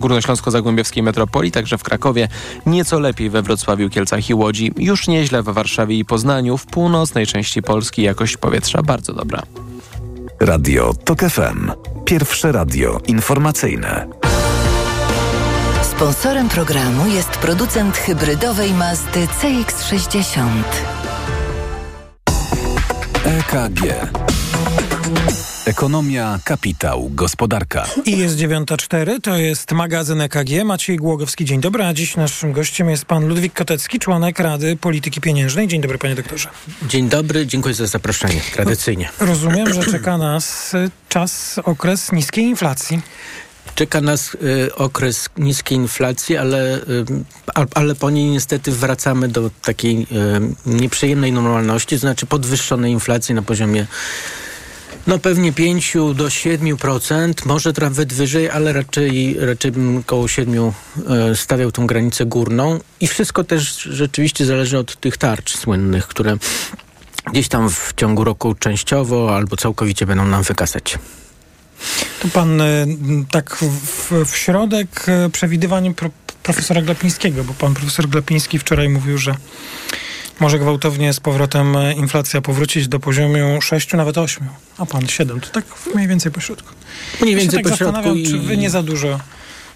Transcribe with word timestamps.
górnośląsko-zagłębiowskiej 0.00 1.02
metropolii, 1.02 1.52
także 1.52 1.78
w 1.78 1.82
Krakowie, 1.82 2.28
nieco 2.66 3.00
lepiej 3.00 3.30
we 3.30 3.42
Wrocławiu, 3.42 3.90
Kielcach 3.90 4.30
i 4.30 4.34
Łodzi, 4.34 4.72
już 4.76 5.08
nieźle 5.08 5.42
w 5.42 5.46
Warszawie 5.46 5.98
i 5.98 6.04
Poznaniu, 6.04 6.56
w 6.56 6.66
północnej 6.66 7.26
części 7.26 7.62
Polski 7.62 8.02
jakość 8.02 8.36
powietrza 8.36 8.82
bardzo 8.82 9.12
dobra. 9.12 9.42
Radio 10.40 10.94
TOK 11.04 11.20
FM. 11.20 11.70
Pierwsze 12.04 12.52
radio 12.52 13.00
informacyjne. 13.06 14.06
Sponsorem 15.82 16.48
programu 16.48 17.06
jest 17.06 17.30
producent 17.30 17.96
hybrydowej 17.96 18.74
Mazdy 18.74 19.26
CX-60. 19.26 20.62
EKG. 23.24 24.10
Ekonomia, 25.70 26.38
kapitał, 26.44 27.10
gospodarka. 27.14 27.86
I 28.04 28.18
jest 28.18 28.36
9.04, 28.36 29.20
to 29.20 29.36
jest 29.36 29.72
magazyn 29.72 30.20
EKG. 30.20 30.64
Maciej 30.64 30.96
Głogowski, 30.96 31.44
dzień 31.44 31.60
dobry. 31.60 31.84
A 31.84 31.94
dziś 31.94 32.16
naszym 32.16 32.52
gościem 32.52 32.90
jest 32.90 33.04
pan 33.04 33.26
Ludwik 33.28 33.54
Kotecki, 33.54 33.98
członek 33.98 34.38
Rady 34.38 34.76
Polityki 34.76 35.20
Pieniężnej. 35.20 35.68
Dzień 35.68 35.80
dobry, 35.80 35.98
panie 35.98 36.14
doktorze. 36.14 36.48
Dzień 36.88 37.08
dobry, 37.08 37.46
dziękuję 37.46 37.74
za 37.74 37.86
zaproszenie, 37.86 38.40
tradycyjnie. 38.54 39.08
Rozumiem, 39.20 39.74
że 39.74 39.84
czeka 39.84 40.18
nas 40.18 40.72
czas, 41.08 41.60
okres 41.64 42.12
niskiej 42.12 42.44
inflacji. 42.44 43.00
Czeka 43.74 44.00
nas 44.00 44.34
y, 44.34 44.74
okres 44.74 45.28
niskiej 45.38 45.78
inflacji, 45.78 46.36
ale, 46.36 46.76
y, 46.76 47.04
ale 47.74 47.94
po 47.94 48.10
niej 48.10 48.30
niestety 48.30 48.72
wracamy 48.72 49.28
do 49.28 49.50
takiej 49.62 50.02
y, 50.02 50.06
nieprzyjemnej 50.66 51.32
normalności, 51.32 51.94
to 51.96 52.00
znaczy 52.00 52.26
podwyższonej 52.26 52.92
inflacji 52.92 53.34
na 53.34 53.42
poziomie 53.42 53.86
no 55.06 55.18
pewnie 55.18 55.52
5 55.52 55.92
do 56.14 56.24
7%, 56.24 57.46
może 57.46 57.72
nawet 57.80 58.12
wyżej, 58.12 58.50
ale 58.50 58.72
raczej, 58.72 59.36
raczej 59.40 59.72
bym 59.72 59.96
około 59.96 60.28
7 60.28 60.72
stawiał 61.34 61.72
tą 61.72 61.86
granicę 61.86 62.26
górną. 62.26 62.80
I 63.00 63.06
wszystko 63.06 63.44
też 63.44 63.82
rzeczywiście 63.82 64.46
zależy 64.46 64.78
od 64.78 65.00
tych 65.00 65.16
tarcz 65.16 65.56
słynnych, 65.56 66.06
które 66.06 66.36
gdzieś 67.32 67.48
tam 67.48 67.70
w 67.70 67.92
ciągu 67.96 68.24
roku 68.24 68.54
częściowo 68.54 69.36
albo 69.36 69.56
całkowicie 69.56 70.06
będą 70.06 70.24
nam 70.24 70.42
wykasać. 70.42 70.98
To 72.22 72.28
pan 72.28 72.62
tak 73.30 73.56
w, 73.56 74.12
w 74.26 74.36
środek 74.36 75.06
przewidywaniem 75.32 75.94
pro, 75.94 76.10
profesora 76.42 76.82
Glapińskiego, 76.82 77.44
bo 77.44 77.54
pan 77.54 77.74
profesor 77.74 78.08
Glapiński 78.08 78.58
wczoraj 78.58 78.88
mówił, 78.88 79.18
że 79.18 79.34
może 80.40 80.58
gwałtownie 80.58 81.12
z 81.12 81.20
powrotem 81.20 81.76
inflacja 81.96 82.40
powrócić 82.40 82.88
do 82.88 83.00
poziomu 83.00 83.62
6, 83.62 83.92
nawet 83.92 84.18
8, 84.18 84.48
a 84.78 84.86
pan 84.86 85.08
7. 85.08 85.40
To 85.40 85.48
tak 85.50 85.64
mniej 85.94 86.08
więcej 86.08 86.32
po 86.32 86.40
środku. 86.40 86.74
Mniej 87.22 87.36
więcej 87.36 87.58
ja 87.58 87.64
tak 87.64 87.72
po 87.72 87.76
środku. 87.76 88.14
I... 88.14 88.26
Czy 88.26 88.38
wy 88.38 88.56
nie 88.56 88.70
za 88.70 88.82
dużo 88.82 89.20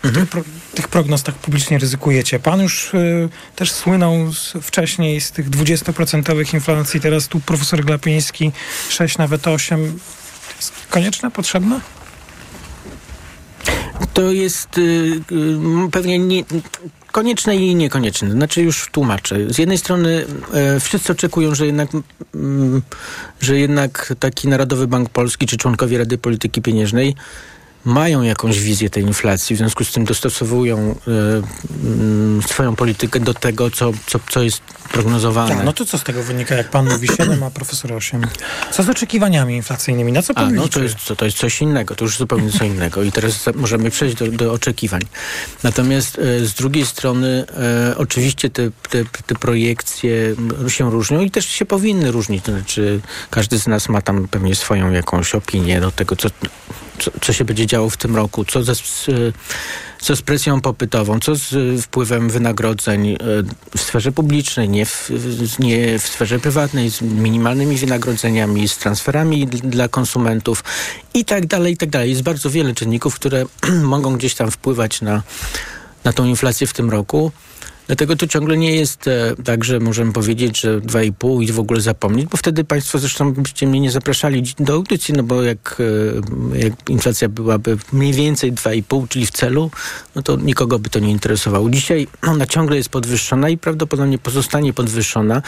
mhm. 0.04 0.14
tych, 0.14 0.30
pro, 0.30 0.42
tych, 0.74 0.88
prognoz 0.88 1.22
tak 1.22 1.34
publicznie 1.34 1.78
ryzykujecie? 1.78 2.38
Pan 2.38 2.60
już 2.60 2.94
y, 2.94 3.28
też 3.56 3.72
słynął 3.72 4.32
z, 4.32 4.52
wcześniej 4.62 5.20
z 5.20 5.30
tych 5.30 5.50
20% 5.50 6.54
inflacji, 6.54 7.00
teraz 7.00 7.28
tu 7.28 7.40
profesor 7.40 7.84
Glapiński 7.84 8.52
6, 8.88 9.18
nawet 9.18 9.46
8. 9.46 9.98
Jest 10.56 10.72
konieczne, 10.90 11.30
potrzebne? 11.30 11.80
To 14.14 14.32
jest 14.32 14.78
y, 14.78 14.80
y, 15.32 15.90
pewnie 15.92 16.18
nie, 16.18 16.44
konieczne 17.14 17.56
i 17.56 17.74
niekonieczne. 17.74 18.30
Znaczy 18.30 18.62
już 18.62 18.90
tłumaczę. 18.90 19.36
Z 19.52 19.58
jednej 19.58 19.78
strony 19.78 20.26
e, 20.52 20.80
wszyscy 20.80 21.12
oczekują, 21.12 21.54
że 21.54 21.66
jednak, 21.66 21.88
mm, 22.34 22.82
że 23.40 23.58
jednak 23.58 24.14
taki 24.20 24.48
Narodowy 24.48 24.86
Bank 24.86 25.08
Polski 25.08 25.46
czy 25.46 25.56
członkowie 25.56 25.98
Rady 25.98 26.18
Polityki 26.18 26.62
Pieniężnej 26.62 27.14
mają 27.84 28.22
jakąś 28.22 28.60
wizję 28.60 28.90
tej 28.90 29.02
inflacji, 29.02 29.56
w 29.56 29.58
związku 29.58 29.84
z 29.84 29.92
tym 29.92 30.04
dostosowują 30.04 30.94
y, 32.42 32.48
swoją 32.48 32.76
politykę 32.76 33.20
do 33.20 33.34
tego, 33.34 33.70
co, 33.70 33.92
co, 34.06 34.20
co 34.30 34.42
jest 34.42 34.62
prognozowane. 34.92 35.54
Tak, 35.54 35.64
no 35.64 35.72
to 35.72 35.84
co 35.84 35.98
z 35.98 36.02
tego 36.02 36.22
wynika, 36.22 36.54
jak 36.54 36.70
pan 36.70 36.88
mówi 36.88 37.08
7, 37.08 37.42
a 37.42 37.50
profesor 37.50 37.92
8? 37.92 38.26
Co 38.72 38.82
z 38.82 38.88
oczekiwaniami 38.88 39.56
inflacyjnymi? 39.56 40.12
Na 40.12 40.22
co 40.22 40.34
pan 40.34 40.44
a, 40.44 40.50
no 40.50 40.62
liczy? 40.62 40.74
to 40.74 40.82
jest, 40.82 40.96
to, 41.06 41.16
to 41.16 41.24
jest 41.24 41.38
coś 41.38 41.62
innego, 41.62 41.94
to 41.94 42.04
już 42.04 42.18
zupełnie 42.18 42.50
co 42.50 42.64
innego 42.64 43.02
i 43.02 43.12
teraz 43.12 43.46
możemy 43.54 43.90
przejść 43.90 44.16
do, 44.16 44.28
do 44.28 44.52
oczekiwań. 44.52 45.00
Natomiast 45.62 46.18
y, 46.18 46.46
z 46.46 46.54
drugiej 46.54 46.86
strony 46.86 47.44
y, 47.92 47.96
oczywiście 47.96 48.50
te, 48.50 48.70
te, 48.90 49.04
te 49.26 49.34
projekcje 49.34 50.34
się 50.68 50.90
różnią 50.90 51.20
i 51.20 51.30
też 51.30 51.46
się 51.46 51.64
powinny 51.64 52.10
różnić. 52.10 52.44
To 52.44 52.52
znaczy 52.52 53.00
każdy 53.30 53.58
z 53.58 53.66
nas 53.66 53.88
ma 53.88 54.02
tam 54.02 54.28
pewnie 54.28 54.54
swoją 54.54 54.92
jakąś 54.92 55.34
opinię 55.34 55.80
do 55.80 55.90
tego, 55.90 56.16
co, 56.16 56.28
co, 57.20 57.32
się 57.32 57.44
będzie 57.44 57.66
działo 57.66 57.90
w 57.90 57.96
tym 57.96 58.16
roku, 58.16 58.44
co, 58.44 58.64
ze, 58.64 58.72
co 60.00 60.16
z 60.16 60.22
presją 60.22 60.60
popytową, 60.60 61.20
co 61.20 61.34
z 61.34 61.82
wpływem 61.82 62.30
wynagrodzeń 62.30 63.16
w 63.76 63.80
sferze 63.80 64.12
publicznej, 64.12 64.68
nie 64.68 64.86
w, 64.86 65.10
nie 65.58 65.98
w 65.98 66.08
sferze 66.08 66.38
prywatnej, 66.38 66.90
z 66.90 67.02
minimalnymi 67.02 67.76
wynagrodzeniami, 67.76 68.68
z 68.68 68.78
transferami 68.78 69.46
dla 69.46 69.88
konsumentów 69.88 70.64
i 71.14 71.24
tak 71.24 71.46
dalej, 71.46 71.72
i 71.72 71.76
tak 71.76 71.90
dalej. 71.90 72.10
Jest 72.10 72.22
bardzo 72.22 72.50
wiele 72.50 72.74
czynników, 72.74 73.14
które 73.14 73.44
mogą 73.82 74.16
gdzieś 74.16 74.34
tam 74.34 74.50
wpływać 74.50 75.00
na, 75.00 75.22
na 76.04 76.12
tą 76.12 76.24
inflację 76.24 76.66
w 76.66 76.72
tym 76.72 76.90
roku. 76.90 77.32
Dlatego 77.86 78.16
to 78.16 78.26
ciągle 78.26 78.56
nie 78.56 78.76
jest 78.76 79.08
e, 79.08 79.34
tak, 79.44 79.64
że 79.64 79.80
możemy 79.80 80.12
powiedzieć, 80.12 80.60
że 80.60 80.80
2,5 80.80 81.42
i 81.42 81.52
w 81.52 81.58
ogóle 81.58 81.80
zapomnieć, 81.80 82.26
bo 82.26 82.36
wtedy 82.36 82.64
Państwo 82.64 82.98
zresztą 82.98 83.32
byście 83.32 83.66
mnie 83.66 83.80
nie 83.80 83.90
zapraszali 83.90 84.42
do 84.58 84.72
audycji, 84.72 85.14
no 85.14 85.22
bo 85.22 85.42
jak, 85.42 85.82
e, 86.54 86.58
jak 86.58 86.90
inflacja 86.90 87.28
byłaby 87.28 87.78
mniej 87.92 88.12
więcej 88.12 88.52
2,5, 88.52 89.08
czyli 89.08 89.26
w 89.26 89.30
celu, 89.30 89.70
no 90.14 90.22
to 90.22 90.36
nikogo 90.36 90.78
by 90.78 90.90
to 90.90 90.98
nie 90.98 91.10
interesowało. 91.10 91.70
Dzisiaj 91.70 92.06
ona 92.32 92.46
ciągle 92.46 92.76
jest 92.76 92.88
podwyższona 92.88 93.48
i 93.48 93.58
prawdopodobnie 93.58 94.18
pozostanie 94.18 94.72
podwyższona. 94.72 95.42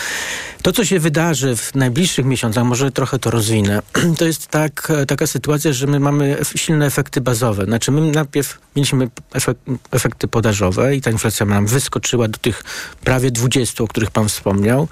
To, 0.62 0.72
co 0.72 0.84
się 0.84 0.98
wydarzy 0.98 1.56
w 1.56 1.74
najbliższych 1.74 2.26
miesiącach, 2.26 2.64
może 2.64 2.92
trochę 2.92 3.18
to 3.18 3.30
rozwinę, 3.30 3.82
to 4.18 4.24
jest 4.24 4.46
tak, 4.46 4.92
taka 5.08 5.26
sytuacja, 5.26 5.72
że 5.72 5.86
my 5.86 6.00
mamy 6.00 6.36
silne 6.56 6.86
efekty 6.86 7.20
bazowe. 7.20 7.64
Znaczy 7.64 7.92
my 7.92 8.12
najpierw 8.12 8.58
mieliśmy 8.76 9.08
efekt, 9.34 9.60
efekty 9.90 10.28
podażowe 10.28 10.96
i 10.96 11.00
ta 11.00 11.10
inflacja 11.10 11.46
nam 11.46 11.66
wyskoczyła 11.66 12.25
do 12.28 12.38
tych 12.38 12.64
prawie 13.04 13.30
20, 13.30 13.84
o 13.84 13.88
których 13.88 14.10
pan 14.10 14.28
wspomniał. 14.28 14.88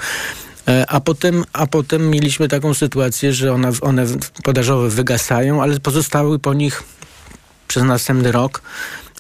A 0.88 1.00
potem, 1.00 1.44
a 1.52 1.66
potem 1.66 2.10
mieliśmy 2.10 2.48
taką 2.48 2.74
sytuację, 2.74 3.32
że 3.32 3.52
one, 3.52 3.70
one 3.80 4.06
podażowe 4.44 4.88
wygasają, 4.88 5.62
ale 5.62 5.80
pozostały 5.80 6.38
po 6.38 6.54
nich 6.54 6.82
przez 7.68 7.82
następny 7.82 8.32
rok 8.32 8.62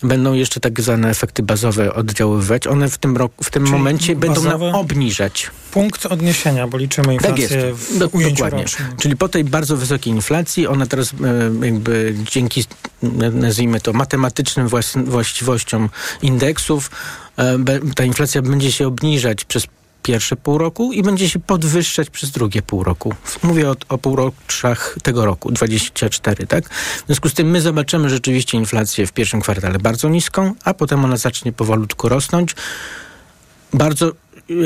będą 0.02 0.34
jeszcze 0.34 0.60
tak 0.60 0.80
zwane 0.80 1.10
efekty 1.10 1.42
bazowe 1.42 1.94
oddziaływać. 1.94 2.66
One 2.66 2.88
w 2.88 2.98
tym, 2.98 3.16
roku, 3.16 3.44
w 3.44 3.50
tym 3.50 3.68
momencie 3.68 4.16
będą 4.16 4.42
nam 4.42 4.62
obniżać. 4.62 5.50
Punkt 5.70 6.06
odniesienia, 6.06 6.66
bo 6.66 6.78
liczymy 6.78 7.14
inflację 7.14 7.48
tak 7.48 7.74
w 7.74 7.98
Do, 7.98 8.08
ujęciu 8.08 8.34
dokładnie. 8.34 8.62
Rocznym. 8.62 8.88
Czyli 9.00 9.16
po 9.16 9.28
tej 9.28 9.44
bardzo 9.44 9.76
wysokiej 9.76 10.12
inflacji, 10.12 10.66
ona 10.66 10.86
teraz 10.86 11.12
e, 11.12 11.66
jakby 11.66 12.14
dzięki, 12.32 12.64
nazwijmy 13.32 13.80
to, 13.80 13.92
matematycznym 13.92 14.68
właściwościom 15.06 15.88
indeksów, 16.22 16.90
e, 16.90 17.23
ta 17.96 18.04
inflacja 18.04 18.42
będzie 18.42 18.72
się 18.72 18.86
obniżać 18.86 19.44
przez 19.44 19.66
pierwsze 20.04 20.36
pół 20.36 20.58
roku 20.58 20.92
i 20.92 21.02
będzie 21.02 21.28
się 21.28 21.38
podwyższać 21.38 22.10
przez 22.10 22.30
drugie 22.30 22.62
pół 22.62 22.84
roku. 22.84 23.14
Mówię 23.42 23.70
o, 23.70 23.76
o 23.88 23.98
półroczach 23.98 24.96
tego 25.02 25.24
roku, 25.24 25.52
24, 25.52 26.46
tak? 26.46 26.68
W 26.74 27.06
związku 27.06 27.28
z 27.28 27.34
tym 27.34 27.50
my 27.50 27.60
zobaczymy 27.60 28.10
rzeczywiście 28.10 28.58
inflację 28.58 29.06
w 29.06 29.12
pierwszym 29.12 29.40
kwartale 29.40 29.78
bardzo 29.78 30.08
niską, 30.08 30.54
a 30.64 30.74
potem 30.74 31.04
ona 31.04 31.16
zacznie 31.16 31.52
powolutku 31.52 32.08
rosnąć. 32.08 32.54
Bardzo 33.72 34.12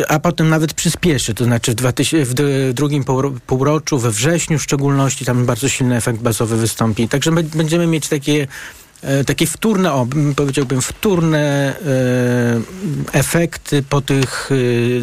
a 0.08 0.18
potem 0.18 0.48
nawet 0.48 0.74
przyspieszy, 0.74 1.34
to 1.34 1.44
znaczy 1.44 1.72
w, 1.72 1.74
2000, 1.74 2.24
w 2.24 2.34
drugim 2.74 3.04
półroczu, 3.46 3.98
we 3.98 4.10
wrześniu 4.10 4.58
w 4.58 4.62
szczególności, 4.62 5.24
tam 5.24 5.46
bardzo 5.46 5.68
silny 5.68 5.96
efekt 5.96 6.20
bazowy 6.20 6.56
wystąpi. 6.56 7.08
Także 7.08 7.30
my 7.30 7.42
będziemy 7.42 7.86
mieć 7.86 8.08
takie 8.08 8.46
E, 8.46 8.87
takie 9.26 9.46
wtórne, 9.46 9.92
o, 9.92 10.06
powiedziałbym, 10.36 10.82
wtórne 10.82 11.38
e, 11.42 13.18
efekty 13.18 13.82
po 13.82 14.00
tych 14.00 14.50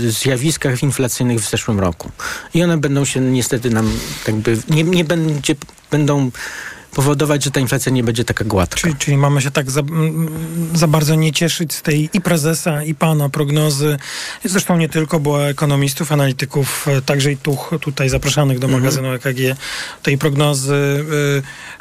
e, 0.06 0.12
zjawiskach 0.12 0.84
inflacyjnych 0.84 1.40
w 1.40 1.50
zeszłym 1.50 1.80
roku. 1.80 2.12
I 2.54 2.64
one 2.64 2.78
będą 2.78 3.06
się 3.06 3.20
niestety 3.20 3.70
nam 3.70 3.92
jakby, 4.28 4.58
nie, 4.70 4.84
nie 4.84 5.06
będzie, 5.06 5.56
będą 5.92 6.32
powodować, 6.96 7.44
że 7.44 7.52
ta 7.52 7.60
inflacja 7.60 7.92
nie 7.92 8.04
będzie 8.04 8.24
taka 8.24 8.46
gładka. 8.46 8.82
Czyli, 8.82 8.96
czyli 8.96 9.18
mamy 9.18 9.42
się 9.42 9.52
tak 9.52 9.72
za, 9.72 9.82
za, 10.74 10.88
bardzo 10.88 11.16
nie 11.16 11.32
cieszyć 11.32 11.74
z 11.74 11.82
tej 11.82 12.10
i 12.14 12.22
prezesa, 12.22 12.84
i 12.84 12.96
pana 12.96 13.30
prognozy. 13.30 13.98
Zresztą 14.46 14.78
nie 14.78 14.90
tylko, 14.90 15.20
bo 15.20 15.48
ekonomistów, 15.50 16.12
analityków, 16.12 16.88
e, 16.88 17.02
także 17.02 17.32
i 17.32 17.38
tu, 17.38 17.58
tutaj 17.82 18.10
zapraszanych 18.10 18.60
do 18.60 18.68
mhm. 18.68 18.84
magazynu 18.84 19.14
EKG, 19.14 19.58
tej 20.04 20.18
prognozy 20.18 21.06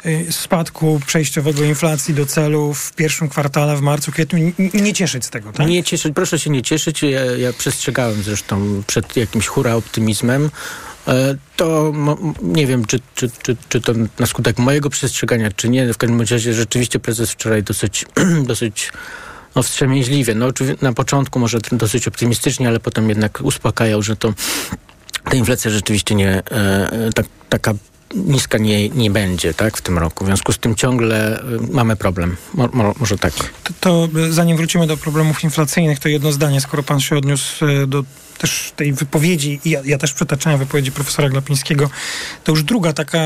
y, 0.05 0.09
y, 0.09 0.31
spadku 0.31 1.01
przejściowego 1.05 1.63
inflacji 1.63 2.13
do 2.13 2.25
celu 2.25 2.73
w 2.73 2.93
pierwszym 2.93 3.29
kwartale, 3.29 3.77
w 3.77 3.81
marcu, 3.81 4.11
kwietniu. 4.11 4.53
Nie, 4.73 4.81
nie 4.81 4.93
cieszyć 4.93 5.25
z 5.25 5.29
tego, 5.29 5.51
tak? 5.51 5.67
Nie 5.67 5.83
cieszyć, 5.83 6.13
proszę 6.15 6.39
się 6.39 6.49
nie 6.49 6.61
cieszyć. 6.61 7.01
Ja, 7.03 7.25
ja 7.25 7.53
przestrzegałem 7.53 8.23
zresztą 8.23 8.83
przed 8.87 9.17
jakimś 9.17 9.47
hura 9.47 9.75
optymizmem. 9.75 10.49
E, 11.07 11.35
to 11.55 11.93
nie 12.41 12.67
wiem, 12.67 12.85
czy, 12.85 12.99
czy, 13.15 13.29
czy, 13.43 13.57
czy 13.69 13.81
to 13.81 13.93
na 14.19 14.25
skutek 14.25 14.57
mojego 14.57 14.89
przestrzegania, 14.89 15.51
czy 15.51 15.69
nie. 15.69 15.93
W 15.93 15.97
każdym 15.97 16.19
razie 16.19 16.53
rzeczywiście 16.53 16.99
prezes 16.99 17.31
wczoraj 17.31 17.63
dosyć, 17.63 18.05
dosyć 18.47 18.91
no, 19.55 19.63
wstrzemięźliwie. 19.63 20.35
No, 20.35 20.47
na 20.81 20.93
początku 20.93 21.39
może 21.39 21.57
dosyć 21.71 22.07
optymistycznie, 22.07 22.67
ale 22.67 22.79
potem 22.79 23.09
jednak 23.09 23.39
uspokajał, 23.43 24.01
że 24.01 24.15
to 24.15 24.33
ta 25.23 25.35
inflacja 25.35 25.71
rzeczywiście 25.71 26.15
nie 26.15 26.29
e, 26.29 27.09
tak, 27.15 27.25
taka 27.49 27.73
niska 28.15 28.57
nie, 28.57 28.89
nie 28.89 29.11
będzie 29.11 29.53
tak, 29.53 29.77
w 29.77 29.81
tym 29.81 29.97
roku. 29.97 30.23
W 30.23 30.27
związku 30.27 30.53
z 30.53 30.57
tym 30.57 30.75
ciągle 30.75 31.39
y, 31.39 31.43
mamy 31.71 31.95
problem. 31.95 32.37
Mo, 32.53 32.69
mo, 32.73 32.93
może 32.99 33.17
tak. 33.17 33.33
To, 33.63 33.73
to 33.79 34.09
zanim 34.29 34.57
wrócimy 34.57 34.87
do 34.87 34.97
problemów 34.97 35.43
inflacyjnych, 35.43 35.99
to 35.99 36.09
jedno 36.09 36.31
zdanie, 36.31 36.61
skoro 36.61 36.83
pan 36.83 36.99
się 36.99 37.17
odniósł 37.17 37.65
y, 37.65 37.87
do 37.87 38.03
też 38.37 38.73
tej 38.75 38.93
wypowiedzi, 38.93 39.59
i 39.65 39.69
ja, 39.69 39.81
ja, 39.85 39.97
też 39.97 40.13
przytaczałem 40.13 40.59
wypowiedzi 40.59 40.91
profesora 40.91 41.29
Glapińskiego, 41.29 41.89
to 42.43 42.51
już 42.51 42.63
druga 42.63 42.93
taka 42.93 43.17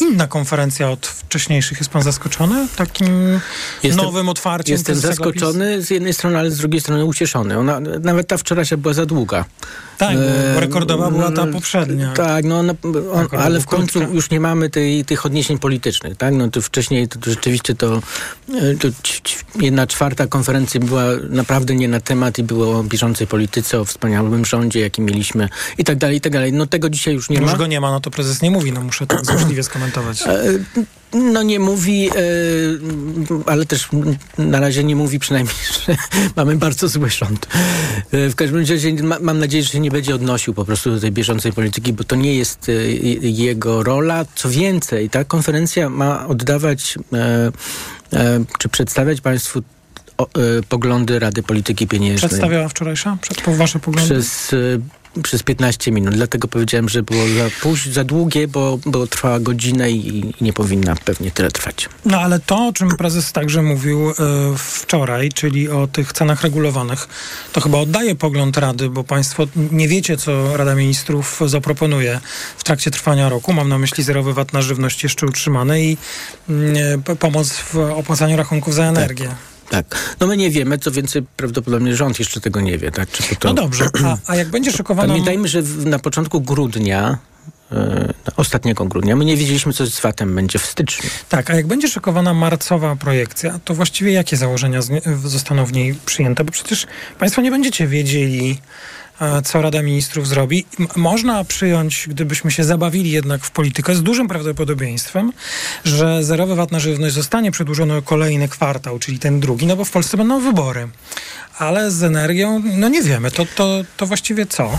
inna 0.00 0.26
konferencja 0.26 0.90
od 0.90 1.06
wcześniejszych. 1.06 1.78
Jest 1.78 1.90
pan 1.90 2.02
zaskoczony 2.02 2.68
takim 2.76 3.40
jestem, 3.82 4.04
nowym 4.04 4.28
otwarciem? 4.28 4.72
Jestem 4.72 4.96
zaskoczony 4.96 5.82
z 5.82 5.90
jednej 5.90 6.14
strony, 6.14 6.38
ale 6.38 6.50
z 6.50 6.58
drugiej 6.58 6.80
strony 6.80 7.04
ucieszony. 7.04 7.58
Ona, 7.58 7.80
nawet 7.80 8.28
ta 8.28 8.36
wczorajsza 8.36 8.76
była 8.76 8.94
za 8.94 9.06
długa. 9.06 9.44
Tak, 9.98 10.16
bo 10.54 10.60
rekordowa 10.60 11.10
była 11.10 11.32
ta 11.32 11.46
poprzednia. 11.46 12.12
Tak, 12.12 12.44
no, 12.44 12.58
on, 12.58 12.74
ale 13.38 13.60
w 13.60 13.66
końcu 13.66 13.98
krótka. 13.98 14.14
już 14.14 14.29
nie 14.30 14.40
mamy 14.40 14.70
tej, 14.70 15.04
tych 15.04 15.26
odniesień 15.26 15.58
politycznych, 15.58 16.16
tak? 16.16 16.34
No 16.34 16.50
to 16.50 16.62
wcześniej 16.62 17.08
to, 17.08 17.18
to 17.18 17.30
rzeczywiście 17.30 17.74
to, 17.74 18.02
e, 18.54 18.74
to 18.74 18.88
jedna 19.60 19.86
czwarta 19.86 20.26
konferencja 20.26 20.80
była 20.80 21.04
naprawdę 21.28 21.74
nie 21.74 21.88
na 21.88 22.00
temat 22.00 22.38
i 22.38 22.42
było 22.42 22.78
o 22.78 22.84
bieżącej 22.84 23.26
polityce, 23.26 23.80
o 23.80 23.84
wspaniałym 23.84 24.44
rządzie, 24.44 24.80
jaki 24.80 25.02
mieliśmy 25.02 25.48
i 25.78 25.84
tak 25.84 25.98
dalej, 25.98 26.16
i 26.16 26.20
tak 26.20 26.32
dalej. 26.32 26.52
No 26.52 26.66
tego 26.66 26.90
dzisiaj 26.90 27.14
już 27.14 27.30
nie 27.30 27.36
już 27.36 27.44
ma. 27.44 27.50
Już 27.50 27.58
go 27.58 27.66
nie 27.66 27.80
ma, 27.80 27.90
no 27.90 28.00
to 28.00 28.10
prezes 28.10 28.42
nie 28.42 28.50
mówi, 28.50 28.72
no 28.72 28.80
muszę 28.80 29.06
tak 29.06 29.24
złośliwie 29.26 29.62
skomentować. 29.62 30.24
No 31.12 31.42
nie 31.42 31.58
mówi, 31.58 32.10
e, 32.10 32.12
ale 33.46 33.66
też 33.66 33.88
na 34.38 34.60
razie 34.60 34.84
nie 34.84 34.96
mówi 34.96 35.18
przynajmniej, 35.18 35.56
że 35.86 35.96
mamy 36.36 36.56
bardzo 36.56 36.88
zły 36.88 37.10
rząd. 37.10 37.46
E, 38.12 38.28
w 38.28 38.34
każdym 38.34 38.58
razie 38.58 38.92
mam 39.20 39.38
nadzieję, 39.38 39.64
że 39.64 39.70
się 39.70 39.80
nie 39.80 39.90
będzie 39.90 40.14
odnosił 40.14 40.54
po 40.54 40.64
prostu 40.64 40.90
do 40.90 41.00
tej 41.00 41.12
bieżącej 41.12 41.52
polityki, 41.52 41.92
bo 41.92 42.04
to 42.04 42.16
nie 42.16 42.34
jest 42.34 42.68
e, 42.68 42.72
jego 43.28 43.82
rola. 43.82 44.24
Co 44.34 44.50
więcej, 44.50 45.10
ta 45.10 45.24
konferencja 45.24 45.88
ma 45.88 46.28
oddawać 46.28 46.98
czy 48.58 48.68
przedstawiać 48.68 49.20
Państwu 49.20 49.62
poglądy 50.68 51.18
Rady 51.18 51.42
Polityki 51.42 51.86
Pieniężnej. 51.86 52.28
Przedstawiała 52.28 52.68
wczorajsza? 52.68 53.18
Przed, 53.20 53.56
wasze 53.56 53.78
poglądy? 53.78 54.14
Przez 54.14 54.54
przez 55.22 55.42
15 55.42 55.92
minut. 55.92 56.14
Dlatego 56.14 56.48
powiedziałem, 56.48 56.88
że 56.88 57.02
było 57.02 57.22
za, 57.28 57.50
póź, 57.62 57.86
za 57.86 58.04
długie, 58.04 58.48
bo, 58.48 58.78
bo 58.86 59.06
trwała 59.06 59.40
godzinę 59.40 59.90
i, 59.90 60.18
i, 60.18 60.34
nie 60.40 60.52
powinna 60.52 60.94
pewnie 61.04 61.30
tyle 61.30 61.50
trwać. 61.50 61.88
No 62.04 62.20
ale 62.20 62.40
to, 62.40 62.66
o 62.66 62.72
czym 62.72 62.96
prezes 62.96 63.32
także 63.32 63.62
mówił 63.62 64.10
y, 64.10 64.14
wczoraj, 64.56 65.28
czyli 65.28 65.68
o 65.68 65.86
tych 65.86 66.12
cenach 66.12 66.42
regulowanych, 66.42 67.08
to 67.52 67.60
chyba 67.60 67.78
oddaje 67.78 68.14
pogląd 68.14 68.56
Rady, 68.56 68.90
bo 68.90 69.04
państwo 69.04 69.46
nie 69.56 69.88
wiecie, 69.88 70.16
co 70.16 70.56
Rada 70.56 70.74
Ministrów 70.74 71.40
zaproponuje 71.46 72.20
w 72.56 72.64
trakcie 72.64 72.90
trwania 72.90 73.28
roku. 73.28 73.52
Mam 73.52 73.68
na 73.68 73.78
myśli 73.78 74.04
zerowy 74.04 74.34
VAT 74.34 74.52
na 74.52 74.62
żywność 74.62 75.02
jeszcze 75.02 75.26
utrzymany 75.26 75.84
i 75.84 75.96
y, 77.10 77.16
pomoc 77.16 77.52
w 77.52 77.76
opłacaniu 77.76 78.36
rachunków 78.36 78.74
za 78.74 78.84
energię. 78.84 79.26
Tak. 79.28 79.50
Tak. 79.70 80.16
No 80.20 80.26
my 80.26 80.36
nie 80.36 80.50
wiemy, 80.50 80.78
co 80.78 80.90
więcej 80.90 81.22
prawdopodobnie 81.36 81.96
rząd 81.96 82.18
jeszcze 82.18 82.40
tego 82.40 82.60
nie 82.60 82.78
wie. 82.78 82.90
Tak? 82.90 83.08
To... 83.38 83.48
No 83.48 83.54
dobrze, 83.54 83.88
a, 84.04 84.16
a 84.26 84.36
jak 84.36 84.48
będzie 84.48 84.72
szykowana... 84.72 85.08
Pamiętajmy, 85.08 85.48
że 85.48 85.62
na 85.84 85.98
początku 85.98 86.40
grudnia 86.40 87.18
yy, 87.70 87.78
ostatniego 88.36 88.84
grudnia. 88.84 89.16
My 89.16 89.24
nie 89.24 89.36
wiedzieliśmy, 89.36 89.72
co 89.72 89.86
z 89.86 90.00
VAT-em 90.00 90.34
będzie 90.34 90.58
w 90.58 90.66
styczniu. 90.66 91.10
Tak, 91.28 91.50
a 91.50 91.54
jak 91.54 91.66
będzie 91.66 91.88
szykowana 91.88 92.34
marcowa 92.34 92.96
projekcja, 92.96 93.60
to 93.64 93.74
właściwie 93.74 94.12
jakie 94.12 94.36
założenia 94.36 94.80
zostaną 95.24 95.64
w 95.64 95.72
niej 95.72 95.94
przyjęte? 96.06 96.44
Bo 96.44 96.52
przecież 96.52 96.86
Państwo 97.18 97.42
nie 97.42 97.50
będziecie 97.50 97.86
wiedzieli, 97.86 98.60
co 99.44 99.62
Rada 99.62 99.82
Ministrów 99.82 100.28
zrobi. 100.28 100.66
Można 100.96 101.44
przyjąć, 101.44 102.06
gdybyśmy 102.08 102.50
się 102.50 102.64
zabawili 102.64 103.10
jednak 103.10 103.44
w 103.44 103.50
politykę, 103.50 103.94
z 103.94 104.02
dużym 104.02 104.28
prawdopodobieństwem, 104.28 105.32
że 105.84 106.24
zerowy 106.24 106.54
VAT 106.54 106.72
na 106.72 106.80
żywność 106.80 107.14
zostanie 107.14 107.50
przedłużony 107.50 107.96
o 107.96 108.02
kolejny 108.02 108.48
kwartał, 108.48 108.98
czyli 108.98 109.18
ten 109.18 109.40
drugi, 109.40 109.66
no 109.66 109.76
bo 109.76 109.84
w 109.84 109.90
Polsce 109.90 110.16
będą 110.16 110.40
wybory. 110.40 110.88
Ale 111.58 111.90
z 111.90 112.02
energią, 112.02 112.62
no 112.76 112.88
nie 112.88 113.02
wiemy, 113.02 113.30
to, 113.30 113.46
to, 113.56 113.84
to 113.96 114.06
właściwie 114.06 114.46
co? 114.46 114.78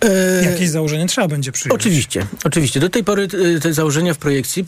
E, 0.00 0.44
Jakieś 0.52 0.68
założenie 0.68 1.06
trzeba 1.06 1.28
będzie 1.28 1.52
przyjąć. 1.52 1.80
Oczywiście, 1.80 2.26
oczywiście. 2.44 2.80
Do 2.80 2.88
tej 2.88 3.04
pory 3.04 3.28
e, 3.56 3.60
te 3.60 3.72
założenia 3.72 4.14
w 4.14 4.18
projekcji 4.18 4.64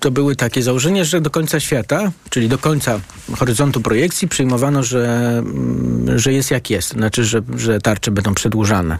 to 0.00 0.10
były 0.10 0.36
takie 0.36 0.62
założenia, 0.62 1.04
że 1.04 1.20
do 1.20 1.30
końca 1.30 1.60
świata, 1.60 2.12
czyli 2.30 2.48
do 2.48 2.58
końca 2.58 3.00
horyzontu 3.36 3.80
projekcji 3.80 4.28
przyjmowano, 4.28 4.82
że, 4.82 5.42
że 6.16 6.32
jest 6.32 6.50
jak 6.50 6.70
jest. 6.70 6.88
Znaczy, 6.88 7.24
że, 7.24 7.42
że 7.56 7.80
tarcze 7.80 8.10
będą 8.10 8.34
przedłużane. 8.34 8.98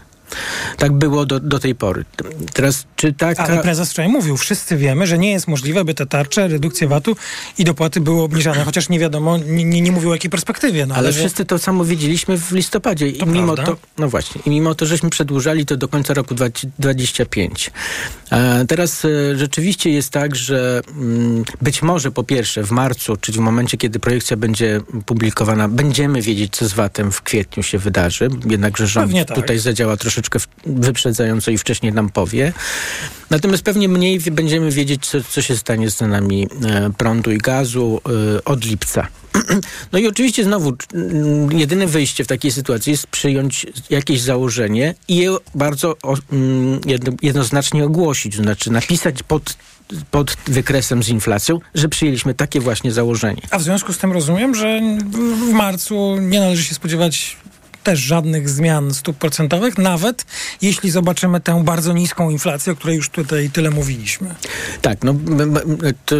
Tak 0.77 0.91
było 0.91 1.25
do, 1.25 1.39
do 1.39 1.59
tej 1.59 1.75
pory. 1.75 2.05
Teraz, 2.53 2.85
czy 2.95 3.13
taka... 3.13 3.43
Ale 3.43 3.61
prezes 3.61 3.91
wczoraj 3.91 4.11
mówił, 4.11 4.37
wszyscy 4.37 4.77
wiemy, 4.77 5.07
że 5.07 5.17
nie 5.17 5.31
jest 5.31 5.47
możliwe, 5.47 5.85
by 5.85 5.93
te 5.93 6.05
tarcze, 6.05 6.47
redukcje 6.47 6.87
VAT-u 6.87 7.15
i 7.57 7.63
dopłaty 7.63 8.01
były 8.01 8.21
obniżane, 8.21 8.63
chociaż 8.63 8.89
nie 8.89 8.99
wiadomo, 8.99 9.37
nie, 9.37 9.63
nie, 9.63 9.81
nie 9.81 9.91
mówił 9.91 10.09
o 10.09 10.13
jakiej 10.13 10.31
perspektywie. 10.31 10.85
No, 10.85 10.95
ale, 10.95 11.07
ale 11.07 11.17
wszyscy 11.17 11.45
to 11.45 11.59
samo 11.59 11.85
wiedzieliśmy 11.85 12.37
w 12.37 12.51
listopadzie. 12.51 13.09
I 13.09 13.25
mimo 13.25 13.53
prawda? 13.53 13.71
to, 13.71 13.77
no 13.97 14.09
właśnie, 14.09 14.41
i 14.45 14.49
mimo 14.49 14.75
to, 14.75 14.85
żeśmy 14.85 15.09
przedłużali 15.09 15.65
to 15.65 15.77
do 15.77 15.87
końca 15.87 16.13
roku 16.13 16.35
2025. 16.35 17.71
E, 18.31 18.65
teraz 18.65 19.05
e, 19.05 19.37
rzeczywiście 19.37 19.89
jest 19.89 20.09
tak, 20.09 20.35
że 20.35 20.81
mm, 20.97 21.43
być 21.61 21.81
może 21.81 22.11
po 22.11 22.23
pierwsze 22.23 22.63
w 22.63 22.71
marcu, 22.71 23.17
czyli 23.17 23.37
w 23.37 23.41
momencie, 23.41 23.77
kiedy 23.77 23.99
projekcja 23.99 24.37
będzie 24.37 24.81
publikowana, 25.05 25.67
będziemy 25.67 26.21
wiedzieć, 26.21 26.55
co 26.55 26.67
z 26.67 26.73
VAT-em 26.73 27.11
w 27.11 27.21
kwietniu 27.21 27.63
się 27.63 27.77
wydarzy. 27.77 28.29
Jednakże 28.49 28.87
rząd 28.87 29.13
tak. 29.13 29.35
tutaj 29.35 29.59
zadziała 29.59 29.97
troszeczkę 29.97 30.20
troszeczkę 30.21 30.39
wyprzedzająco 30.65 31.51
i 31.51 31.57
wcześniej 31.57 31.93
nam 31.93 32.09
powie. 32.09 32.53
Natomiast 33.29 33.63
pewnie 33.63 33.89
mniej 33.89 34.19
będziemy 34.19 34.71
wiedzieć, 34.71 35.05
co, 35.05 35.23
co 35.23 35.41
się 35.41 35.57
stanie 35.57 35.89
z 35.89 35.95
cenami 35.95 36.47
e, 36.65 36.89
prądu 36.97 37.31
i 37.31 37.37
gazu 37.37 38.01
e, 38.35 38.43
od 38.43 38.65
lipca. 38.65 39.07
No 39.91 39.99
i 39.99 40.07
oczywiście 40.07 40.43
znowu 40.43 40.73
mm, 40.93 41.51
jedyne 41.59 41.87
wyjście 41.87 42.23
w 42.23 42.27
takiej 42.27 42.51
sytuacji 42.51 42.91
jest 42.91 43.07
przyjąć 43.07 43.65
jakieś 43.89 44.21
założenie 44.21 44.95
i 45.07 45.15
je 45.15 45.37
bardzo 45.55 45.95
mm, 46.31 46.81
jednoznacznie 47.21 47.85
ogłosić, 47.85 48.37
to 48.37 48.43
znaczy 48.43 48.71
napisać 48.71 49.23
pod 49.23 49.55
pod 50.11 50.37
wykresem 50.45 51.03
z 51.03 51.09
inflacją, 51.09 51.59
że 51.75 51.89
przyjęliśmy 51.89 52.33
takie 52.33 52.59
właśnie 52.59 52.91
założenie. 52.91 53.41
A 53.51 53.59
w 53.59 53.63
związku 53.63 53.93
z 53.93 53.97
tym 53.97 54.11
rozumiem, 54.11 54.55
że 54.55 54.81
w 55.49 55.53
marcu 55.53 56.17
nie 56.19 56.39
należy 56.39 56.63
się 56.63 56.75
spodziewać 56.75 57.37
też 57.83 57.99
żadnych 57.99 58.49
zmian 58.49 58.93
stóp 58.93 59.17
procentowych, 59.17 59.77
nawet 59.77 60.25
jeśli 60.61 60.91
zobaczymy 60.91 61.39
tę 61.39 61.63
bardzo 61.63 61.93
niską 61.93 62.29
inflację, 62.29 62.73
o 62.73 62.75
której 62.75 62.95
już 62.95 63.09
tutaj 63.09 63.49
tyle 63.49 63.69
mówiliśmy. 63.69 64.35
Tak, 64.81 65.03
no 65.03 65.15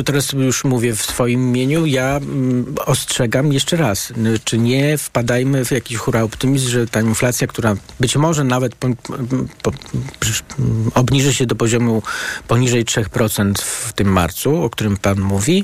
teraz 0.05 0.31
już 0.31 0.63
mówię 0.63 0.95
w 0.95 1.01
swoim 1.01 1.49
imieniu. 1.49 1.85
Ja 1.85 2.19
ostrzegam 2.85 3.53
jeszcze 3.53 3.77
raz, 3.77 4.13
czy 4.43 4.57
nie 4.57 4.97
wpadajmy 4.97 5.65
w 5.65 5.71
jakiś 5.71 5.97
hura 5.97 6.23
optymizm, 6.23 6.69
że 6.69 6.87
ta 6.87 7.01
inflacja, 7.01 7.47
która 7.47 7.75
być 7.99 8.15
może 8.15 8.43
nawet 8.43 8.75
po, 8.75 8.87
po, 9.61 9.71
obniży 10.93 11.33
się 11.33 11.45
do 11.45 11.55
poziomu 11.55 12.03
poniżej 12.47 12.85
3% 12.85 13.53
w 13.61 13.93
tym 13.93 14.07
marcu, 14.07 14.63
o 14.63 14.69
którym 14.69 14.97
pan 14.97 15.19
mówi, 15.19 15.63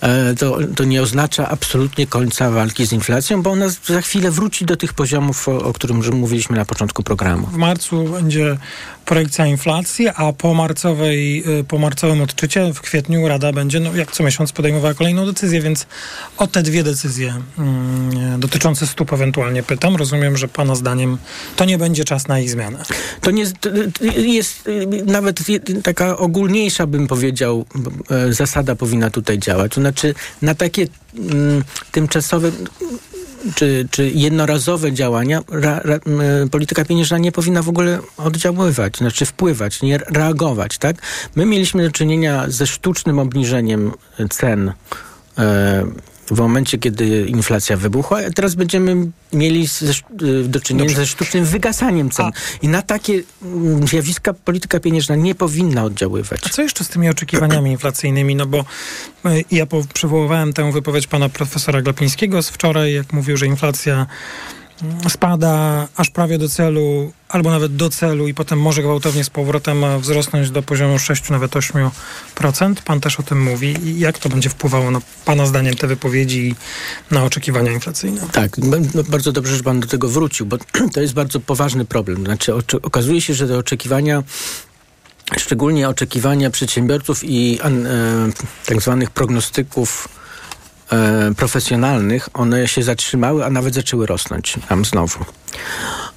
e, 0.00 0.34
to, 0.34 0.58
to 0.76 0.84
nie 0.84 1.02
oznacza 1.02 1.48
absolutnie 1.48 2.06
końca 2.06 2.50
walki 2.50 2.86
z 2.86 2.92
inflacją, 2.92 3.42
bo 3.42 3.50
ona 3.50 3.66
za 3.68 4.00
chwilę 4.00 4.30
wróci 4.30 4.64
do 4.64 4.76
tych 4.76 4.94
poziomów 4.94 5.31
o, 5.48 5.64
o 5.64 5.72
którym 5.72 6.02
mówiliśmy 6.12 6.56
na 6.56 6.64
początku 6.64 7.02
programu. 7.02 7.46
W 7.46 7.56
marcu 7.56 8.04
będzie 8.04 8.56
projekcja 9.04 9.46
inflacji, 9.46 10.08
a 10.08 10.32
po, 10.32 10.54
marcowej, 10.54 11.44
y, 11.60 11.64
po 11.64 11.78
marcowym 11.78 12.20
odczycie 12.20 12.72
w 12.74 12.80
kwietniu 12.80 13.28
Rada 13.28 13.52
będzie 13.52 13.80
no, 13.80 13.96
jak 13.96 14.12
co 14.12 14.22
miesiąc 14.22 14.52
podejmowała 14.52 14.94
kolejną 14.94 15.26
decyzję, 15.26 15.60
więc 15.60 15.86
o 16.38 16.46
te 16.46 16.62
dwie 16.62 16.82
decyzje 16.82 17.34
mm, 17.58 18.40
dotyczące 18.40 18.86
stóp 18.86 19.12
ewentualnie 19.12 19.62
pytam. 19.62 19.96
Rozumiem, 19.96 20.36
że 20.36 20.48
Pana 20.48 20.74
zdaniem 20.74 21.18
to 21.56 21.64
nie 21.64 21.78
będzie 21.78 22.04
czas 22.04 22.28
na 22.28 22.40
ich 22.40 22.50
zmianę. 22.50 22.82
To 23.20 23.30
nie 23.30 23.46
to 23.46 23.70
jest 24.16 24.66
y, 24.66 24.86
nawet 25.06 25.40
taka 25.82 26.16
ogólniejsza, 26.16 26.86
bym 26.86 27.06
powiedział, 27.06 27.64
e, 28.10 28.32
zasada 28.32 28.76
powinna 28.76 29.10
tutaj 29.10 29.38
działać. 29.38 29.72
To 29.74 29.80
znaczy 29.80 30.14
na 30.42 30.54
takie 30.54 30.86
mm, 31.18 31.64
tymczasowe 31.92 32.50
czy, 33.54 33.88
czy 33.90 34.10
jednorazowe 34.10 34.92
działania, 34.92 35.40
ra, 35.48 35.80
ra, 35.84 35.98
polityka 36.50 36.84
pieniężna 36.84 37.18
nie 37.18 37.32
powinna 37.32 37.62
w 37.62 37.68
ogóle 37.68 37.98
oddziaływać, 38.16 38.98
znaczy 38.98 39.26
wpływać, 39.26 39.82
nie 39.82 39.98
reagować, 39.98 40.78
tak? 40.78 40.96
My 41.34 41.46
mieliśmy 41.46 41.82
do 41.82 41.90
czynienia 41.90 42.44
ze 42.48 42.66
sztucznym 42.66 43.18
obniżeniem 43.18 43.92
cen 44.30 44.72
e, 45.38 45.84
w 46.26 46.38
momencie, 46.38 46.78
kiedy 46.78 47.26
inflacja 47.26 47.76
wybuchła, 47.76 48.18
a 48.26 48.30
teraz 48.30 48.54
będziemy 48.54 49.10
mieli 49.32 49.66
ze, 49.66 49.92
y, 50.22 50.48
do 50.48 50.60
czynienia 50.60 50.84
Dobrze. 50.84 50.96
ze 50.96 51.06
sztucznym 51.06 51.44
wygasaniem 51.44 52.10
cen. 52.10 52.26
A. 52.26 52.32
I 52.62 52.68
na 52.68 52.82
takie 52.82 53.22
mm, 53.42 53.88
zjawiska 53.88 54.32
polityka 54.32 54.80
pieniężna 54.80 55.16
nie 55.16 55.34
powinna 55.34 55.84
oddziaływać. 55.84 56.40
A 56.46 56.48
co 56.48 56.62
jeszcze 56.62 56.84
z 56.84 56.88
tymi 56.88 57.08
oczekiwaniami 57.08 57.70
inflacyjnymi? 57.76 58.36
No 58.36 58.46
bo 58.46 58.64
y, 59.26 59.44
ja 59.50 59.66
przywoływałem 59.94 60.52
tę 60.52 60.72
wypowiedź 60.72 61.06
pana 61.06 61.28
profesora 61.28 61.82
Glapińskiego 61.82 62.42
z 62.42 62.48
wczoraj, 62.48 62.94
jak 62.94 63.12
mówił, 63.12 63.36
że 63.36 63.46
inflacja 63.46 64.06
spada 65.08 65.88
aż 65.96 66.10
prawie 66.10 66.38
do 66.38 66.48
celu, 66.48 67.12
albo 67.28 67.50
nawet 67.50 67.76
do 67.76 67.90
celu 67.90 68.28
i 68.28 68.34
potem 68.34 68.60
może 68.60 68.82
gwałtownie 68.82 69.24
z 69.24 69.30
powrotem 69.30 70.00
wzrosnąć 70.00 70.50
do 70.50 70.62
poziomu 70.62 70.98
6, 70.98 71.30
nawet 71.30 71.52
8%. 71.52 71.90
Pan 72.84 73.00
też 73.00 73.20
o 73.20 73.22
tym 73.22 73.42
mówi. 73.42 73.76
I 73.84 73.98
jak 73.98 74.18
to 74.18 74.28
będzie 74.28 74.50
wpływało 74.50 74.90
na 74.90 75.00
Pana 75.24 75.46
zdaniem 75.46 75.74
te 75.74 75.86
wypowiedzi 75.86 76.54
na 77.10 77.24
oczekiwania 77.24 77.72
inflacyjne? 77.72 78.20
Tak, 78.32 78.58
no, 78.58 78.76
bardzo 79.08 79.32
dobrze, 79.32 79.56
że 79.56 79.62
Pan 79.62 79.80
do 79.80 79.88
tego 79.88 80.08
wrócił, 80.08 80.46
bo 80.46 80.58
to 80.94 81.00
jest 81.00 81.14
bardzo 81.14 81.40
poważny 81.40 81.84
problem. 81.84 82.24
Znaczy, 82.24 82.54
okazuje 82.82 83.20
się, 83.20 83.34
że 83.34 83.48
te 83.48 83.58
oczekiwania 83.58 84.22
szczególnie 85.38 85.88
oczekiwania 85.88 86.50
przedsiębiorców 86.50 87.24
i 87.24 87.58
e, 87.64 87.70
tak 88.66 88.80
zwanych 88.80 89.10
prognostyków 89.10 90.08
e, 90.92 91.34
profesjonalnych, 91.36 92.28
one 92.34 92.68
się 92.68 92.82
zatrzymały, 92.82 93.44
a 93.44 93.50
nawet 93.50 93.74
zaczęły 93.74 94.06
rosnąć 94.06 94.58
tam 94.68 94.84
znowu. 94.84 95.24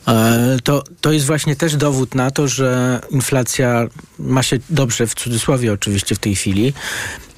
E, 0.07 0.57
to, 0.63 0.83
to 1.01 1.11
jest 1.11 1.25
właśnie 1.25 1.55
też 1.55 1.75
dowód 1.75 2.15
na 2.15 2.31
to, 2.31 2.47
że 2.47 2.99
inflacja 3.09 3.87
ma 4.19 4.43
się 4.43 4.57
dobrze, 4.69 5.07
w 5.07 5.15
cudzysłowie 5.15 5.73
oczywiście 5.73 6.15
w 6.15 6.19
tej 6.19 6.35
chwili, 6.35 6.73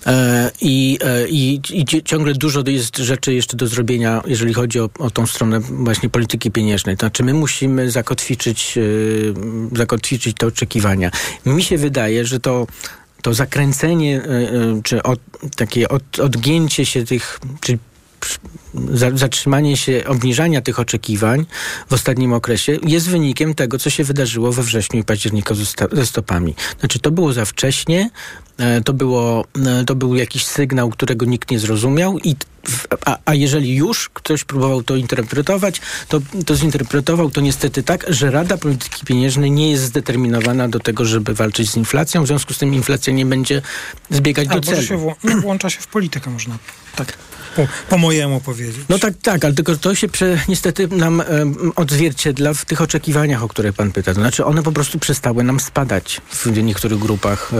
e, 0.05 0.51
i, 0.61 0.99
e, 1.03 1.27
i, 1.27 1.61
I, 1.69 2.03
ciągle 2.03 2.33
dużo 2.33 2.63
jest 2.67 2.97
rzeczy 2.97 3.33
jeszcze 3.33 3.57
do 3.57 3.67
zrobienia, 3.67 4.21
jeżeli 4.25 4.53
chodzi 4.53 4.79
o, 4.79 4.89
o 4.99 5.09
tą 5.09 5.27
stronę 5.27 5.59
właśnie 5.59 6.09
polityki 6.09 6.51
pieniężnej. 6.51 6.97
To 6.97 6.99
znaczy 6.99 7.23
my 7.23 7.33
musimy 7.33 7.91
zakotwiczyć, 7.91 8.79
zakotwiczyć 9.71 10.37
te 10.37 10.47
oczekiwania. 10.47 11.11
Mi 11.45 11.63
się 11.63 11.77
wydaje, 11.77 12.25
że 12.25 12.39
to 12.39 12.67
to 13.21 13.33
zakręcenie, 13.33 14.21
e, 14.21 14.25
e, 14.25 14.81
czy 14.83 15.03
od, 15.03 15.19
takie 15.55 15.89
od, 15.89 16.19
odgięcie 16.19 16.85
się 16.85 17.05
tych, 17.05 17.39
zatrzymanie 19.15 19.77
się, 19.77 20.03
obniżania 20.07 20.61
tych 20.61 20.79
oczekiwań 20.79 21.45
w 21.89 21.93
ostatnim 21.93 22.33
okresie 22.33 22.77
jest 22.87 23.09
wynikiem 23.09 23.55
tego, 23.55 23.79
co 23.79 23.89
się 23.89 24.03
wydarzyło 24.03 24.51
we 24.51 24.63
wrześniu 24.63 24.99
i 24.99 25.03
październiku 25.03 25.55
ze 25.91 26.05
stopami. 26.05 26.55
Znaczy, 26.79 26.99
to 26.99 27.11
było 27.11 27.33
za 27.33 27.45
wcześnie, 27.45 28.09
e, 28.57 28.81
to, 28.81 28.93
było, 28.93 29.45
to 29.87 29.95
był 29.95 30.15
jakiś 30.15 30.45
sygnał, 30.45 30.89
którego 30.89 31.25
nikt 31.25 31.51
nie 31.51 31.59
zrozumiał 31.59 32.19
i 32.19 32.35
a, 33.05 33.17
a 33.25 33.33
jeżeli 33.33 33.75
już 33.75 34.09
ktoś 34.09 34.43
próbował 34.43 34.83
to 34.83 34.95
interpretować, 34.95 35.81
to, 36.07 36.19
to 36.45 36.55
zinterpretował 36.55 37.31
to 37.31 37.41
niestety 37.41 37.83
tak, 37.83 38.05
że 38.09 38.31
Rada 38.31 38.57
Polityki 38.57 39.05
Pieniężnej 39.05 39.51
nie 39.51 39.71
jest 39.71 39.83
zdeterminowana 39.83 40.69
do 40.69 40.79
tego, 40.79 41.05
żeby 41.05 41.33
walczyć 41.33 41.71
z 41.71 41.77
inflacją, 41.77 42.23
w 42.23 42.27
związku 42.27 42.53
z 42.53 42.57
tym 42.57 42.73
inflacja 42.73 43.13
nie 43.13 43.25
będzie 43.25 43.61
zbiegać 44.09 44.47
do 44.47 44.61
celu. 44.61 44.81
Się 44.81 44.97
wł- 44.97 45.41
włącza 45.41 45.69
się 45.69 45.81
w 45.81 45.87
politykę, 45.87 46.29
można 46.29 46.57
tak 46.95 47.17
po, 47.57 47.67
po 47.89 47.97
mojemu 47.97 48.41
powiedzieć. 48.41 48.85
No 48.89 48.99
tak, 48.99 49.13
tak, 49.21 49.45
ale 49.45 49.53
tylko 49.53 49.77
to 49.77 49.95
się 49.95 50.07
prze, 50.07 50.39
niestety 50.47 50.87
nam 50.87 51.23
odzwierciedla 51.75 52.53
w 52.53 52.65
tych 52.65 52.81
oczekiwaniach, 52.81 53.43
o 53.43 53.47
które 53.47 53.73
pan 53.73 53.91
pyta. 53.91 54.13
To 54.13 54.19
znaczy 54.19 54.45
one 54.45 54.63
po 54.63 54.71
prostu 54.71 54.99
przestały 54.99 55.43
nam 55.43 55.59
spadać 55.59 56.21
w 56.31 56.63
niektórych 56.63 56.99
grupach, 56.99 57.51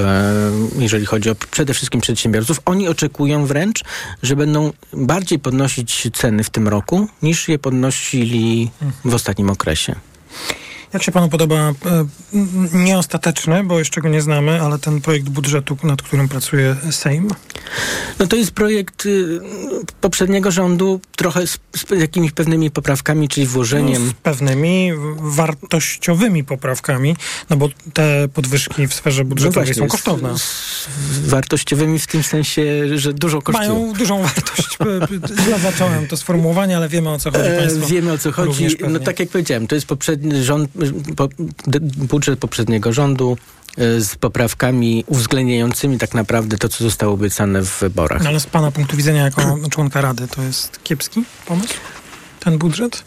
jeżeli 0.80 1.06
chodzi 1.06 1.30
o 1.30 1.36
przede 1.51 1.74
wszystkim 1.74 2.01
przedsiębiorców. 2.01 2.60
Oni 2.66 2.88
oczekują 2.88 3.46
wręcz, 3.46 3.84
że 4.24 4.36
będą 4.36 4.74
bardziej 4.94 5.39
podnosić 5.39 6.10
ceny 6.13 6.44
w 6.44 6.50
tym 6.50 6.68
roku, 6.68 7.08
niż 7.22 7.48
je 7.48 7.60
podnosili 7.60 8.72
w 9.06 9.13
ostatnim 9.13 9.50
okresie. 9.50 9.96
Jak 10.94 11.03
się 11.03 11.12
panu 11.12 11.29
podoba, 11.29 11.56
e, 11.56 11.74
nieostateczny, 12.74 13.63
bo 13.63 13.79
jeszcze 13.79 14.01
go 14.01 14.10
nie 14.10 14.22
znamy, 14.22 14.62
ale 14.62 14.79
ten 14.79 15.01
projekt 15.01 15.29
budżetu, 15.29 15.77
nad 15.84 16.01
którym 16.01 16.27
pracuje 16.27 16.75
Sejm? 16.91 17.27
No 18.20 18.27
to 18.27 18.36
jest 18.36 18.51
projekt 18.51 19.06
y, 19.06 19.39
poprzedniego 20.01 20.51
rządu, 20.51 21.01
trochę 21.15 21.48
z, 21.48 21.60
z 21.75 22.00
jakimiś 22.00 22.32
pewnymi 22.32 22.72
poprawkami, 22.72 23.29
czyli 23.29 23.48
włożeniem... 23.48 24.06
No, 24.06 24.12
z 24.12 24.13
pewnymi 24.13 24.91
wartościowymi 25.17 26.44
poprawkami, 26.44 27.15
no 27.50 27.58
bo 27.58 27.70
te 27.94 28.27
podwyżki 28.34 28.88
w 28.88 28.94
sferze 28.94 29.24
no 29.24 29.29
budżetowej 29.29 29.62
no 29.62 29.65
właśnie, 29.65 29.84
są 29.84 29.88
kosztowne. 29.88 30.38
Z, 30.38 30.88
z 31.12 31.29
wartościowymi 31.29 32.00
w 32.00 32.08
tym 32.08 32.24
sensie, 32.24 32.63
że 32.96 33.13
dużo 33.13 33.41
kosztują. 33.41 33.79
Mają 33.79 33.94
dużą 33.94 34.22
wartość. 34.27 34.77
Źle 35.44 35.60
zacząłem 35.60 36.08
to 36.08 36.17
sformułowanie, 36.17 36.77
ale 36.77 36.89
wiemy 36.89 37.10
o 37.10 37.20
co 37.20 37.32
chodzi. 37.32 37.50
E, 37.50 37.88
wiemy 37.88 38.12
o 38.12 38.17
co 38.17 38.32
chodzi. 38.32 38.67
No 38.89 39.00
tak 39.00 39.20
jak 39.20 39.29
powiedziałem, 39.29 39.67
to 39.67 39.75
jest 39.75 39.88
poprzedni 39.88 40.44
rząd, 40.44 40.70
budżet 41.98 42.39
poprzedniego 42.39 42.93
rządu 42.93 43.38
e, 43.77 44.01
z 44.01 44.15
poprawkami 44.15 45.03
uwzględniającymi 45.07 45.98
tak 45.98 46.13
naprawdę 46.13 46.57
to, 46.57 46.69
co 46.69 46.84
zostało 46.84 47.13
obiecane 47.13 47.62
w 47.62 47.79
wyborach. 47.79 48.24
No 48.24 48.29
ale 48.29 48.39
z 48.39 48.46
Pana 48.46 48.72
punktu 48.72 48.98
widzenia 48.98 49.24
jako 49.24 49.57
członka 49.74 50.01
Rady 50.01 50.27
to 50.27 50.41
jest 50.41 50.84
kiepski 50.84 51.24
pomysł? 51.46 51.74
Ten 52.39 52.57
budżet? 52.57 53.03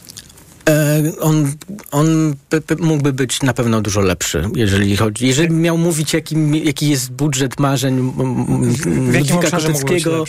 E, 0.69 1.03
on, 1.21 1.53
on 1.91 2.35
mógłby 2.79 3.13
być 3.13 3.43
na 3.43 3.53
pewno 3.53 3.81
dużo 3.81 4.01
lepszy, 4.01 4.49
jeżeli 4.55 4.97
chodzi. 4.97 5.27
Jeżeli 5.27 5.55
miał 5.55 5.79
mówić, 5.79 6.13
jaki, 6.13 6.37
jaki 6.65 6.89
jest 6.89 7.13
budżet 7.13 7.61
marzeń 7.61 8.13
Ludwika 9.15 9.51
Koteckiego, 9.51 10.25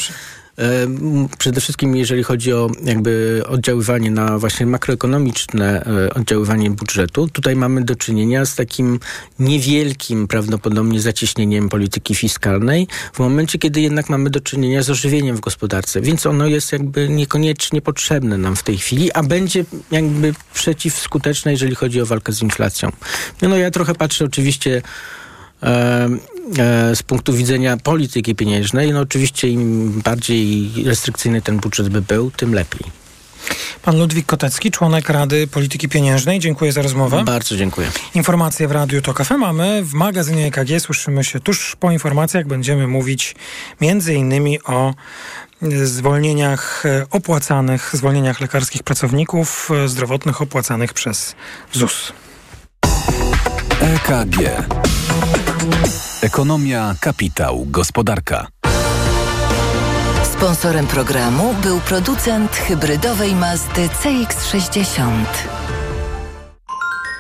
przede 1.38 1.62
wszystkim 1.62 1.96
jeżeli 1.96 2.24
chodzi 2.24 2.53
o 2.53 2.70
jakby 2.84 3.44
oddziaływanie 3.48 4.12
na 4.12 4.39
właśnie 4.39 4.65
makroekonomiczne 4.65 5.86
e, 5.86 6.13
oddziaływanie 6.13 6.72
budżetu, 6.72 7.27
tutaj 7.27 7.56
mamy 7.56 7.84
do 7.84 7.96
czynienia 7.96 8.46
z 8.46 8.56
takim 8.56 9.00
niewielkim 9.39 10.27
prawdopodobnie 10.27 11.01
zacieśnieniem 11.01 11.70
polityki 11.70 12.15
fiskalnej 12.15 12.88
w 13.13 13.20
momencie, 13.20 13.60
kiedy 13.60 13.82
jednak 13.82 14.10
mamy 14.10 14.30
do 14.30 14.39
czynienia 14.39 14.84
z 14.84 14.89
ożywieniem 14.89 15.36
w 15.36 15.39
gospodarce, 15.39 16.01
więc 16.01 16.25
ono 16.25 16.48
jest 16.48 16.72
jakby 16.72 17.10
niekoniecznie 17.10 17.82
potrzebne 17.82 18.38
nam 18.38 18.56
w 18.56 18.63
tej 18.63 18.77
chwili, 18.77 19.12
a 19.12 19.24
będzie 19.24 19.65
jakby 19.91 20.34
przeciwskuteczne, 20.53 21.51
jeżeli 21.51 21.75
chodzi 21.75 22.01
o 22.01 22.06
walkę 22.06 22.34
z 22.34 22.41
inflacją. 22.41 22.91
No 23.41 23.58
ja 23.58 23.72
trochę 23.72 23.96
patrzę 23.96 24.25
oczywiście 24.25 24.82
z 26.95 27.03
punktu 27.03 27.33
widzenia 27.33 27.77
polityki 27.77 28.36
pieniężnej, 28.36 28.93
no 28.93 29.00
oczywiście 29.00 29.50
im 29.50 29.91
bardziej 30.01 30.71
restrykcyjny 30.86 31.41
ten 31.41 31.57
budżet 31.57 31.89
by 31.89 32.01
był, 32.01 32.31
tym 32.31 32.53
lepiej. 32.53 32.81
Pan 33.81 34.00
Ludwik 34.00 34.25
Kotecki, 34.25 34.71
członek 34.71 35.10
Rady 35.10 35.48
Polityki 35.48 35.89
Pieniężnej. 35.89 36.39
Dziękuję 36.39 36.71
za 36.71 36.81
rozmowę. 36.81 37.24
Bardzo 37.25 37.57
dziękuję. 37.57 37.91
Informacje 38.15 38.67
w 38.67 38.71
Radiu 38.71 39.01
TOK 39.01 39.24
FM 39.24 39.38
mamy. 39.38 39.83
W 39.83 39.93
magazynie 39.93 40.45
EKG 40.45 40.79
słyszymy 40.79 41.24
się 41.24 41.39
tuż 41.39 41.75
po 41.79 41.91
informacjach. 41.91 42.48
Będziemy 42.48 42.88
mówić 42.88 43.36
między 43.81 44.13
innymi 44.13 44.63
o 44.63 44.93
zwolnieniach 45.86 46.83
opłacanych, 47.12 47.91
zwolnieniach 47.93 48.41
lekarskich 48.41 48.83
pracowników 48.83 49.69
zdrowotnych 49.86 50.41
opłacanych 50.41 50.93
przez 50.93 51.36
ZUS. 51.74 52.13
EKG. 53.81 54.38
Ekonomia, 56.22 56.96
kapitał, 57.00 57.65
gospodarka. 57.65 58.48
Sponsorem 60.24 60.88
programu 60.88 61.56
był 61.63 61.80
producent 61.80 62.56
hybrydowej 62.56 63.36
Mazdy 63.36 63.89
CX-60. 64.03 65.12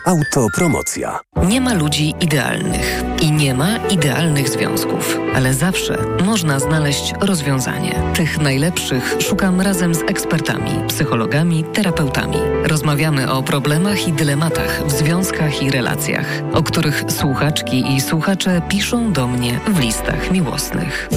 Autopromocja. 0.05 1.19
Nie 1.47 1.61
ma 1.61 1.73
ludzi 1.73 2.13
idealnych 2.21 3.03
i 3.21 3.31
nie 3.31 3.53
ma 3.53 3.77
idealnych 3.77 4.49
związków, 4.49 5.17
ale 5.35 5.53
zawsze 5.53 5.97
można 6.25 6.59
znaleźć 6.59 7.13
rozwiązanie. 7.19 8.03
Tych 8.15 8.37
najlepszych 8.37 9.15
szukam 9.19 9.61
razem 9.61 9.95
z 9.95 10.01
ekspertami, 10.01 10.71
psychologami, 10.87 11.63
terapeutami. 11.73 12.37
Rozmawiamy 12.71 13.31
o 13.31 13.43
problemach 13.43 14.07
i 14.07 14.13
dylematach 14.13 14.87
w 14.87 14.91
związkach 14.91 15.63
i 15.63 15.71
relacjach, 15.71 16.25
o 16.53 16.63
których 16.63 17.03
słuchaczki 17.09 17.95
i 17.95 18.01
słuchacze 18.01 18.61
piszą 18.69 19.13
do 19.13 19.27
mnie 19.27 19.59
w 19.67 19.79
listach 19.79 20.31
miłosnych. 20.31 21.09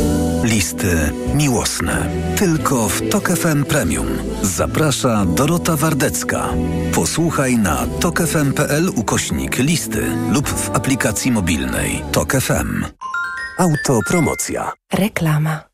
Listy 0.44 1.12
miłosne. 1.34 2.06
Tylko 2.36 2.88
w 2.88 3.08
Tok 3.08 3.28
FM 3.28 3.64
Premium. 3.64 4.06
Zaprasza 4.42 5.24
Dorota 5.24 5.76
Wardecka. 5.76 6.48
Posłuchaj 6.94 7.58
na 7.58 7.86
tokefm.pl 8.00 8.88
ukośnik 8.88 9.58
listy 9.58 10.06
lub 10.32 10.48
w 10.48 10.70
aplikacji 10.70 11.30
mobilnej 11.30 12.02
Tok 12.12 12.32
FM. 12.32 12.84
Autopromocja. 13.58 14.72
Reklama. 14.92 15.73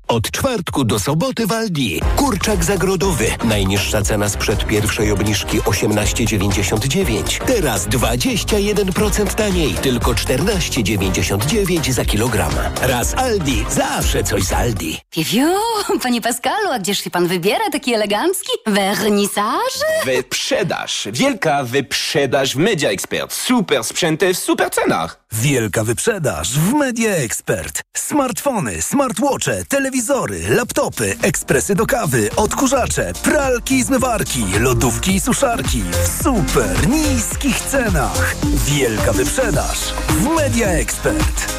Od 0.11 0.31
czwartku 0.31 0.83
do 0.83 0.99
soboty 0.99 1.47
w 1.47 1.51
Aldi. 1.51 2.01
Kurczak 2.15 2.63
zagrodowy. 2.63 3.25
Najniższa 3.43 4.01
cena 4.01 4.29
sprzed 4.29 4.67
pierwszej 4.67 5.11
obniżki 5.11 5.59
18,99. 5.59 7.45
Teraz 7.45 7.87
21% 7.87 9.33
taniej. 9.33 9.73
Tylko 9.73 10.11
14,99 10.11 11.91
za 11.91 12.05
kilogram. 12.05 12.51
Raz 12.81 13.13
Aldi. 13.13 13.65
Zawsze 13.69 14.23
coś 14.23 14.43
z 14.43 14.53
Aldi. 14.53 14.99
Piu, 15.11 15.47
panie 16.03 16.21
Pascalu, 16.21 16.71
a 16.71 16.79
gdzież 16.79 17.03
się 17.03 17.09
pan 17.09 17.27
wybiera 17.27 17.69
taki 17.71 17.93
elegancki? 17.93 18.51
Wernisaż? 18.67 19.73
Wyprzedaż. 20.05 21.07
Wielka 21.11 21.63
wyprzedaż 21.63 22.55
w 22.55 22.57
Media 22.59 22.89
Expert. 22.89 23.33
Super 23.33 23.83
sprzęty 23.83 24.33
w 24.33 24.37
super 24.37 24.69
cenach. 24.71 25.21
Wielka 25.31 25.83
wyprzedaż 25.83 26.51
w 26.51 26.73
Media 26.73 27.11
Expert. 27.11 27.81
Smartfony, 27.97 28.81
smartwatche, 28.81 29.63
telewizory, 30.01 30.55
laptopy, 30.55 31.17
ekspresy 31.21 31.75
do 31.75 31.85
kawy, 31.85 32.29
odkurzacze, 32.35 33.13
pralki 33.23 33.75
i 33.75 33.83
zmywarki, 33.83 34.45
lodówki 34.59 35.15
i 35.15 35.19
suszarki 35.19 35.83
w 35.83 36.23
super 36.23 36.87
niskich 36.89 37.61
cenach. 37.61 38.35
Wielka 38.65 39.13
wyprzedaż 39.13 39.79
w 40.09 40.35
Media 40.35 40.67
Expert. 40.67 41.53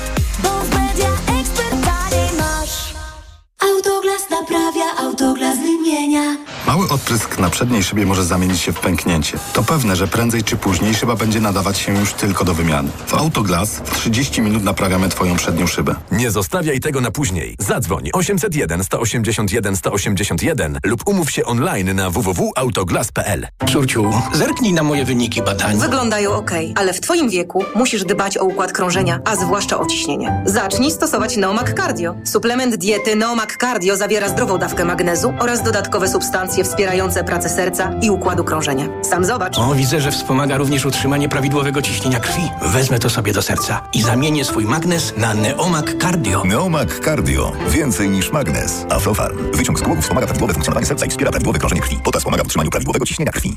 Autoglas 3.70 4.30
naprawia, 4.30 4.96
autoglas 4.98 5.58
wymienia. 5.58 6.36
Mały 6.66 6.88
odprysk 6.88 7.38
na 7.38 7.50
przedniej 7.50 7.82
szybie 7.82 8.06
może 8.06 8.24
zamienić 8.24 8.60
się 8.60 8.72
w 8.72 8.80
pęknięcie. 8.80 9.38
To 9.52 9.62
pewne, 9.62 9.96
że 9.96 10.08
prędzej 10.08 10.44
czy 10.44 10.56
później 10.56 10.94
szyba 10.94 11.16
będzie 11.16 11.40
nadawać 11.40 11.78
się 11.78 11.98
już 11.98 12.12
tylko 12.12 12.44
do 12.44 12.54
wymiany. 12.54 12.90
W 13.06 13.14
Autoglas 13.14 13.70
w 13.70 13.96
30 13.96 14.40
minut 14.40 14.64
naprawiamy 14.64 15.08
Twoją 15.08 15.36
przednią 15.36 15.66
szybę. 15.66 15.94
Nie 16.12 16.30
zostawiaj 16.30 16.80
tego 16.80 17.00
na 17.00 17.10
później. 17.10 17.56
Zadzwoń 17.58 18.10
801 18.12 18.84
181 18.84 19.76
181 19.76 20.78
lub 20.84 21.08
umów 21.08 21.30
się 21.30 21.44
online 21.44 21.94
na 21.96 22.10
www.autoglas.pl. 22.10 23.46
Córciu, 23.72 24.12
zerknij 24.32 24.72
na 24.72 24.82
moje 24.82 25.04
wyniki 25.04 25.42
badań. 25.42 25.78
Wyglądają 25.78 26.32
ok, 26.32 26.50
ale 26.74 26.92
w 26.92 27.00
Twoim 27.00 27.30
wieku 27.30 27.64
musisz 27.74 28.04
dbać 28.04 28.38
o 28.38 28.44
układ 28.44 28.72
krążenia, 28.72 29.20
a 29.24 29.36
zwłaszcza 29.36 29.78
o 29.78 29.86
ciśnienie. 29.86 30.42
Zacznij 30.46 30.90
stosować 30.90 31.36
Neomak 31.36 31.74
Cardio. 31.80 32.14
Suplement 32.24 32.76
diety 32.76 33.16
Neomak 33.16 33.51
Cardio 33.60 33.96
zawiera 33.96 34.28
zdrową 34.28 34.58
dawkę 34.58 34.84
magnezu 34.84 35.34
oraz 35.38 35.62
dodatkowe 35.62 36.08
substancje 36.08 36.64
wspierające 36.64 37.24
pracę 37.24 37.48
serca 37.48 37.90
i 38.02 38.10
układu 38.10 38.44
krążenia. 38.44 38.88
Sam 39.02 39.24
zobacz. 39.24 39.58
O, 39.58 39.74
widzę, 39.74 40.00
że 40.00 40.10
wspomaga 40.10 40.56
również 40.56 40.86
utrzymanie 40.86 41.28
prawidłowego 41.28 41.82
ciśnienia 41.82 42.20
krwi. 42.20 42.42
Wezmę 42.62 42.98
to 42.98 43.10
sobie 43.10 43.32
do 43.32 43.42
serca 43.42 43.80
i 43.92 44.02
zamienię 44.02 44.44
swój 44.44 44.64
magnes 44.64 45.14
na 45.16 45.34
Neomak 45.34 46.02
Cardio. 46.02 46.44
Neomak 46.44 47.00
Cardio. 47.04 47.52
Więcej 47.68 48.10
niż 48.10 48.32
magnes. 48.32 48.86
Aflofarm. 48.90 49.52
Wyciąg 49.52 49.78
z 49.78 49.82
głowy 49.82 50.02
wspomaga 50.02 50.26
prawidłowe 50.26 50.52
funkcjonowanie 50.52 50.86
serca 50.86 51.06
i 51.06 51.10
wspiera 51.10 51.30
prawidłowe 51.30 51.58
krążenie 51.58 51.80
krwi. 51.80 51.98
Potas 52.04 52.20
wspomaga 52.20 52.42
w 52.42 52.46
utrzymaniu 52.46 52.70
prawidłowego 52.70 53.06
ciśnienia 53.06 53.32
krwi. 53.32 53.56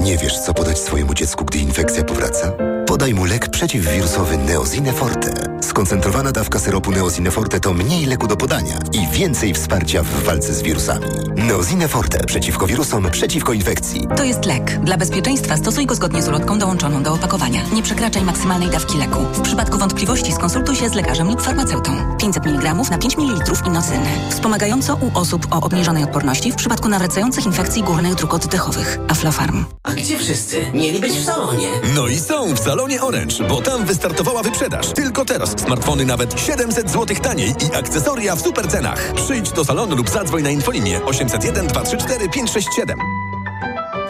Nie 0.00 0.18
wiesz, 0.18 0.38
co 0.38 0.54
podać 0.54 0.78
swojemu 0.78 1.14
dziecku, 1.14 1.44
gdy 1.44 1.58
infekcja 1.58 2.04
powraca? 2.04 2.52
Podaj 2.86 3.14
mu 3.14 3.24
lek 3.24 3.48
przeciwwirusowy 3.48 4.36
Neozine 4.38 4.92
Forte. 4.92 5.51
Skoncentrowana 5.62 6.32
dawka 6.32 6.58
syropu 6.58 6.90
Neozine 6.90 7.30
Forte 7.30 7.60
to 7.60 7.72
mniej 7.72 8.06
leku 8.06 8.26
do 8.26 8.36
podania 8.36 8.78
i 8.92 9.06
więcej 9.18 9.54
wsparcia 9.54 10.02
w 10.02 10.22
walce 10.24 10.54
z 10.54 10.62
wirusami. 10.62 11.06
Neozine 11.36 11.88
Forte 11.88 12.24
przeciwko 12.24 12.66
wirusom, 12.66 13.10
przeciwko 13.10 13.52
infekcji. 13.52 14.08
To 14.16 14.24
jest 14.24 14.44
lek. 14.44 14.80
Dla 14.84 14.96
bezpieczeństwa 14.96 15.56
stosuj 15.56 15.86
go 15.86 15.94
zgodnie 15.94 16.22
z 16.22 16.28
ulotką 16.28 16.58
dołączoną 16.58 17.02
do 17.02 17.12
opakowania. 17.12 17.60
Nie 17.74 17.82
przekraczaj 17.82 18.24
maksymalnej 18.24 18.70
dawki 18.70 18.98
leku. 18.98 19.20
W 19.32 19.40
przypadku 19.40 19.78
wątpliwości 19.78 20.32
skonsultuj 20.32 20.76
się 20.76 20.88
z 20.88 20.94
lekarzem 20.94 21.28
lub 21.28 21.42
farmaceutą. 21.42 22.16
500 22.18 22.46
mg 22.46 22.74
na 22.90 22.98
5 22.98 23.18
ml 23.18 23.52
inocyny. 23.66 24.06
Wspomagająco 24.30 24.96
u 24.96 25.18
osób 25.18 25.46
o 25.50 25.60
obniżonej 25.60 26.04
odporności 26.04 26.52
w 26.52 26.56
przypadku 26.56 26.88
nawracających 26.88 27.46
infekcji 27.46 27.82
górnych 27.82 28.14
dróg 28.14 28.34
oddechowych. 28.34 28.98
Aflofarm. 29.08 29.64
A 29.82 29.92
gdzie 29.92 30.18
wszyscy? 30.18 30.66
Mieli 30.74 31.00
być 31.00 31.12
w 31.12 31.24
salonie. 31.24 31.68
No 31.94 32.06
i 32.06 32.18
są 32.18 32.54
w 32.54 32.58
salonie 32.58 33.02
Orange, 33.02 33.48
bo 33.48 33.62
tam 33.62 33.84
wystartowała 33.84 34.42
wyprzedaż. 34.42 34.92
Tylko 34.92 35.24
teraz 35.24 35.51
smartfony 35.60 36.04
nawet 36.04 36.40
700 36.40 36.90
zł 36.90 37.16
taniej 37.22 37.48
i 37.50 37.76
akcesoria 37.76 38.36
w 38.36 38.40
super 38.40 38.68
cenach. 38.68 39.12
Przyjdź 39.14 39.50
do 39.52 39.64
salonu 39.64 39.96
lub 39.96 40.10
zadzwoń 40.10 40.42
na 40.42 40.50
infolinię 40.50 41.04
801 41.04 41.66
234 41.66 42.28
567. 42.28 42.98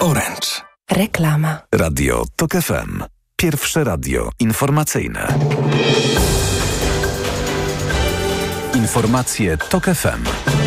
Orange. 0.00 0.48
Reklama. 0.90 1.58
Radio 1.74 2.24
TOK 2.36 2.52
FM. 2.52 3.04
Pierwsze 3.36 3.84
radio 3.84 4.30
informacyjne. 4.40 5.28
Informacje 8.74 9.56
TOK 9.58 9.84
FM. 9.84 10.61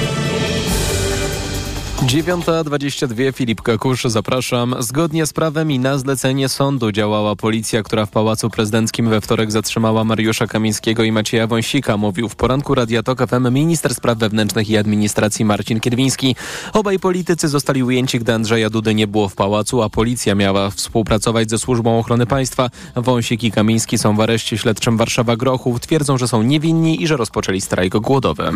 9.22 2.06 3.34
Filip 3.34 3.62
Kakusz, 3.62 4.04
zapraszam. 4.04 4.76
Zgodnie 4.80 5.26
z 5.26 5.34
prawem 5.34 5.72
i 5.72 5.80
na 5.80 5.98
zlecenie 5.98 6.50
sądu 6.50 6.91
działała 6.91 7.36
policja, 7.36 7.84
która 7.84 8.06
w 8.06 8.12
Pałacu 8.12 8.50
Prezydenckim 8.50 9.10
we 9.10 9.22
wtorek 9.22 9.52
zatrzymała 9.52 10.04
Mariusza 10.04 10.48
Kamińskiego 10.48 11.04
i 11.04 11.12
Macieja 11.12 11.48
Wąsika, 11.48 11.98
mówił 11.98 12.30
w 12.30 12.36
poranku 12.36 12.76
Radia 12.76 13.04
Tok 13.04 13.28
FM 13.28 13.54
minister 13.54 13.96
spraw 13.96 14.18
wewnętrznych 14.18 14.70
i 14.70 14.78
administracji 14.78 15.46
Marcin 15.46 15.80
Kierwiński. 15.80 16.36
Obaj 16.74 17.00
politycy 17.00 17.48
zostali 17.48 17.84
ujęci, 17.84 18.20
gdy 18.20 18.34
Andrzeja 18.34 18.70
Dudy 18.70 18.96
nie 18.96 19.08
było 19.08 19.30
w 19.30 19.36
pałacu, 19.36 19.82
a 19.82 19.89
policja 19.89 20.36
miała 20.36 20.70
współpracować 20.70 21.50
ze 21.50 21.60
Służbą 21.60 22.00
Ochrony 22.00 22.26
Państwa. 22.26 22.70
Wąsik 22.96 23.44
i 23.44 23.52
Kamiński 23.52 23.98
są 23.98 24.15
w 24.15 24.20
areszcie 24.20 24.58
śledczym 24.58 24.98
Warszawa-Grochów. 24.98 25.80
Twierdzą, 25.80 26.18
że 26.18 26.28
są 26.28 26.44
niewinni 26.44 27.04
i 27.04 27.08
że 27.08 27.18
rozpoczęli 27.18 27.62
strajk 27.62 27.98
głodowy. 27.98 28.52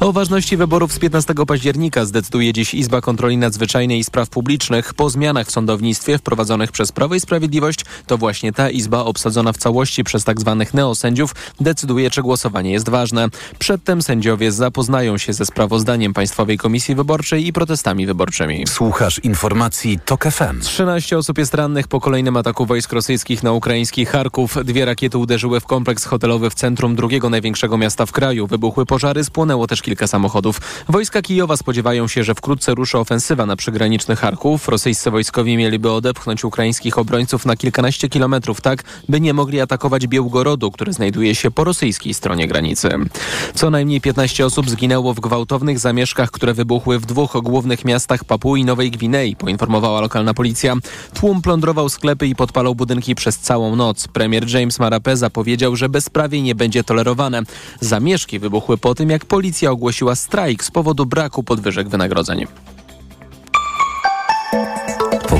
O 0.00 0.12
ważności 0.12 0.56
wyborów 0.56 0.92
z 0.92 0.98
15 0.98 1.34
października 1.46 2.04
zdecyduje 2.04 2.52
dziś 2.52 2.74
Izba 2.74 2.85
Kontroli 3.00 3.36
Nadzwyczajnej 3.36 3.98
i 3.98 4.04
Spraw 4.04 4.28
Publicznych. 4.28 4.94
Po 4.94 5.10
zmianach 5.10 5.46
w 5.46 5.50
sądownictwie 5.50 6.18
wprowadzonych 6.18 6.72
przez 6.72 6.92
Prawo 6.92 7.14
i 7.14 7.20
Sprawiedliwość 7.20 7.84
to 8.06 8.18
właśnie 8.18 8.52
ta 8.52 8.70
Izba 8.70 8.98
obsadzona 8.98 9.52
w 9.52 9.56
całości 9.56 10.04
przez 10.04 10.24
tzw. 10.24 10.56
Tak 10.58 10.74
neosędziów 10.74 11.34
decyduje, 11.60 12.10
czy 12.10 12.22
głosowanie 12.22 12.72
jest 12.72 12.88
ważne. 12.88 13.28
Przedtem 13.58 14.02
sędziowie 14.02 14.52
zapoznają 14.52 15.18
się 15.18 15.32
ze 15.32 15.46
sprawozdaniem 15.46 16.14
Państwowej 16.14 16.58
Komisji 16.58 16.94
Wyborczej 16.94 17.46
i 17.46 17.52
protestami 17.52 18.06
wyborczymi. 18.06 18.64
Słuchasz 18.66 19.18
informacji 19.18 19.98
TOK 20.04 20.24
FM. 20.24 20.60
13 20.60 21.18
osób 21.18 21.38
jest 21.38 21.54
rannych 21.54 21.88
po 21.88 22.00
kolejnym 22.00 22.36
ataku 22.36 22.66
wojsk 22.66 22.92
rosyjskich 22.92 23.42
na 23.42 23.52
ukraiński 23.52 24.06
Charków. 24.06 24.56
Dwie 24.64 24.84
rakiety 24.84 25.18
uderzyły 25.18 25.60
w 25.60 25.66
kompleks 25.66 26.04
hotelowy 26.04 26.50
w 26.50 26.54
centrum 26.54 26.96
drugiego 26.96 27.30
największego 27.30 27.78
miasta 27.78 28.06
w 28.06 28.12
kraju. 28.12 28.46
Wybuchły 28.46 28.86
pożary, 28.86 29.24
spłonęło 29.24 29.66
też 29.66 29.82
kilka 29.82 30.06
samochodów. 30.06 30.60
Wojska 30.88 31.22
Kijowa 31.22 31.56
spodziewają 31.56 32.08
się, 32.08 32.24
że 32.24 32.34
wkrótce 32.34 32.65
wkrótce 32.66 32.80
ruszy 32.80 32.98
ofensywa 32.98 33.46
na 33.46 33.56
przygraniczny 33.56 34.16
Charków. 34.16 34.68
Rosyjscy 34.68 35.10
wojskowi 35.10 35.56
mieliby 35.56 35.92
odepchnąć 35.92 36.44
ukraińskich 36.44 36.98
obrońców 36.98 37.46
na 37.46 37.56
kilkanaście 37.56 38.08
kilometrów 38.08 38.60
tak, 38.60 38.82
by 39.08 39.20
nie 39.20 39.34
mogli 39.34 39.60
atakować 39.60 40.06
Białgorodu, 40.06 40.70
który 40.70 40.92
znajduje 40.92 41.34
się 41.34 41.50
po 41.50 41.64
rosyjskiej 41.64 42.14
stronie 42.14 42.48
granicy. 42.48 42.88
Co 43.54 43.70
najmniej 43.70 44.00
15 44.00 44.46
osób 44.46 44.70
zginęło 44.70 45.14
w 45.14 45.20
gwałtownych 45.20 45.78
zamieszkach, 45.78 46.30
które 46.30 46.54
wybuchły 46.54 46.98
w 46.98 47.06
dwóch 47.06 47.32
głównych 47.42 47.84
miastach 47.84 48.24
Papui 48.24 48.64
Nowej 48.64 48.90
Gwinei, 48.90 49.36
poinformowała 49.36 50.00
lokalna 50.00 50.34
policja. 50.34 50.74
Tłum 51.14 51.42
plądrował 51.42 51.88
sklepy 51.88 52.26
i 52.26 52.34
podpalał 52.34 52.74
budynki 52.74 53.14
przez 53.14 53.38
całą 53.38 53.76
noc. 53.76 54.08
Premier 54.08 54.54
James 54.54 54.78
Marape 54.78 55.16
zapowiedział, 55.16 55.76
że 55.76 55.88
bezprawie 55.88 56.42
nie 56.42 56.54
będzie 56.54 56.84
tolerowane. 56.84 57.42
Zamieszki 57.80 58.38
wybuchły 58.38 58.78
po 58.78 58.94
tym, 58.94 59.10
jak 59.10 59.24
policja 59.24 59.70
ogłosiła 59.70 60.14
strajk 60.16 60.64
z 60.64 60.70
powodu 60.70 61.06
braku 61.06 61.42
podwyżek 61.42 61.88
wynagrodzeń. 61.88 62.46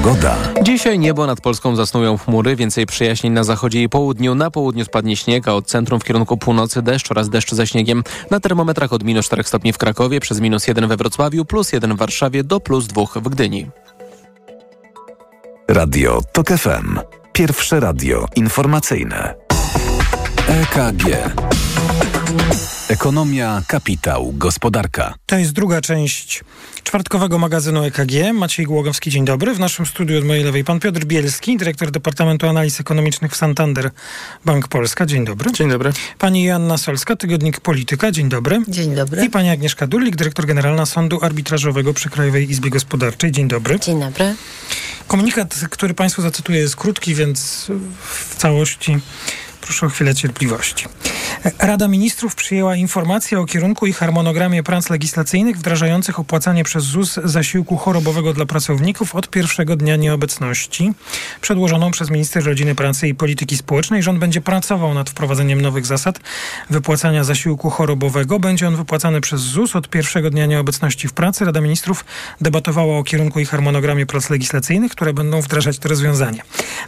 Pogoda. 0.07 0.37
Dzisiaj 0.63 0.99
niebo 0.99 1.27
nad 1.27 1.41
Polską 1.41 1.77
zasnują 1.77 2.19
chmury, 2.19 2.57
więcej 2.57 2.87
przyjaźnień 2.87 3.33
na 3.33 3.45
zachodzie 3.45 3.83
i 3.83 3.89
południu. 3.89 4.35
Na 4.35 4.51
południu 4.51 4.85
spadnie 4.85 5.17
śnieg, 5.17 5.49
a 5.49 5.55
od 5.55 5.67
centrum 5.67 6.01
w 6.01 6.05
kierunku 6.05 6.37
północy 6.37 6.83
deszcz 6.83 7.11
oraz 7.11 7.29
deszcz 7.29 7.55
ze 7.55 7.67
śniegiem. 7.67 8.03
Na 8.31 8.41
termometrach 8.41 8.93
od 8.93 9.05
minus 9.05 9.27
4 9.27 9.45
stopni 9.45 9.73
w 9.73 9.79
Krakowie, 9.79 10.21
przez 10.21 10.41
minus 10.41 10.67
1 10.69 10.89
we 10.89 10.97
Wrocławiu, 10.97 11.45
plus 11.45 11.73
1 11.73 11.95
w 11.95 11.99
Warszawie 11.99 12.45
do 12.45 12.61
plus 12.61 12.87
2 12.87 13.03
w 13.17 13.29
Gdyni. 13.29 13.67
Radio 15.69 16.21
TOK 16.33 16.49
FM. 16.49 16.99
Pierwsze 17.33 17.81
radio 17.81 18.27
informacyjne. 18.37 19.35
EKG. 20.49 21.07
Ekonomia, 22.89 23.63
kapitał, 23.67 24.33
gospodarka. 24.33 25.15
To 25.27 25.39
jest 25.39 25.53
druga 25.53 25.81
część 25.81 26.45
czwartkowego 26.83 27.39
magazynu 27.39 27.85
EKG. 27.85 28.33
Maciej 28.35 28.67
Głogowski, 28.67 29.11
dzień 29.11 29.25
dobry. 29.25 29.55
W 29.55 29.59
naszym 29.59 29.87
studiu 29.87 30.19
od 30.19 30.25
mojej 30.25 30.45
lewej 30.45 30.65
pan 30.65 30.81
Piotr 30.81 31.05
Bielski, 31.05 31.57
dyrektor 31.57 31.91
Departamentu 31.91 32.49
Analiz 32.49 32.81
Ekonomicznych 32.81 33.33
w 33.33 33.37
Santander 33.37 33.91
Bank 34.45 34.69
Polska. 34.69 35.07
Dzień 35.07 35.25
dobry. 35.25 35.53
Dzień 35.53 35.71
dobry. 35.71 35.93
Pani 36.19 36.45
Joanna 36.45 36.79
Solska, 36.79 37.17
tygodnik 37.17 37.61
Polityka. 37.61 38.11
Dzień 38.11 38.29
dobry. 38.29 38.63
Dzień 38.69 38.95
dobry. 38.95 39.25
I 39.25 39.31
pani 39.31 39.51
Agnieszka 39.51 39.87
Dullik, 39.87 40.17
dyrektor 40.17 40.47
generalna 40.47 40.87
Sądu 40.87 41.19
Arbitrażowego 41.23 41.95
przy 41.95 42.11
Krajowej 42.11 42.51
Izbie 42.51 42.71
Gospodarczej. 42.71 43.33
Dzień 43.33 43.49
dobry. 43.49 43.81
Dzień 43.81 44.01
dobry. 44.01 44.35
Komunikat, 45.07 45.55
który 45.71 45.95
państwu 45.95 46.23
zacytuję, 46.23 46.59
jest 46.59 46.77
krótki, 46.77 47.15
więc 47.15 47.71
w 48.09 48.37
całości 48.37 48.99
Proszę 49.67 49.87
o 49.87 49.89
chwilę 49.89 50.15
cierpliwości. 50.15 50.87
Rada 51.59 51.89
Ministrów 51.89 52.35
przyjęła 52.35 52.77
informację 52.77 53.41
o 53.41 53.45
kierunku 53.45 53.87
i 53.87 53.93
harmonogramie 53.93 54.63
prac 54.63 54.91
legislacyjnych 54.91 55.59
wdrażających 55.59 56.19
opłacanie 56.19 56.65
przez 56.65 56.85
ZUS 56.85 57.21
zasiłku 57.25 57.77
chorobowego 57.77 58.33
dla 58.33 58.47
pracowników 58.47 59.15
od 59.15 59.31
pierwszego 59.31 59.77
dnia 59.77 59.97
nieobecności, 59.97 60.93
przedłożoną 61.41 61.91
przez 61.91 62.11
minister 62.11 62.45
rodziny, 62.45 62.75
pracy 62.75 63.09
i 63.09 63.15
polityki 63.15 63.57
społecznej. 63.57 64.03
Rząd 64.03 64.19
będzie 64.19 64.41
pracował 64.41 64.95
nad 64.95 65.11
wprowadzeniem 65.11 65.61
nowych 65.61 65.87
zasad 65.87 66.21
wypłacania 66.71 67.25
zasiłku 67.25 67.71
chorobowego. 67.71 68.39
Będzie 68.39 68.69
on 68.69 68.77
wypłacany 68.77 69.21
przez 69.21 69.41
ZUS 69.41 69.77
od 69.77 69.89
pierwszego 69.89 70.31
dnia 70.31 70.47
nieobecności 70.47 71.09
w 71.09 71.13
pracy. 71.13 71.45
Rada 71.45 71.61
Ministrów 71.61 72.05
debatowała 72.41 72.99
o 72.99 73.05
kierunku 73.05 73.41
i 73.41 73.45
harmonogramie 73.45 74.07
prac 74.07 74.31
legislacyjnych, 74.31 74.93
które 74.93 75.13
będą 75.13 75.41
wdrażać 75.41 75.79
te 75.79 75.89
rozwiązania. 75.89 76.43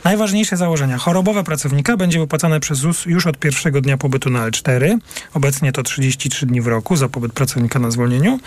Najważniejsze 0.04 0.56
założenia. 0.56 0.98
Chorobowe 0.98 1.44
pracownika 1.44 1.96
będzie 1.96 2.18
wypłacane 2.18 2.60
przez 2.60 2.67
ZUS 2.74 3.06
już 3.06 3.26
od 3.26 3.38
pierwszego 3.38 3.80
dnia 3.80 3.96
pobytu 3.96 4.30
na 4.30 4.50
L4. 4.50 4.98
Obecnie 5.34 5.72
to 5.72 5.82
33 5.82 6.46
dni 6.46 6.60
w 6.60 6.66
roku 6.66 6.96
za 6.96 7.08
pobyt 7.08 7.32
pracownika 7.32 7.78
na 7.78 7.90
zwolnieniu. 7.90 8.40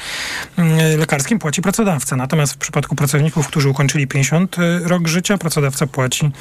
Lekarskim 0.98 1.40
płaci 1.40 1.62
pracodawca. 1.62 2.16
Natomiast 2.16 2.54
w 2.54 2.58
przypadku 2.58 2.96
pracowników, 2.96 3.48
którzy 3.48 3.70
ukończyli 3.70 4.08
50 4.08 4.56
rok 4.84 5.08
życia, 5.08 5.38
pracodawca 5.38 5.88
płaci 5.88 6.32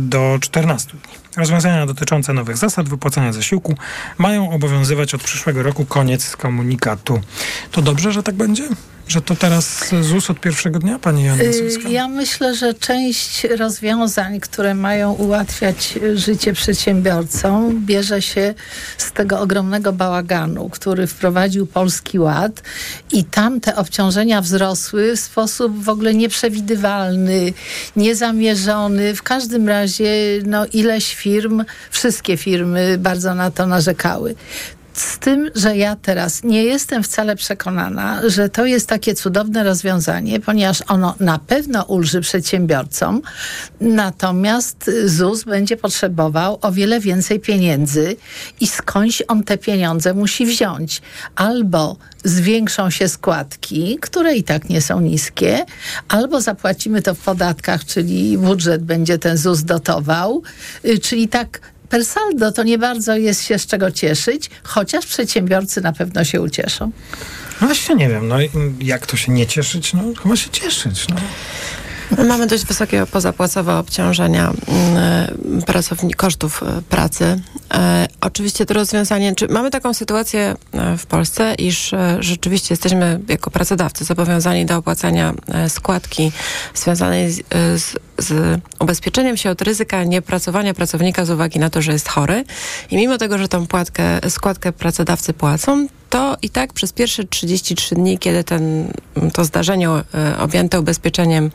do 0.00 0.38
14 0.40 0.90
dni. 0.90 1.00
Rozwiązania 1.36 1.86
dotyczące 1.86 2.32
nowych 2.32 2.56
zasad 2.56 2.88
wypłacania 2.88 3.32
zasiłku 3.32 3.74
mają 4.18 4.50
obowiązywać 4.50 5.14
od 5.14 5.22
przyszłego 5.22 5.62
roku. 5.62 5.84
Koniec 5.84 6.36
komunikatu. 6.36 7.20
To 7.70 7.82
dobrze, 7.82 8.12
że 8.12 8.22
tak 8.22 8.34
będzie? 8.34 8.68
Że 9.10 9.22
to 9.22 9.36
teraz 9.36 9.90
ZUS 10.00 10.30
od 10.30 10.40
pierwszego 10.40 10.78
dnia, 10.78 10.98
pani 10.98 11.24
Joanna 11.24 11.52
Solska? 11.52 11.88
Ja 11.88 12.08
myślę, 12.08 12.54
że 12.54 12.74
część 12.74 13.44
rozwiązań, 13.44 14.40
które 14.40 14.74
mają 14.74 15.12
ułatwiać 15.12 15.98
życie 16.14 16.52
przedsiębiorcom, 16.52 17.86
bierze 17.86 18.22
się 18.22 18.54
z 18.98 19.12
tego 19.12 19.40
ogromnego 19.40 19.92
bałaganu, 19.92 20.68
który 20.68 21.06
wprowadził 21.06 21.66
Polski 21.66 22.18
Ład 22.18 22.62
i 23.12 23.24
tam 23.24 23.60
te 23.60 23.76
obciążenia 23.76 24.40
wzrosły 24.40 25.16
w 25.16 25.20
sposób 25.20 25.84
w 25.84 25.88
ogóle 25.88 26.14
nieprzewidywalny, 26.14 27.52
niezamierzony. 27.96 29.14
W 29.14 29.22
każdym 29.22 29.68
razie 29.68 30.12
no, 30.46 30.66
ileś 30.66 31.14
firm, 31.14 31.64
wszystkie 31.90 32.36
firmy 32.36 32.98
bardzo 32.98 33.34
na 33.34 33.50
to 33.50 33.66
narzekały 33.66 34.34
z 35.00 35.18
tym, 35.18 35.50
że 35.54 35.76
ja 35.76 35.96
teraz 35.96 36.44
nie 36.44 36.64
jestem 36.64 37.02
wcale 37.02 37.36
przekonana, 37.36 38.22
że 38.28 38.48
to 38.48 38.66
jest 38.66 38.88
takie 38.88 39.14
cudowne 39.14 39.64
rozwiązanie, 39.64 40.40
ponieważ 40.40 40.82
ono 40.88 41.14
na 41.20 41.38
pewno 41.38 41.82
ulży 41.82 42.20
przedsiębiorcom, 42.20 43.22
natomiast 43.80 44.90
ZUS 45.04 45.44
będzie 45.44 45.76
potrzebował 45.76 46.58
o 46.62 46.72
wiele 46.72 47.00
więcej 47.00 47.40
pieniędzy 47.40 48.16
i 48.60 48.66
skądś 48.66 49.22
on 49.28 49.42
te 49.42 49.58
pieniądze 49.58 50.14
musi 50.14 50.46
wziąć. 50.46 51.02
Albo 51.36 51.96
zwiększą 52.24 52.90
się 52.90 53.08
składki, 53.08 53.98
które 54.00 54.36
i 54.36 54.44
tak 54.44 54.68
nie 54.68 54.80
są 54.80 55.00
niskie, 55.00 55.64
albo 56.08 56.40
zapłacimy 56.40 57.02
to 57.02 57.14
w 57.14 57.18
podatkach, 57.18 57.84
czyli 57.84 58.38
budżet 58.38 58.84
będzie 58.84 59.18
ten 59.18 59.36
ZUS 59.36 59.62
dotował, 59.62 60.42
czyli 61.02 61.28
tak 61.28 61.60
per 61.90 62.04
saldo 62.04 62.52
to 62.52 62.62
nie 62.62 62.78
bardzo 62.78 63.16
jest 63.16 63.44
się 63.44 63.58
z 63.58 63.66
czego 63.66 63.90
cieszyć, 63.90 64.50
chociaż 64.62 65.06
przedsiębiorcy 65.06 65.80
na 65.80 65.92
pewno 65.92 66.24
się 66.24 66.40
ucieszą. 66.40 66.90
No 67.60 67.66
właśnie 67.66 67.94
nie 67.94 68.08
wiem, 68.08 68.28
no 68.28 68.36
jak 68.80 69.06
to 69.06 69.16
się 69.16 69.32
nie 69.32 69.46
cieszyć? 69.46 69.92
No 69.94 70.02
chyba 70.22 70.36
się 70.36 70.50
cieszyć, 70.50 71.06
no. 71.08 71.16
Mamy 72.24 72.46
dość 72.46 72.64
wysokie 72.64 73.06
pozapłacowe 73.06 73.76
obciążenia 73.76 74.52
mm, 74.68 75.62
pracowni- 75.62 76.14
kosztów 76.14 76.62
e, 76.62 76.82
pracy. 76.82 77.40
E, 77.74 78.08
oczywiście 78.20 78.66
to 78.66 78.74
rozwiązanie, 78.74 79.34
czy 79.34 79.48
mamy 79.48 79.70
taką 79.70 79.94
sytuację 79.94 80.54
e, 80.72 80.98
w 80.98 81.06
Polsce, 81.06 81.54
iż 81.54 81.94
rzeczywiście 82.20 82.72
jesteśmy 82.72 83.20
jako 83.28 83.50
pracodawcy 83.50 84.04
zobowiązani 84.04 84.66
do 84.66 84.76
opłacania 84.76 85.34
składki 85.68 86.32
związanej 86.74 87.30
z, 87.32 87.42
z, 87.82 87.96
z 88.20 88.60
ubezpieczeniem 88.78 89.36
się 89.36 89.50
od 89.50 89.62
ryzyka 89.62 90.04
niepracowania 90.04 90.74
pracownika 90.74 91.24
z 91.24 91.30
uwagi 91.30 91.58
na 91.58 91.70
to, 91.70 91.82
że 91.82 91.92
jest 91.92 92.08
chory. 92.08 92.44
I 92.90 92.96
mimo 92.96 93.18
tego, 93.18 93.38
że 93.38 93.48
tą 93.48 93.66
płatkę, 93.66 94.30
składkę 94.30 94.72
pracodawcy 94.72 95.32
płacą, 95.32 95.86
to 96.10 96.36
i 96.42 96.50
tak 96.50 96.72
przez 96.72 96.92
pierwsze 96.92 97.24
33 97.24 97.94
dni, 97.94 98.18
kiedy 98.18 98.44
ten, 98.44 98.92
to 99.32 99.44
zdarzenie 99.44 99.88
e, 99.88 100.02
objęte 100.38 100.80
ubezpieczeniem 100.80 101.50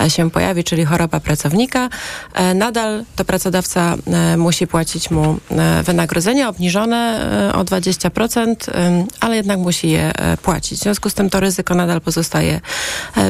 e, 0.00 0.10
się 0.10 0.30
pojawi, 0.30 0.64
czyli 0.64 0.84
choroba 0.84 1.20
pracownika, 1.20 1.88
e, 2.34 2.54
nadal 2.54 3.04
to 3.16 3.24
pracodawca 3.24 3.96
musi 4.36 4.66
płacić 4.66 5.10
mu 5.10 5.36
wynagrodzenie 5.84 6.48
obniżone 6.48 7.28
o 7.54 7.64
20%, 7.64 8.54
e, 8.68 9.06
ale 9.20 9.36
jednak 9.36 9.58
musi 9.58 9.90
je 9.90 10.12
płacić. 10.42 10.78
W 10.78 10.82
związku 10.82 11.10
z 11.10 11.14
tym 11.14 11.30
to 11.30 11.40
ryzyko 11.40 11.74
nadal 11.74 12.00
pozostaje 12.00 12.60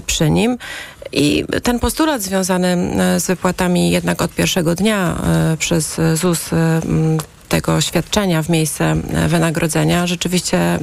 przy 0.06 0.30
nim. 0.30 0.58
I 1.12 1.44
ten 1.62 1.78
postulat 1.78 2.22
związany 2.22 2.76
z 3.18 3.26
wypłatami 3.26 3.90
jednak 3.90 4.22
od 4.22 4.34
pierwszego 4.34 4.74
dnia 4.74 5.16
e, 5.52 5.56
przez 5.56 6.00
ZUS 6.14 6.52
e, 6.52 6.80
tego 7.48 7.80
świadczenia 7.80 8.42
w 8.42 8.48
miejsce 8.48 8.84
e, 8.84 9.28
wynagrodzenia. 9.28 10.06
Rzeczywiście 10.06 10.78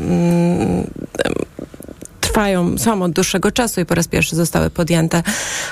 trwają, 2.35 2.77
są 2.77 3.01
od 3.01 3.11
dłuższego 3.11 3.51
czasu 3.51 3.81
i 3.81 3.85
po 3.85 3.95
raz 3.95 4.07
pierwszy 4.07 4.35
zostały 4.35 4.69
podjęte 4.69 5.23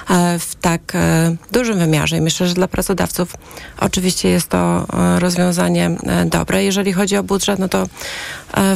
e, 0.09 0.39
w 0.39 0.55
tak 0.55 0.81
e, 0.95 1.35
dużym 1.51 1.79
wymiarze. 1.79 2.17
I 2.17 2.21
myślę, 2.21 2.47
że 2.47 2.53
dla 2.53 2.67
pracodawców 2.67 3.35
oczywiście 3.79 4.29
jest 4.29 4.49
to 4.49 4.85
e, 4.93 5.19
rozwiązanie 5.19 5.91
dobre. 6.25 6.63
Jeżeli 6.63 6.93
chodzi 6.93 7.17
o 7.17 7.23
budżet, 7.23 7.59
no 7.59 7.69
to 7.69 7.87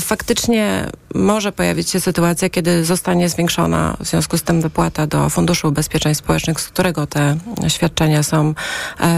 faktycznie 0.02 0.86
może 1.16 1.52
pojawić 1.52 1.90
się 1.90 2.00
sytuacja, 2.00 2.50
kiedy 2.50 2.86
zostanie 2.86 3.30
zwiększona 3.30 3.98
w 4.00 4.08
związku 4.08 4.38
z 4.38 4.44
tym 4.44 4.62
wypłata 4.62 5.08
do 5.08 5.30
Funduszu 5.30 5.68
Ubezpieczeń 5.68 6.16
Społecznych, 6.16 6.62
z 6.62 6.68
którego 6.68 7.08
te 7.08 7.38
świadczenia 7.68 8.24
są 8.24 8.54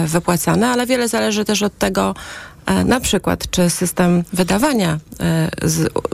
wypłacane, 0.06 0.70
ale 0.70 0.86
wiele 0.86 1.08
zależy 1.08 1.46
też 1.46 1.64
od 1.64 1.78
tego, 1.78 2.16
na 2.86 3.00
przykład, 3.00 3.50
czy 3.52 3.70
system 3.70 4.24
wydawania 4.34 5.00
e, 5.20 5.50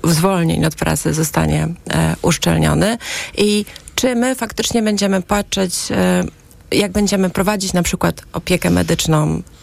zwolnień 0.04 0.66
od 0.66 0.76
pracy 0.76 1.14
zostanie 1.14 1.68
e, 1.90 2.16
uszczelniony 2.22 2.98
i 3.38 3.66
czy 3.96 4.16
my 4.16 4.36
faktycznie 4.36 4.82
będziemy 4.82 5.22
patrzeć, 5.22 5.76
e, 5.92 6.24
jak 6.72 6.92
będziemy 6.92 7.30
prowadzić 7.30 7.74
na 7.74 7.84
przykład 7.84 8.22
opiekę 8.34 8.70
medyczną 8.70 9.28
e, 9.28 9.55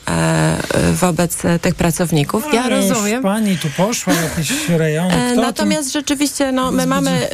wobec 0.93 1.45
e, 1.45 1.59
tych 1.59 1.75
pracowników. 1.75 2.45
Ja 2.53 2.62
Ale 2.62 2.77
już 2.77 2.88
rozumiem. 2.88 3.23
Pani 3.23 3.59
tu 3.59 3.69
poszła 3.77 4.12
w 4.15 4.23
jakieś 4.23 4.69
rejony. 4.69 5.15
E, 5.15 5.33
Kto 5.33 5.43
Natomiast 5.43 5.93
rzeczywiście 5.93 6.53
no, 6.53 6.71
my 6.73 6.87
mamy 6.87 7.11
e, 7.11 7.31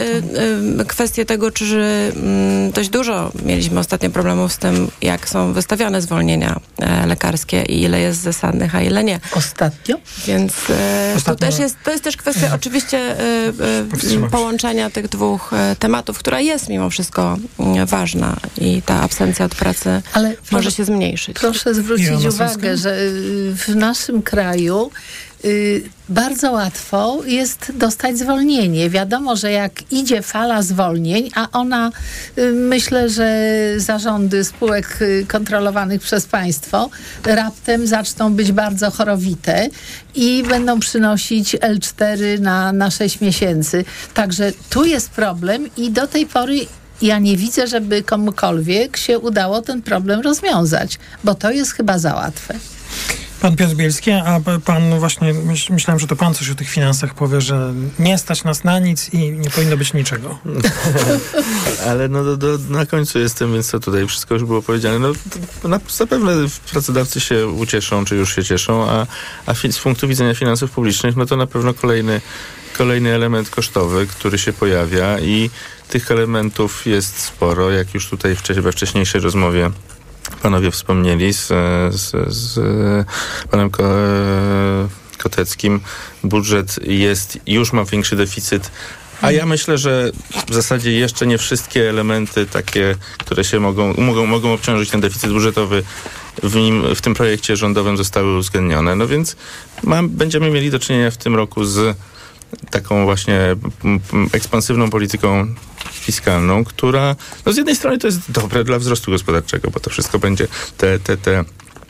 e, 0.81 0.85
kwestię 0.85 1.25
tego, 1.25 1.51
czy 1.51 2.13
mm, 2.17 2.71
dość 2.71 2.89
dużo 2.89 3.33
mieliśmy 3.45 3.81
ostatnio 3.81 4.11
problemów 4.11 4.53
z 4.53 4.59
tym, 4.59 4.91
jak 5.03 5.29
są 5.29 5.53
wystawiane 5.53 6.03
zwolnienia 6.03 6.61
e, 6.79 7.07
lekarskie 7.07 7.63
i 7.63 7.83
ile 7.83 8.01
jest 8.01 8.21
zasadnych, 8.21 8.75
a 8.75 8.81
ile 8.81 9.05
nie. 9.05 9.21
Ostatnio? 9.33 9.97
Więc 10.27 10.53
e, 10.71 11.13
to, 11.15 11.21
Ostatnio- 11.21 11.37
też 11.37 11.59
jest, 11.59 11.77
to 11.85 11.91
jest 11.91 12.05
też 12.05 12.17
kwestia 12.17 12.55
oczywiście 12.61 12.99
e, 12.99 13.19
e, 14.25 14.29
połączenia 14.31 14.91
tych 14.91 15.09
dwóch 15.09 15.53
e, 15.53 15.77
tematów, 15.79 16.19
która 16.19 16.41
jest 16.41 16.69
mimo 16.69 16.91
wszystko 16.91 17.37
mm, 17.59 17.87
ważna 17.87 18.37
i 18.61 18.83
ta 18.83 19.01
absencja 19.01 19.45
od 19.45 19.55
pracy 19.55 20.03
Ale 20.13 20.35
może 20.51 20.71
się 20.71 20.85
zmniejszyć. 20.85 21.37
Proszę 21.37 21.75
zwrócić 21.75 22.07
Joanna 22.07 22.49
uwagę, 22.59 22.77
Sąska? 22.77 22.91
że 22.91 22.97
y, 22.97 23.55
w 23.55 23.77
naszym 23.77 24.23
kraju 24.23 24.91
y, 25.45 25.83
bardzo 26.09 26.53
łatwo 26.53 27.19
jest 27.27 27.73
dostać 27.75 28.19
zwolnienie. 28.19 28.91
Wiadomo, 28.91 29.37
że 29.37 29.53
jak 29.53 29.93
idzie 29.93 30.23
fala 30.23 30.63
zwolnień, 30.63 31.31
a 31.35 31.49
ona, 31.53 31.93
y, 32.39 32.53
myślę, 32.53 33.09
że 33.09 33.55
zarządy 33.77 34.45
spółek 34.45 34.99
kontrolowanych 35.29 36.01
przez 36.01 36.27
państwo 36.27 36.91
raptem 37.25 37.87
zaczną 37.87 38.35
być 38.35 38.53
bardzo 38.53 38.91
chorowite 38.91 39.69
i 40.15 40.45
będą 40.49 40.81
przynosić 40.81 41.57
L4 41.57 42.41
na, 42.41 42.73
na 42.73 42.91
6 42.91 43.21
miesięcy. 43.21 43.85
Także 44.15 44.53
tu 44.71 44.85
jest 44.85 45.11
problem 45.11 45.69
i 45.77 45.91
do 45.91 46.07
tej 46.07 46.27
pory 46.27 46.59
ja 47.03 47.19
nie 47.19 47.37
widzę, 47.37 47.67
żeby 47.67 48.03
komukolwiek 48.03 48.97
się 48.97 49.19
udało 49.19 49.63
ten 49.63 49.83
problem 49.83 50.21
rozwiązać, 50.21 50.99
bo 51.25 51.35
to 51.35 51.51
jest 51.51 51.73
chyba 51.73 51.99
za 51.99 52.15
łatwe. 52.15 52.55
Pan 53.41 53.57
Piotr 53.57 53.75
Bielski, 53.75 54.11
a 54.11 54.41
pan 54.65 54.99
właśnie, 54.99 55.35
myśl, 55.35 55.73
myślałem, 55.73 56.01
że 56.01 56.07
to 56.07 56.17
pan 56.17 56.35
coś 56.35 56.51
o 56.51 56.55
tych 56.55 56.71
finansach 56.71 57.15
powie, 57.15 57.41
że 57.41 57.75
nie 57.99 58.19
stać 58.19 58.45
nas 58.45 58.65
na 58.65 58.79
nic 58.79 59.15
i 59.15 59.31
nie 59.31 59.51
powinno 59.51 59.77
być 59.77 59.95
niczego. 59.95 60.39
Ale 61.89 62.09
no 62.09 62.25
do, 62.25 62.37
do, 62.37 62.59
na 62.71 62.87
końcu 62.87 63.19
jestem, 63.19 63.53
więc 63.53 63.71
to 63.71 63.81
tutaj 63.81 64.07
wszystko 64.07 64.35
już 64.35 64.45
było 64.45 64.63
powiedziane. 64.63 64.99
No, 64.99 65.13
to 65.63 65.69
na, 65.69 65.81
zapewne 65.89 66.33
pracodawcy 66.73 67.21
się 67.21 67.47
ucieszą, 67.47 68.05
czy 68.05 68.17
już 68.17 68.35
się 68.35 68.45
cieszą, 68.45 68.91
a, 68.91 69.07
a 69.47 69.55
fi, 69.55 69.73
z 69.73 69.79
punktu 69.79 70.09
widzenia 70.09 70.35
finansów 70.35 70.71
publicznych, 70.71 71.17
no 71.17 71.27
to 71.27 71.37
na 71.37 71.47
pewno 71.47 71.75
kolejny, 71.75 72.21
kolejny 72.79 73.15
element 73.15 73.51
kosztowy, 73.51 74.07
który 74.07 74.39
się 74.39 74.53
pojawia 74.53 75.21
i 75.21 75.51
tych 75.89 76.11
elementów 76.11 76.87
jest 76.87 77.19
sporo, 77.19 77.71
jak 77.71 77.95
już 77.95 78.09
tutaj 78.09 78.37
we 78.57 78.73
wcześniejszej 78.73 79.21
rozmowie 79.21 79.71
panowie 80.43 80.71
wspomnieli 80.71 81.33
z, 81.33 81.47
z, 81.95 82.33
z 82.35 82.61
panem 83.51 83.71
Ko, 83.71 83.85
Koteckim. 85.19 85.81
Budżet 86.25 86.79
jest, 86.83 87.39
już 87.47 87.73
ma 87.73 87.85
większy 87.85 88.17
deficyt 88.17 88.71
a 89.21 89.33
ja 89.33 89.47
myślę, 89.47 89.79
że 89.79 90.11
w 90.49 90.55
zasadzie 90.55 90.93
jeszcze 90.93 91.27
nie 91.27 91.39
wszystkie 91.39 91.91
elementy 91.91 92.47
takie, 92.47 92.95
które 93.19 93.45
się 93.45 93.61
mogą, 93.61 93.95
mogą, 93.99 94.27
mogą 94.27 94.53
obciążyć 94.53 94.91
ten 94.91 95.01
deficyt 95.01 95.33
budżetowy 95.33 95.83
w, 96.43 96.55
nim, 96.55 96.95
w 96.95 97.01
tym 97.01 97.15
projekcie 97.15 97.57
rządowym 97.57 97.97
zostały 97.97 98.37
uwzględnione. 98.37 98.97
No 98.97 99.07
więc 99.07 99.37
mam, 99.83 100.09
będziemy 100.09 100.51
mieli 100.51 100.71
do 100.71 100.79
czynienia 100.79 101.11
w 101.11 101.17
tym 101.17 101.37
roku 101.37 101.65
z 101.65 101.97
taką 102.71 103.05
właśnie 103.05 103.41
ekspansywną 104.33 104.91
polityką 104.91 105.55
fiskalną, 105.93 106.65
która 106.65 107.17
no 107.47 107.53
z 107.53 107.57
jednej 107.57 107.77
strony 107.77 107.99
to 107.99 108.07
jest 108.07 108.33
dobre 108.33 108.65
dla 108.65 108.79
wzrostu 108.79 109.11
gospodarczego, 109.11 109.71
bo 109.71 109.81
to 109.81 109.91
wszystko 109.91 110.19
będzie 110.19 110.49
te, 110.77 110.99
te, 110.99 111.17
te 111.17 111.45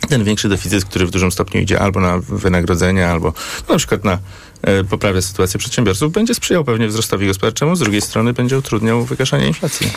ten 0.09 0.25
większy 0.25 0.49
deficyt, 0.49 0.85
który 0.85 1.07
w 1.07 1.11
dużym 1.11 1.33
stopniu 1.33 1.61
idzie 1.61 1.81
albo 1.81 2.01
na 2.01 2.19
wynagrodzenia, 2.19 3.11
albo 3.11 3.33
na 3.69 3.77
przykład 3.77 4.05
na 4.05 4.19
e, 4.63 4.85
poprawę 4.85 5.23
sytuacji 5.23 5.59
przedsiębiorców, 5.59 6.13
będzie 6.13 6.35
sprzyjał 6.35 6.65
pewnie 6.65 6.89
wzrostowi 6.89 7.27
gospodarczemu, 7.27 7.77
z 7.77 7.79
drugiej 7.79 8.01
strony 8.01 8.33
będzie 8.33 8.59
utrudniał 8.59 9.05
wygaszanie 9.05 9.47
inflacji. 9.47 9.91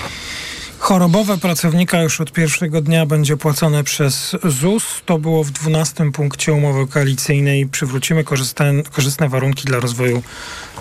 Chorobowe 0.81 1.37
pracownika 1.37 2.01
już 2.01 2.21
od 2.21 2.31
pierwszego 2.31 2.81
dnia 2.81 3.05
będzie 3.05 3.37
płacone 3.37 3.83
przez 3.83 4.35
ZUS. 4.43 4.83
To 5.05 5.17
było 5.17 5.43
w 5.43 5.51
12 5.51 6.11
punkcie 6.11 6.53
umowy 6.53 6.87
koalicyjnej. 6.87 7.67
Przywrócimy 7.67 8.23
korzystne, 8.23 8.73
korzystne 8.91 9.29
warunki 9.29 9.65
dla 9.65 9.79
rozwoju 9.79 10.23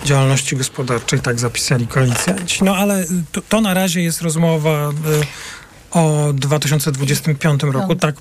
działalności 0.05 0.55
gospodarczej. 0.57 1.19
Tak 1.19 1.39
zapisali 1.39 1.87
koalicjanci. 1.87 2.63
No 2.63 2.75
ale 2.75 3.05
to, 3.31 3.41
to 3.41 3.61
na 3.61 3.73
razie 3.73 4.01
jest 4.01 4.21
rozmowa 4.21 4.89
y, 4.89 4.91
o 5.91 6.33
2025 6.33 7.63
roku. 7.63 7.95
Tak, 7.95 8.15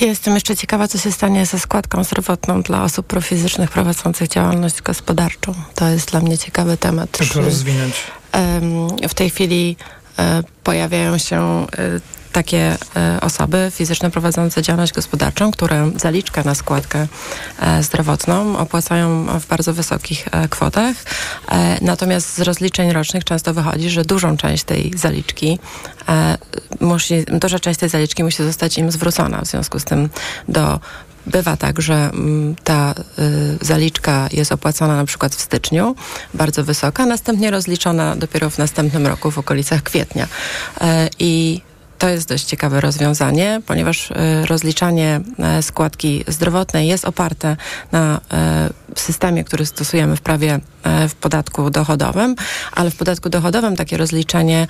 Ja 0.00 0.06
jestem 0.06 0.34
jeszcze 0.34 0.56
ciekawa, 0.56 0.88
co 0.88 0.98
się 0.98 1.12
stanie 1.12 1.46
ze 1.46 1.58
składką 1.58 2.04
zdrowotną 2.04 2.62
dla 2.62 2.84
osób 2.84 3.06
profizycznych 3.06 3.70
prowadzących 3.70 4.28
działalność 4.28 4.82
gospodarczą. 4.82 5.54
To 5.74 5.88
jest 5.88 6.10
dla 6.10 6.20
mnie 6.20 6.38
ciekawy 6.38 6.76
temat. 6.76 7.10
proszę 7.10 7.40
rozwinąć. 7.40 7.94
w 9.08 9.14
tej 9.14 9.30
chwili 9.30 9.76
pojawiają 10.64 11.18
się 11.18 11.66
e, 11.78 12.00
takie 12.32 12.76
e, 12.96 13.20
osoby 13.20 13.72
fizyczne 13.74 14.10
prowadzące 14.10 14.62
działalność 14.62 14.92
gospodarczą, 14.92 15.50
które 15.50 15.90
zaliczkę 15.96 16.44
na 16.44 16.54
składkę 16.54 17.06
e, 17.60 17.82
zdrowotną 17.82 18.58
opłacają 18.58 19.26
w 19.40 19.46
bardzo 19.46 19.74
wysokich 19.74 20.28
e, 20.32 20.48
kwotach. 20.48 20.96
E, 21.50 21.78
natomiast 21.80 22.34
z 22.34 22.40
rozliczeń 22.40 22.92
rocznych 22.92 23.24
często 23.24 23.54
wychodzi, 23.54 23.90
że 23.90 24.04
dużą 24.04 24.36
część 24.36 24.64
tej 24.64 24.92
zaliczki 24.96 25.58
e, 26.08 26.38
musi, 26.80 27.24
duża 27.24 27.58
część 27.58 27.80
tej 27.80 27.88
zaliczki 27.88 28.24
musi 28.24 28.44
zostać 28.44 28.78
im 28.78 28.90
zwrócona. 28.90 29.40
W 29.40 29.46
związku 29.46 29.78
z 29.78 29.84
tym 29.84 30.08
do 30.48 30.80
Bywa 31.28 31.56
tak, 31.56 31.82
że 31.82 31.94
mm, 31.94 32.54
ta 32.64 32.94
y, 33.18 33.64
zaliczka 33.64 34.28
jest 34.32 34.52
opłacona 34.52 34.96
na 34.96 35.04
przykład 35.04 35.34
w 35.34 35.40
styczniu, 35.40 35.94
bardzo 36.34 36.64
wysoka, 36.64 37.06
następnie 37.06 37.50
rozliczona 37.50 38.16
dopiero 38.16 38.50
w 38.50 38.58
następnym 38.58 39.06
roku, 39.06 39.30
w 39.30 39.38
okolicach 39.38 39.82
kwietnia. 39.82 40.26
E, 40.80 41.08
I 41.18 41.60
to 41.98 42.08
jest 42.08 42.28
dość 42.28 42.44
ciekawe 42.44 42.80
rozwiązanie, 42.80 43.60
ponieważ 43.66 44.10
e, 44.10 44.46
rozliczanie 44.46 45.20
e, 45.38 45.62
składki 45.62 46.24
zdrowotnej 46.28 46.88
jest 46.88 47.04
oparte 47.04 47.56
na 47.92 48.20
e, 48.32 48.70
systemie, 48.96 49.44
który 49.44 49.66
stosujemy 49.66 50.16
w 50.16 50.20
prawie 50.20 50.60
w 51.08 51.14
podatku 51.14 51.70
dochodowym, 51.70 52.36
ale 52.72 52.90
w 52.90 52.96
podatku 52.96 53.28
dochodowym 53.28 53.76
takie 53.76 53.96
rozliczenie 53.96 54.66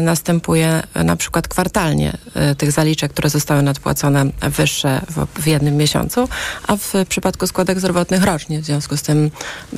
następuje 0.00 0.82
na 0.94 1.16
przykład 1.16 1.48
kwartalnie 1.48 2.12
tych 2.58 2.72
zaliczek, 2.72 3.12
które 3.12 3.30
zostały 3.30 3.62
nadpłacone 3.62 4.26
wyższe 4.40 5.00
w, 5.40 5.46
jednym 5.46 5.76
miesiącu, 5.76 6.28
a 6.68 6.76
w 6.76 6.92
przypadku 7.08 7.46
składek 7.46 7.78
zdrowotnych 7.78 8.24
rocznie. 8.24 8.60
W 8.60 8.64
związku 8.64 8.96
z 8.96 9.02
tym 9.02 9.30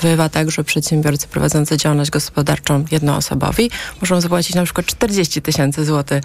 bywa 0.02 0.28
tak, 0.28 0.50
że 0.50 0.64
przedsiębiorcy 0.64 1.28
prowadzący 1.28 1.76
działalność 1.76 2.10
gospodarczą 2.10 2.84
jednoosobowi 2.90 3.70
muszą 4.00 4.20
zapłacić 4.20 4.54
na 4.54 4.64
przykład 4.64 4.86
40 4.86 5.42
tysięcy 5.42 5.84
złotych 5.84 6.22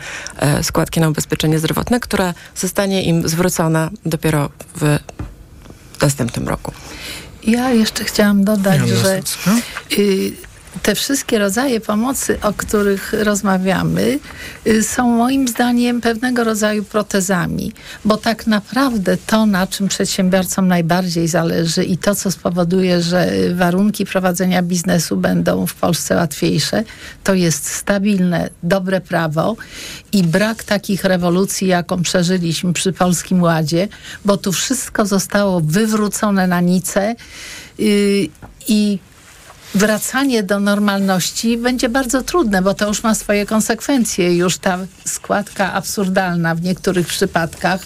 składki 0.63 0.99
na 0.99 1.09
ubezpieczenie 1.09 1.59
zdrowotne, 1.59 1.99
która 1.99 2.33
zostanie 2.55 3.03
im 3.03 3.29
zwrócona 3.29 3.89
dopiero 4.05 4.49
w 4.75 4.99
następnym 6.01 6.47
roku. 6.47 6.71
Ja 7.43 7.71
jeszcze 7.71 8.03
chciałam 8.03 8.43
dodać, 8.43 8.79
Joanna 8.79 8.95
że 8.95 9.21
y, 9.99 10.31
te 10.83 10.95
wszystkie 10.95 11.39
rodzaje 11.39 11.81
pomocy, 11.81 12.37
o 12.41 12.53
których 12.53 13.13
rozmawiamy, 13.13 14.19
y, 14.67 14.83
są 14.83 15.09
moim 15.09 15.47
zdaniem 15.47 16.01
pewnego 16.01 16.43
rodzaju 16.43 16.83
protezami, 16.83 17.73
bo 18.05 18.17
tak 18.17 18.47
naprawdę 18.47 19.17
to, 19.17 19.45
na 19.45 19.67
czym 19.67 19.87
przedsiębiorcom 19.87 20.67
najbardziej 20.67 21.27
zależy 21.27 21.83
i 21.83 21.97
to, 21.97 22.15
co 22.15 22.31
spowoduje, 22.31 23.01
że 23.01 23.33
y, 23.33 23.55
warunki 23.55 24.05
prowadzenia 24.05 24.61
biznesu 24.61 25.17
będą 25.17 25.67
w 25.67 25.73
Polsce 25.73 26.15
łatwiejsze, 26.15 26.83
to 27.23 27.33
jest 27.33 27.65
stabilne, 27.65 28.49
dobre 28.63 29.01
prawo 29.01 29.55
i 30.11 30.23
brak 30.23 30.63
takich 30.63 31.03
rewolucji, 31.03 31.67
jaką 31.67 32.01
przeżyliśmy 32.01 32.73
przy 32.73 32.93
Polskim 32.93 33.41
Ładzie, 33.41 33.87
bo 34.25 34.37
tu 34.37 34.51
wszystko 34.51 35.05
zostało 35.05 35.61
wywrócone 35.61 36.47
na 36.47 36.61
nicę 36.61 37.15
yy, 37.79 38.27
i 38.67 38.99
wracanie 39.75 40.43
do 40.43 40.59
normalności 40.59 41.57
będzie 41.57 41.89
bardzo 41.89 42.21
trudne, 42.21 42.61
bo 42.61 42.73
to 42.73 42.87
już 42.87 43.03
ma 43.03 43.15
swoje 43.15 43.45
konsekwencje. 43.45 44.35
Już 44.35 44.57
ta 44.57 44.77
składka 45.05 45.73
absurdalna 45.73 46.55
w 46.55 46.61
niektórych 46.61 47.07
przypadkach 47.07 47.81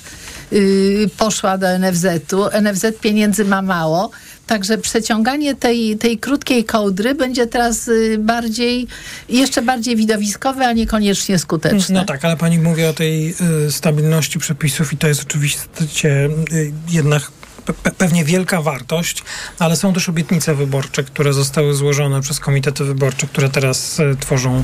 yy, 0.51 1.09
poszła 1.17 1.57
do 1.57 1.67
NFZ-u. 1.79 2.61
NFZ 2.61 2.85
pieniędzy 3.01 3.45
ma 3.45 3.61
mało. 3.61 4.11
Także 4.47 4.77
przeciąganie 4.77 5.55
tej, 5.55 5.97
tej 5.97 6.17
krótkiej 6.17 6.65
kołdry 6.65 7.15
będzie 7.15 7.47
teraz 7.47 7.87
y, 7.87 8.17
bardziej, 8.19 8.87
jeszcze 9.29 9.61
bardziej 9.61 9.95
widowiskowe, 9.95 10.67
a 10.67 10.73
niekoniecznie 10.73 11.39
skuteczne. 11.39 11.99
No 11.99 12.05
tak, 12.05 12.25
ale 12.25 12.37
pani 12.37 12.59
mówi 12.59 12.85
o 12.85 12.93
tej 12.93 13.35
y, 13.67 13.71
stabilności 13.71 14.39
przepisów 14.39 14.93
i 14.93 14.97
to 14.97 15.07
jest 15.07 15.21
oczywiście 15.21 16.29
y, 16.53 16.71
jednak 16.89 17.31
pe- 17.65 17.73
pe- 17.73 17.91
pewnie 17.91 18.25
wielka 18.25 18.61
wartość, 18.61 19.23
ale 19.59 19.75
są 19.75 19.93
też 19.93 20.09
obietnice 20.09 20.55
wyborcze, 20.55 21.03
które 21.03 21.33
zostały 21.33 21.73
złożone 21.73 22.21
przez 22.21 22.39
komitety 22.39 22.83
wyborcze, 22.83 23.27
które 23.27 23.49
teraz 23.49 23.99
e, 23.99 24.15
tworzą 24.19 24.63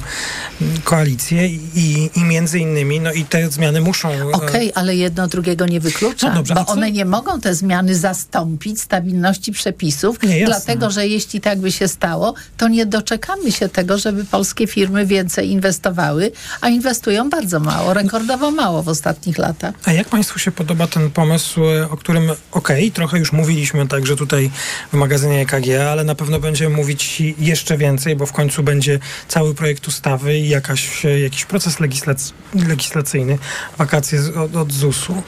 koalicję 0.83 1.47
i, 1.47 2.09
i 2.15 2.23
między 2.23 2.59
innymi, 2.59 2.99
no 2.99 3.11
i 3.13 3.25
te 3.25 3.49
zmiany 3.51 3.81
muszą... 3.81 4.11
e, 4.11 4.31
Okej, 4.31 4.71
ale 4.75 4.95
jedno 4.95 5.27
drugiego 5.27 5.65
nie 5.65 5.79
wyklucza, 5.79 6.29
No 6.29 6.35
dobrze, 6.35 6.53
bo 6.53 6.65
one 6.65 6.91
nie 6.91 7.05
mogą 7.05 7.41
te 7.41 7.55
zmiany 7.55 7.95
zastąpić 7.95 8.81
stabilności 8.81 9.51
przepisów, 9.51 10.23
Nie, 10.23 10.45
dlatego 10.45 10.91
że 10.91 11.07
jeśli 11.07 11.41
tak 11.41 11.59
by 11.59 11.71
się 11.71 11.87
stało, 11.87 12.33
to 12.57 12.67
nie 12.67 12.85
doczekamy 12.85 13.51
się 13.51 13.69
tego, 13.69 13.97
żeby 13.97 14.25
polskie 14.25 14.67
firmy 14.67 15.05
więcej 15.05 15.49
inwestowały, 15.51 16.31
a 16.61 16.69
inwestują 16.69 17.29
bardzo 17.29 17.59
mało, 17.59 17.93
rekordowo 17.93 18.51
mało 18.51 18.83
w 18.83 18.89
ostatnich 18.89 19.37
latach. 19.37 19.75
A 19.85 19.93
jak 19.93 20.09
Państwu 20.09 20.39
się 20.39 20.51
podoba 20.51 20.87
ten 20.87 21.11
pomysł, 21.11 21.65
e, 21.65 21.89
o 21.89 21.97
którym 21.97 22.31
okej, 22.51 22.88
trochę 22.91 23.19
już 23.19 23.31
mówiliśmy 23.31 23.87
także 23.87 24.15
tutaj 24.15 24.51
w 24.93 24.95
magazynie 24.95 25.41
EKG, 25.41 25.81
ale 25.91 26.03
na 26.03 26.15
pewno 26.15 26.39
będziemy 26.39 26.75
mówić 26.75 27.21
jeszcze 27.39 27.77
więcej, 27.77 28.15
bo 28.15 28.25
w 28.25 28.31
końcu 28.31 28.63
będzie 28.63 28.99
cały 29.27 29.55
projekt 29.55 29.87
ustawy 29.87 30.37
i 30.37 30.49
jakaś, 30.49 31.03
jakiś 31.23 31.45
proces 31.45 31.79
legislac- 31.79 32.31
legislacyjny, 32.67 33.37
wakacje 33.77 34.19
od, 34.35 34.55
od 34.55 34.73
ZUS-u. 34.73 35.23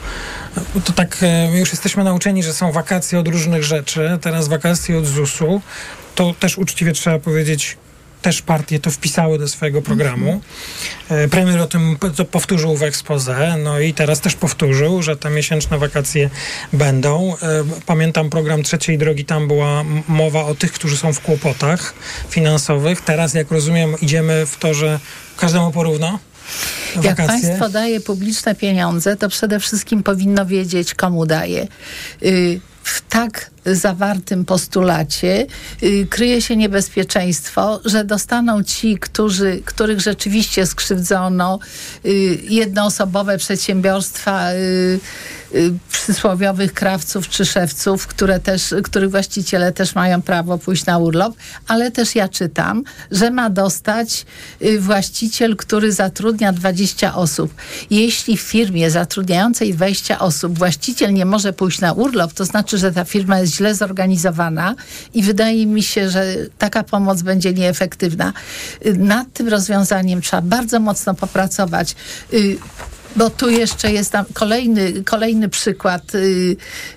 Bo 0.74 0.80
to 0.80 0.92
tak, 0.92 1.18
e, 1.22 1.58
już 1.58 1.70
jesteśmy 1.70 2.04
nauczeni, 2.04 2.42
że 2.42 2.52
są 2.52 2.72
wakacje 2.72 3.18
od 3.18 3.28
różnych 3.28 3.64
rzeczy, 3.64 4.18
teraz 4.20 4.48
wakacje 4.48 4.98
od 4.98 5.06
ZUS-u. 5.06 5.60
To 6.14 6.34
też 6.40 6.58
uczciwie 6.58 6.92
trzeba 6.92 7.18
powiedzieć, 7.18 7.76
też 8.22 8.42
partie 8.42 8.80
to 8.80 8.90
wpisały 8.90 9.38
do 9.38 9.48
swojego 9.48 9.82
programu. 9.82 10.40
E, 11.08 11.28
Premier 11.28 11.60
o 11.60 11.66
tym 11.66 11.96
powtórzył 12.30 12.76
w 12.76 12.82
expose, 12.82 13.56
no 13.56 13.80
i 13.80 13.94
teraz 13.94 14.20
też 14.20 14.34
powtórzył, 14.34 15.02
że 15.02 15.16
te 15.16 15.30
miesięczne 15.30 15.78
wakacje 15.78 16.30
będą. 16.72 17.34
E, 17.42 17.64
Pamiętam 17.86 18.30
program 18.30 18.62
Trzeciej 18.62 18.98
Drogi, 18.98 19.24
tam 19.24 19.48
była 19.48 19.84
mowa 20.08 20.44
o 20.44 20.54
tych, 20.54 20.72
którzy 20.72 20.96
są 20.96 21.12
w 21.12 21.20
kłopotach 21.20 21.94
finansowych. 22.28 23.00
Teraz, 23.00 23.34
jak 23.34 23.50
rozumiem, 23.50 23.94
idziemy 24.00 24.46
w 24.46 24.56
to, 24.56 24.74
że 24.74 25.00
każdemu 25.36 25.70
porówno. 25.70 26.18
Jak 27.02 27.04
wakacje. 27.04 27.26
państwo 27.26 27.68
daje 27.68 28.00
publiczne 28.00 28.54
pieniądze, 28.54 29.16
to 29.16 29.28
przede 29.28 29.60
wszystkim 29.60 30.02
powinno 30.02 30.46
wiedzieć, 30.46 30.94
komu 30.94 31.26
daje. 31.26 31.68
Y, 32.22 32.60
W 32.92 33.00
tak 33.08 33.50
zawartym 33.66 34.44
postulacie 34.44 35.46
y, 35.82 36.06
kryje 36.10 36.42
się 36.42 36.56
niebezpieczeństwo, 36.56 37.80
że 37.84 38.04
dostaną 38.04 38.62
ci, 38.62 38.98
którzy, 38.98 39.62
których 39.64 40.00
rzeczywiście 40.00 40.66
skrzywdzono, 40.66 41.58
y, 42.04 42.08
jednoosobowe 42.48 43.38
przedsiębiorstwa 43.38 44.52
y, 44.52 45.00
przysłowiowych 45.90 46.74
krawców 46.74 47.28
czy 47.28 47.44
szewców, 47.44 48.06
które 48.06 48.40
też, 48.40 48.74
których 48.84 49.10
właściciele 49.10 49.72
też 49.72 49.94
mają 49.94 50.22
prawo 50.22 50.58
pójść 50.58 50.86
na 50.86 50.98
urlop, 50.98 51.34
ale 51.68 51.90
też 51.90 52.14
ja 52.14 52.28
czytam, 52.28 52.84
że 53.10 53.30
ma 53.30 53.50
dostać 53.50 54.26
y, 54.62 54.80
właściciel, 54.80 55.56
który 55.56 55.92
zatrudnia 55.92 56.52
20 56.52 57.14
osób. 57.14 57.54
Jeśli 57.90 58.36
w 58.36 58.40
firmie 58.40 58.90
zatrudniającej 58.90 59.74
20 59.74 60.18
osób 60.18 60.58
właściciel 60.58 61.14
nie 61.14 61.24
może 61.24 61.52
pójść 61.52 61.80
na 61.80 61.92
urlop, 61.92 62.32
to 62.32 62.44
znaczy, 62.44 62.78
że 62.78 62.92
ta 62.92 63.04
firma 63.04 63.38
jest 63.38 63.54
źle 63.54 63.74
zorganizowana 63.74 64.74
i 65.14 65.22
wydaje 65.22 65.66
mi 65.66 65.82
się, 65.82 66.10
że 66.10 66.34
taka 66.58 66.82
pomoc 66.82 67.22
będzie 67.22 67.52
nieefektywna. 67.52 68.32
Y, 68.86 68.94
Nad 68.98 69.32
tym 69.32 69.48
rozwiązaniem 69.48 70.22
trzeba 70.22 70.42
bardzo 70.42 70.80
mocno 70.80 71.14
popracować. 71.14 71.94
Bo 73.16 73.30
tu 73.30 73.50
jeszcze 73.50 73.92
jest 73.92 74.12
tam 74.12 74.24
kolejny, 74.32 75.04
kolejny 75.04 75.48
przykład 75.48 76.14
y, 76.14 76.56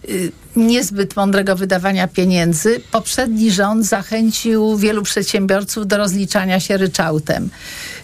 y, 0.09 0.31
niezbyt 0.55 1.15
mądrego 1.15 1.55
wydawania 1.55 2.07
pieniędzy. 2.07 2.81
Poprzedni 2.91 3.51
rząd 3.51 3.85
zachęcił 3.85 4.77
wielu 4.77 5.03
przedsiębiorców 5.03 5.87
do 5.87 5.97
rozliczania 5.97 6.59
się 6.59 6.77
ryczałtem. 6.77 7.49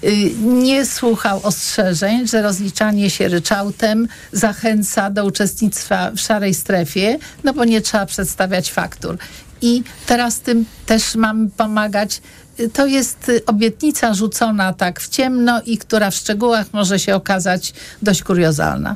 Y, 0.04 0.32
nie 0.41 0.86
słuchał 0.86 1.39
ostrzeżeń, 1.43 2.28
że 2.28 2.41
rozliczanie 2.41 3.10
się 3.10 3.28
ryczałtem 3.28 4.08
zachęca 4.32 5.10
do 5.10 5.26
uczestnictwa 5.26 6.12
w 6.12 6.19
szarej 6.19 6.54
strefie, 6.54 7.19
no 7.43 7.54
bo 7.54 7.65
nie 7.65 7.82
trzeba 7.82 8.06
przedstawiać 8.06 8.71
faktur. 8.71 9.17
I 9.62 9.84
teraz 10.06 10.39
tym 10.39 10.65
też 10.86 11.15
mamy 11.15 11.50
pomagać 11.50 12.21
to 12.69 12.86
jest 12.86 13.32
obietnica 13.45 14.13
rzucona 14.13 14.74
tak 14.74 15.00
w 15.02 15.10
ciemno 15.10 15.62
i 15.65 15.78
która 15.78 16.12
w 16.12 16.15
szczegółach 16.15 16.65
może 16.74 17.00
się 17.00 17.15
okazać 17.15 17.74
dość 18.02 18.24
kuriozalna. 18.24 18.95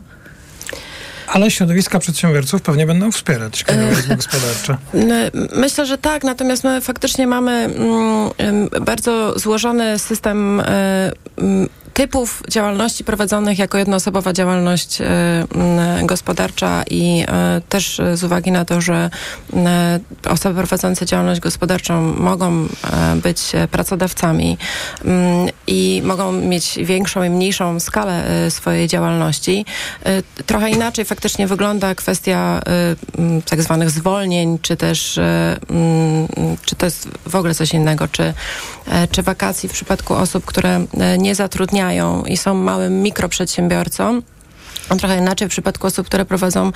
Ale 1.28 1.52
środowiska 1.52 2.00
przedsiębiorców 2.00 2.62
pewnie 2.62 2.86
będą 2.86 3.12
wspierać 3.12 3.64
krajowe 3.64 4.16
gospodarcze. 4.16 4.78
N- 4.94 5.32
Myślę, 5.64 5.86
że 5.86 5.98
tak, 5.98 6.24
natomiast 6.24 6.64
my 6.64 6.82
faktycznie 6.82 7.28
mamy 7.28 7.52
mm, 7.52 8.70
bardzo 8.82 9.40
złożony 9.40 10.00
system 10.00 10.60
e, 10.60 11.12
typów 11.96 12.44
działalności 12.50 13.04
prowadzonych 13.04 13.60
jako 13.60 13.78
jednoosobowa 13.78 14.34
działalność 14.34 15.02
e, 15.02 15.06
gospodarcza 16.04 16.84
i 16.90 17.26
e, 17.28 17.62
też 17.70 18.02
z 18.14 18.24
uwagi 18.24 18.52
na 18.52 18.66
to, 18.66 18.82
że 18.82 19.10
mm, 19.54 19.70
osoby 20.30 20.56
prowadzące 20.56 21.06
działalność 21.06 21.42
gospodarczą 21.42 22.02
mogą 22.02 22.52
e, 22.54 23.16
być 23.16 23.52
pracodawcami 23.72 24.58
i 25.68 26.02
mogą 26.06 26.32
mieć 26.32 26.80
większą 26.84 27.24
i 27.24 27.30
mniejszą 27.30 27.80
skalę 27.80 28.46
e, 28.46 28.52
swojej 28.52 28.88
działalności. 28.88 29.66
E, 30.04 30.24
Trochę 30.46 30.70
inaczej 30.70 31.06
faktycznie 31.06 31.48
wygląda 31.48 31.96
kwestia 31.96 32.62
e, 32.68 33.42
tak 33.50 33.64
zwanych 33.64 33.90
zwolnień, 33.90 34.60
czy 34.62 34.78
też 34.78 35.18
e, 35.18 35.58
czy 36.66 36.76
to 36.76 36.86
jest 36.86 37.08
w 37.26 37.36
ogóle 37.36 37.56
coś 37.56 37.74
innego, 37.74 38.08
czy, 38.08 38.34
e, 38.88 39.08
czy 39.08 39.24
wakacji 39.24 39.70
w 39.70 39.72
przypadku 39.72 40.14
osób, 40.14 40.46
które 40.46 40.86
e, 41.00 41.18
nie 41.18 41.36
zatrudniają 41.36 41.85
i 42.26 42.38
są 42.38 42.54
małym 42.54 43.02
mikroprzedsiębiorcą. 43.02 44.22
Trochę 45.00 45.18
inaczej 45.18 45.48
w 45.48 45.52
przypadku 45.52 45.88
osób, 45.88 46.08
które 46.08 46.26
prowadzą 46.26 46.72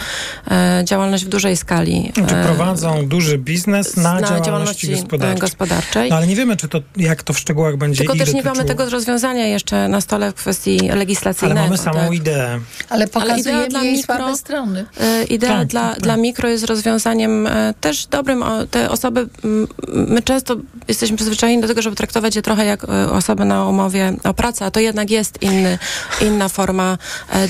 e, 0.52 0.82
działalność 0.86 1.26
w 1.26 1.30
dużej 1.30 1.58
skali. 1.58 2.12
Czy 2.30 2.36
e, 2.36 2.44
prowadzą 2.46 3.08
duży 3.08 3.38
biznes 3.38 3.98
na, 3.98 4.14
na 4.14 4.22
działalności, 4.22 4.46
działalności, 4.46 4.88
e, 4.94 4.96
gospodarczej. 4.96 5.40
gospodarczej. 5.40 6.10
No, 6.10 6.16
ale 6.16 6.28
nie 6.28 6.36
wiemy, 6.36 6.58
czy 6.58 6.68
to, 6.68 6.80
jak 6.98 7.24
to 7.24 7.34
w 7.34 7.40
szczegółach 7.40 7.78
będzie 7.78 7.98
Tylko 7.98 8.16
też 8.16 8.34
nie 8.34 8.44
mamy 8.44 8.66
tego 8.66 8.90
rozwiązania 8.90 9.48
jeszcze 9.48 9.88
na 9.88 10.02
stole 10.02 10.32
w 10.32 10.36
kwestii 10.36 10.80
Ale 10.90 10.96
legislacyjnej. 11.00 11.64
mamy 11.64 11.78
samą 11.78 12.12
ideę. 12.12 12.60
Ale 12.90 13.06
idea 13.06 13.22
pokazujemy 13.22 13.68
dla 13.68 13.84
jej 13.84 13.98
mikro- 13.98 14.06
słabe 14.06 14.38
strony. 14.38 14.86
E, 15.00 15.24
Idea 15.24 15.50
Tak, 15.50 15.68
dla, 15.68 15.90
tak. 15.94 16.00
dla 16.04 16.18
mikro 16.18 16.50
jest 16.50 16.64
rozwiązaniem 16.64 17.48
e, 17.48 17.74
też 17.82 18.06
dobrym. 18.08 18.44
O, 18.44 18.66
Te 18.66 18.90
osoby, 18.90 19.28
m, 19.44 19.68
my 19.88 20.22
często 20.22 20.56
jesteśmy 20.88 21.18
przyzwyczajeni 21.18 21.62
do 21.62 21.68
tego, 21.68 21.82
żeby 21.82 21.96
traktować 21.96 22.36
je 22.36 22.42
trochę 22.42 22.66
jak 22.66 22.84
e, 22.84 23.12
osoby 23.12 23.46
na 23.46 23.66
umowie 23.66 24.14
o 24.24 24.34
pracę, 24.34 24.66
a 24.66 24.72
to 24.72 24.80
jednak 24.80 25.10
jest 25.10 25.42
inny, 25.42 25.78
inna 26.22 26.50
forma 26.50 26.98
e, 27.30 27.48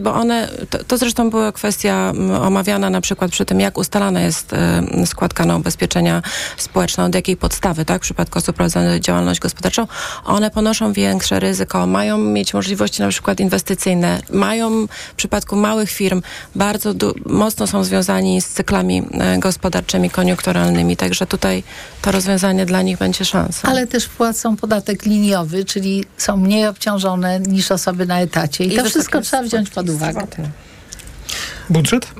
bo 0.00 0.14
one, 0.14 0.48
to, 0.70 0.84
to 0.84 0.98
zresztą 0.98 1.30
była 1.30 1.52
kwestia 1.52 2.12
omawiana 2.42 2.90
na 2.90 3.00
przykład 3.00 3.30
przy 3.30 3.44
tym, 3.44 3.60
jak 3.60 3.78
ustalana 3.78 4.20
jest 4.20 4.54
składka 5.06 5.46
na 5.46 5.56
ubezpieczenia 5.56 6.22
społeczne, 6.56 7.04
od 7.04 7.14
jakiej 7.14 7.36
podstawy, 7.36 7.84
tak, 7.84 8.02
w 8.02 8.04
przypadku 8.04 8.38
osób 8.38 8.56
prowadzących 8.56 9.00
działalność 9.00 9.40
gospodarczą. 9.40 9.86
One 10.24 10.50
ponoszą 10.50 10.92
większe 10.92 11.40
ryzyko, 11.40 11.86
mają 11.86 12.18
mieć 12.18 12.54
możliwości 12.54 13.02
na 13.02 13.08
przykład 13.08 13.40
inwestycyjne, 13.40 14.20
mają 14.32 14.86
w 14.86 15.14
przypadku 15.16 15.56
małych 15.56 15.90
firm 15.90 16.22
bardzo 16.54 16.94
mocno 17.26 17.66
są 17.66 17.84
związani 17.84 18.40
z 18.40 18.48
cyklami 18.48 19.02
e, 19.12 19.38
gospodarczymi, 19.38 20.10
koniunkturalnymi, 20.10 20.96
także 20.96 21.26
tutaj 21.26 21.62
to 22.02 22.12
rozwiązanie 22.12 22.66
dla 22.66 22.82
nich 22.82 22.98
będzie 22.98 23.24
szansą. 23.24 23.68
Ale 23.68 23.86
też 23.86 24.08
płacą 24.08 24.56
podatek 24.56 25.04
liniowy, 25.04 25.64
czyli 25.64 26.04
są 26.16 26.36
mniej 26.36 26.66
obciążone 26.66 27.40
niż 27.40 27.70
osoby 27.72 28.06
na 28.06 28.20
etacie. 28.20 28.64
I, 28.64 28.74
I 28.74 28.76
to 28.76 28.84
wszystko 28.84 29.20
trzeba 29.20 29.42
wziąć 29.42 29.70
pod 29.70 29.83
uwagę. 29.90 30.26
Budżet? 31.70 32.14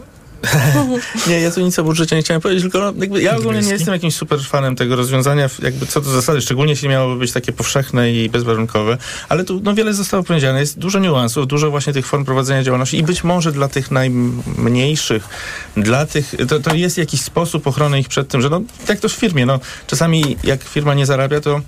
Nie, 1.29 1.41
ja 1.41 1.51
tu 1.51 1.61
nic 1.61 1.79
o 1.79 1.85
budżecie 1.85 2.17
nie 2.17 2.23
chciałem 2.23 2.41
powiedzieć, 2.41 2.63
tylko 2.63 2.79
no, 2.79 3.01
jakby 3.01 3.23
ja 3.23 3.37
ogólnie 3.37 3.61
nie 3.61 3.73
jestem 3.73 3.95
jakimś 3.95 4.15
super 4.15 4.41
fanem 4.41 4.77
tego 4.77 4.97
rozwiązania, 4.97 5.51
jakby 5.63 5.87
co 5.87 6.01
do 6.01 6.11
zasady, 6.11 6.41
szczególnie 6.41 6.73
jeśli 6.73 6.89
miałoby 6.89 7.17
być 7.19 7.33
takie 7.33 7.53
powszechne 7.53 8.13
i 8.13 8.29
bezwarunkowe, 8.29 8.99
ale 9.29 9.45
tu 9.45 9.61
no, 9.65 9.75
wiele 9.75 9.95
zostało 9.95 10.23
powiedziane, 10.23 10.61
jest 10.61 10.79
dużo 10.79 10.99
niuansów, 10.99 11.47
dużo 11.47 11.71
właśnie 11.71 11.93
tych 11.93 12.07
form 12.07 12.25
prowadzenia 12.25 12.63
działalności 12.63 12.99
i 12.99 13.03
być 13.03 13.25
może 13.25 13.53
dla 13.53 13.69
tych 13.69 13.91
najmniejszych, 13.91 15.29
dla 15.77 16.07
tych, 16.07 16.35
to, 16.49 16.61
to 16.61 16.75
jest 16.75 16.99
jakiś 16.99 17.21
sposób 17.21 17.67
ochrony 17.67 18.01
ich 18.01 18.09
przed 18.09 18.29
tym, 18.29 18.43
że 18.43 18.51
no, 18.51 18.61
jak 18.89 19.01
to 19.01 19.09
w 19.09 19.13
firmie, 19.13 19.47
no, 19.47 19.61
czasami 19.87 20.37
jak 20.45 20.63
firma 20.63 20.95
nie 20.95 21.07
zarabia, 21.07 21.41
to 21.41 21.61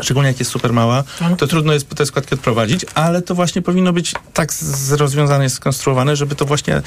Szczególnie 0.00 0.28
jak 0.28 0.38
jest 0.38 0.50
super 0.50 0.72
mała, 0.72 1.04
to 1.38 1.46
trudno 1.46 1.72
jest 1.72 1.88
te 1.88 2.06
składki 2.06 2.34
odprowadzić, 2.34 2.86
ale 2.94 3.22
to 3.22 3.34
właśnie 3.34 3.62
powinno 3.62 3.92
być 3.92 4.12
tak 4.34 4.52
rozwiązane, 4.90 5.50
skonstruowane, 5.50 6.16
żeby 6.16 6.34
to 6.34 6.44
właśnie 6.44 6.82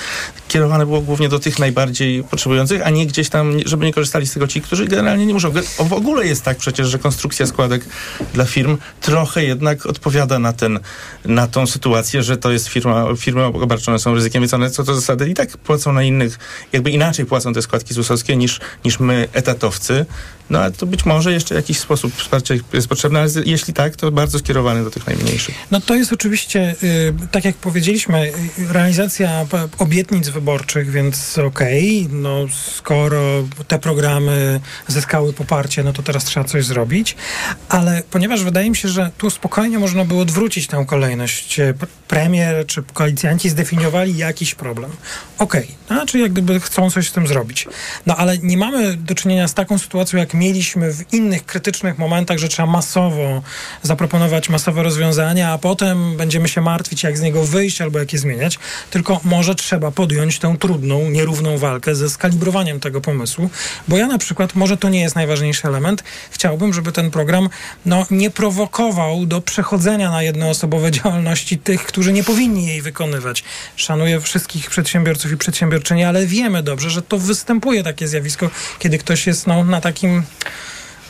kierowane 0.48 0.86
było 0.86 1.02
głównie 1.02 1.30
do 1.30 1.40
tych 1.40 1.60
najbardziej 1.60 2.24
potrzebujących, 2.24 2.88
a 2.88 2.90
nie 2.90 3.08
gdzieś 3.08 3.30
tam, 3.30 3.54
żeby 3.66 3.86
nie 3.86 3.94
korzystali 3.94 4.28
z 4.28 4.34
tego 4.34 4.48
ci, 4.48 4.62
którzy 4.62 4.86
generalnie 4.86 5.26
nie 5.26 5.34
muszą. 5.34 5.52
W 5.80 5.94
ogóle 5.94 6.28
jest 6.28 6.44
tak 6.44 6.58
przecież, 6.58 6.88
że 6.88 7.00
konstrukcja 7.00 7.46
składek 7.46 7.86
dla 8.34 8.46
firm 8.46 8.78
trochę 9.02 9.44
jednak 9.44 9.86
odpowiada 9.86 10.40
na 10.40 10.54
ten, 10.54 10.80
na 11.26 11.48
tą 11.48 11.68
sytuację, 11.68 12.24
że 12.24 12.38
to 12.38 12.52
jest 12.52 12.68
firma, 12.68 13.06
firmy 13.18 13.46
obarczone 13.46 14.00
są 14.00 14.14
ryzykiem, 14.14 14.42
więc 14.42 14.54
one 14.54 14.70
co 14.70 14.84
do 14.84 14.96
zasady 14.96 15.30
i 15.30 15.34
tak 15.34 15.58
płacą 15.58 15.94
na 15.94 16.04
innych, 16.04 16.40
jakby 16.74 16.92
inaczej 16.92 17.26
płacą 17.26 17.54
te 17.54 17.62
składki 17.62 17.94
ZUS-owskie 17.94 18.38
niż, 18.38 18.60
niż 18.86 19.00
my, 19.00 19.28
etatowcy. 19.34 20.06
No 20.50 20.60
ale 20.60 20.72
to 20.72 20.86
być 20.86 21.06
może 21.06 21.34
jeszcze 21.34 21.56
jakiś 21.56 21.80
sposób 21.80 22.16
wsparcia 22.16 22.56
jest 22.74 22.88
potrzebny, 22.96 23.20
ale 23.20 23.30
jeśli 23.46 23.74
tak, 23.74 23.96
to 23.96 24.12
bardzo 24.12 24.40
skierowany 24.40 24.84
do 24.84 24.92
tych 24.92 25.08
najmniejszych. 25.08 25.56
No 25.72 25.82
to 25.82 25.96
jest 25.96 26.14
oczywiście, 26.14 26.76
y, 26.84 27.14
tak 27.32 27.46
jak 27.46 27.56
powiedzieliśmy, 27.56 28.32
y, 28.60 28.74
realizacja 28.74 29.46
obietnic 29.78 30.30
wyborczych, 30.30 30.92
więc 30.92 31.38
okej, 31.38 32.08
no 32.12 32.46
skoro 32.76 33.22
te 33.68 33.80
programy 33.80 34.60
zyskały 34.88 35.34
poparcie, 35.34 35.84
no 35.84 35.94
to 35.94 36.04
teraz 36.04 36.26
trzeba 36.26 36.44
coś 36.48 36.66
zrobić, 36.66 37.16
ale 37.70 38.04
ponieważ 38.12 38.44
wydaje 38.44 38.70
mi 38.70 38.76
się, 38.76 38.90
że 38.90 39.12
tu 39.18 39.30
spokojnie 39.30 39.80
można 39.80 40.06
było 40.06 40.22
odwrócić 40.22 40.68
tę 40.68 40.86
kolejność. 40.88 41.60
Y, 41.60 41.74
Premier 42.08 42.66
czy 42.66 42.84
koalicjanci 42.94 43.50
zdefiniowali 43.50 44.18
jakiś 44.18 44.56
problem. 44.56 44.92
Okej, 45.38 45.68
znaczy 45.88 46.20
jak 46.20 46.34
gdyby 46.34 46.60
chcą 46.60 46.92
coś 46.92 47.10
z 47.10 47.12
tym 47.12 47.28
zrobić. 47.28 47.68
No 48.06 48.16
ale 48.16 48.38
nie 48.38 48.58
mamy 48.58 48.98
do 48.98 49.16
czynienia 49.16 49.48
z 49.48 49.54
taką 49.54 49.78
sytuacją, 49.78 50.20
jak 50.20 50.34
mieliśmy 50.34 50.94
w 50.94 51.14
innych 51.14 51.46
krytycznych 51.46 51.98
momentach, 51.98 52.38
że 52.38 52.48
trzeba 52.48 52.66
masowo 52.66 52.85
zaproponować 53.82 54.50
masowe 54.50 54.84
rozwiązania, 54.84 55.52
a 55.52 55.58
potem 55.58 56.18
będziemy 56.18 56.48
się 56.48 56.62
martwić, 56.62 57.04
jak 57.04 57.18
z 57.18 57.22
niego 57.22 57.44
wyjść 57.44 57.82
albo 57.82 58.00
jak 58.00 58.14
je 58.14 58.20
zmieniać. 58.20 58.60
Tylko 58.90 59.20
może 59.24 59.56
trzeba 59.56 59.92
podjąć 59.92 60.40
tę 60.40 60.56
trudną, 60.60 61.10
nierówną 61.10 61.58
walkę 61.58 61.96
ze 61.96 62.10
skalibrowaniem 62.10 62.80
tego 62.80 63.02
pomysłu, 63.02 63.50
bo 63.88 63.98
ja 63.98 64.08
na 64.08 64.18
przykład, 64.18 64.56
może 64.56 64.78
to 64.78 64.90
nie 64.90 65.02
jest 65.02 65.16
najważniejszy 65.16 65.68
element, 65.68 66.04
chciałbym, 66.32 66.74
żeby 66.74 66.92
ten 66.92 67.12
program 67.12 67.50
no, 67.86 68.06
nie 68.12 68.30
prowokował 68.32 69.26
do 69.26 69.42
przechodzenia 69.42 70.12
na 70.12 70.24
jednoosobowe 70.24 70.92
działalności 71.02 71.58
tych, 71.58 71.86
którzy 71.86 72.14
nie 72.14 72.24
powinni 72.24 72.68
jej 72.68 72.82
wykonywać. 72.82 73.44
Szanuję 73.76 74.22
wszystkich 74.22 74.70
przedsiębiorców 74.70 75.32
i 75.32 75.38
przedsiębiorczynie, 75.38 76.08
ale 76.08 76.26
wiemy 76.26 76.64
dobrze, 76.64 76.90
że 76.90 77.02
to 77.02 77.18
występuje 77.18 77.84
takie 77.84 78.08
zjawisko, 78.08 78.50
kiedy 78.80 78.98
ktoś 78.98 79.28
jest 79.28 79.48
no, 79.48 79.64
na 79.64 79.82
takim 79.82 80.24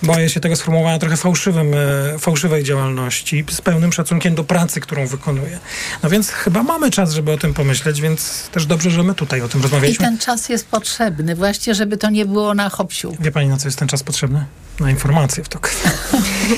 boję 0.04 0.30
się 0.30 0.40
tego 0.40 0.56
sformułowania 0.56 1.00
trochę 1.00 1.18
fałszywym, 1.18 1.72
e, 2.16 2.20
fałszywej 2.20 2.64
działalności, 2.64 3.46
z 3.52 3.62
pełnym 3.62 3.94
szacunkiem 3.94 4.36
do 4.36 4.44
pracy, 4.44 4.82
którą 4.82 5.08
wykonuje. 5.08 5.60
No 6.04 6.10
więc 6.10 6.30
chyba 6.30 6.64
mamy 6.64 6.92
czas, 6.92 7.14
żeby 7.14 7.32
o 7.32 7.38
tym 7.38 7.54
pomyśleć, 7.54 8.02
więc 8.02 8.50
też 8.52 8.66
dobrze, 8.66 8.92
że 8.92 9.04
my 9.04 9.16
tutaj 9.16 9.42
o 9.42 9.48
tym 9.48 9.60
I 9.60 9.64
rozmawialiśmy. 9.64 10.06
ten 10.06 10.18
czas 10.18 10.50
jest 10.50 10.68
potrzebny, 10.68 11.36
właśnie, 11.36 11.76
żeby 11.76 11.98
to 11.98 12.10
nie 12.10 12.26
było 12.26 12.54
na 12.54 12.70
hopsiu. 12.70 13.18
Wie 13.20 13.32
pani, 13.32 13.50
na 13.50 13.58
co 13.58 13.68
jest 13.68 13.80
ten 13.80 13.88
czas 13.88 14.04
potrzebny? 14.04 14.46
Na 14.80 14.92
informacje 14.92 15.44
w 15.44 15.50
TOK. 15.50 15.72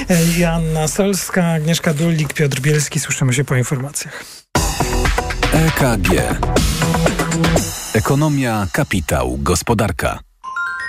E, 0.10 0.40
Joanna 0.40 0.88
Solska, 0.88 1.46
Agnieszka 1.46 1.94
Dullik, 1.94 2.34
Piotr 2.34 2.60
Bielski. 2.60 3.00
Słyszymy 3.00 3.34
się 3.34 3.44
po 3.44 3.56
informacjach. 3.56 4.24
EKG. 5.54 6.10
Ekonomia, 7.94 8.68
kapitał, 8.72 9.38
gospodarka. 9.42 10.27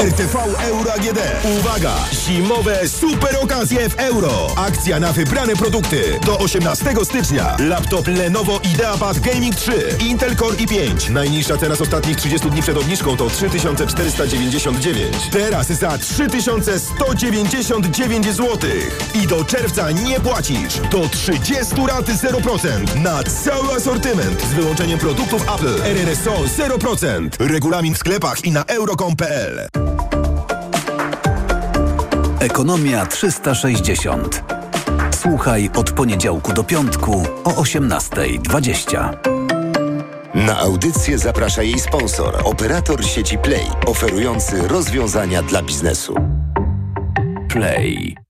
RTV 0.00 0.36
Euro 0.68 0.92
AGD. 0.92 1.18
Uwaga! 1.58 1.94
Zimowe 2.12 2.88
super 2.88 3.36
okazje 3.42 3.88
w 3.88 3.94
euro. 3.98 4.30
Akcja 4.56 5.00
na 5.00 5.12
wybrane 5.12 5.56
produkty. 5.56 6.20
Do 6.26 6.38
18 6.38 6.94
stycznia. 7.04 7.56
Laptop 7.58 8.08
Lenovo 8.08 8.60
IdeaPad 8.64 9.18
Gaming 9.18 9.56
3. 9.56 9.72
Intel 9.98 10.36
Core 10.36 10.56
i5. 10.56 11.10
Najniższa 11.10 11.56
cena 11.56 11.74
z 11.74 11.80
ostatnich 11.80 12.16
30 12.16 12.50
dni 12.50 12.62
przed 12.62 12.76
obniżką 12.76 13.16
to 13.16 13.30
3499. 13.30 15.16
Teraz 15.30 15.66
za 15.66 15.98
3199 15.98 18.26
zł. 18.26 18.58
I 19.14 19.26
do 19.26 19.44
czerwca 19.44 19.90
nie 19.90 20.20
płacisz. 20.20 20.76
Do 20.90 21.08
30 21.08 21.74
raty 21.88 22.12
0%. 22.12 22.96
Na 23.02 23.22
cały 23.22 23.74
asortyment. 23.74 24.42
Z 24.42 24.54
wyłączeniem 24.54 24.98
produktów 24.98 25.42
Apple. 25.54 25.82
RRSO 25.82 26.32
0%. 26.32 27.28
Regulamin 27.38 27.94
w 27.94 27.98
sklepach 27.98 28.44
i 28.44 28.50
na 28.50 28.64
euro.com.pl. 28.64 29.89
Ekonomia 32.40 33.06
360. 33.06 34.44
Słuchaj 35.10 35.70
od 35.76 35.92
poniedziałku 35.92 36.52
do 36.52 36.64
piątku 36.64 37.22
o 37.44 37.50
18.20. 37.50 39.14
Na 40.34 40.58
audycję 40.58 41.18
zaprasza 41.18 41.62
jej 41.62 41.78
sponsor, 41.80 42.40
operator 42.44 43.04
sieci 43.04 43.38
Play, 43.38 43.66
oferujący 43.86 44.68
rozwiązania 44.68 45.42
dla 45.42 45.62
biznesu. 45.62 46.14
Play. 47.48 48.29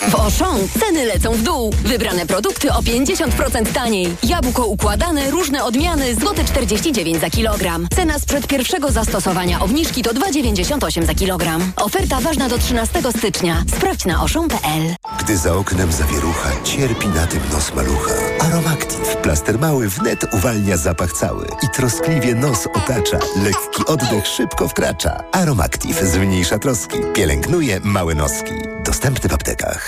W 0.00 0.14
Auchan 0.14 0.58
ceny 0.80 1.04
lecą 1.04 1.32
w 1.32 1.42
dół. 1.42 1.70
Wybrane 1.84 2.26
produkty 2.26 2.72
o 2.72 2.80
50% 2.80 3.72
taniej. 3.72 4.16
Jabłko 4.22 4.66
układane, 4.66 5.30
różne 5.30 5.64
odmiany, 5.64 6.14
złote 6.14 6.44
49 6.44 7.20
za 7.20 7.30
kilogram. 7.30 7.88
Cena 7.96 8.18
sprzed 8.18 8.46
pierwszego 8.46 8.90
zastosowania 8.90 9.60
obniżki 9.60 10.02
to 10.02 10.10
2,98 10.10 11.06
za 11.06 11.14
kilogram. 11.14 11.72
Oferta 11.76 12.20
ważna 12.20 12.48
do 12.48 12.58
13 12.58 13.02
stycznia. 13.18 13.64
Sprawdź 13.76 14.04
na 14.04 14.22
oszą.pl. 14.22 14.94
Gdy 15.20 15.36
za 15.36 15.54
oknem 15.54 15.92
zawierucha, 15.92 16.50
cierpi 16.64 17.08
na 17.08 17.26
tym 17.26 17.40
nos 17.52 17.74
malucha. 17.74 18.14
Aromactive, 18.40 19.16
plaster 19.16 19.58
mały 19.58 19.88
wnet 19.88 20.34
uwalnia 20.34 20.76
zapach 20.76 21.12
cały 21.12 21.46
i 21.62 21.68
troskliwie 21.76 22.34
nos 22.34 22.66
otacza. 22.66 23.18
Lekki 23.36 23.86
oddech 23.86 24.26
szybko 24.26 24.68
wkracza. 24.68 25.24
Aromactive 25.32 26.02
zmniejsza 26.02 26.58
troski, 26.58 26.98
pielęgnuje 27.14 27.80
małe 27.80 28.14
noski. 28.14 28.52
Dostępny 28.84 29.30
w 29.30 29.34
aptekach. 29.34 29.87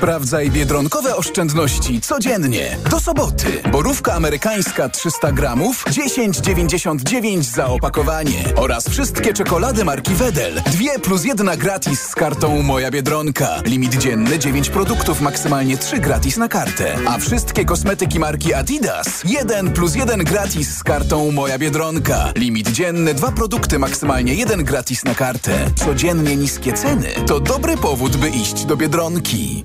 Sprawdzaj 0.00 0.50
biedronkowe 0.50 1.16
oszczędności 1.16 2.00
codziennie. 2.00 2.76
Do 2.90 3.00
soboty. 3.00 3.46
Borówka 3.72 4.12
amerykańska 4.12 4.88
300 4.88 5.32
gramów 5.32 5.84
10,99 5.84 7.42
za 7.42 7.66
opakowanie. 7.66 8.44
Oraz 8.56 8.88
wszystkie 8.88 9.32
czekolady 9.32 9.84
marki 9.84 10.14
Wedel. 10.14 10.62
Dwie 10.66 10.98
plus 10.98 11.24
jedna 11.24 11.56
gratis 11.56 12.00
z 12.00 12.14
kartą 12.14 12.62
Moja 12.62 12.90
Biedronka. 12.90 13.62
Limit 13.64 13.94
dzienny 13.94 14.38
9 14.38 14.70
produktów, 14.70 15.20
maksymalnie 15.20 15.78
3 15.78 15.98
gratis 15.98 16.36
na 16.36 16.48
kartę. 16.48 16.96
A 17.08 17.18
wszystkie 17.18 17.64
kosmetyki 17.64 18.18
marki 18.18 18.54
Adidas 18.54 19.22
1 19.24 19.72
plus 19.72 19.94
1 19.94 20.24
gratis 20.24 20.76
z 20.76 20.82
kartą 20.82 21.32
Moja 21.32 21.58
Biedronka. 21.58 22.32
Limit 22.36 22.70
dzienny 22.70 23.14
2 23.14 23.32
produkty, 23.32 23.78
maksymalnie 23.78 24.34
1 24.34 24.64
gratis 24.64 25.04
na 25.04 25.14
kartę. 25.14 25.70
Codziennie 25.76 26.36
niskie 26.36 26.72
ceny 26.72 27.08
to 27.26 27.40
dobry 27.40 27.76
powód, 27.76 28.16
by 28.16 28.28
iść 28.28 28.64
do 28.64 28.76
Biedronki. 28.76 29.64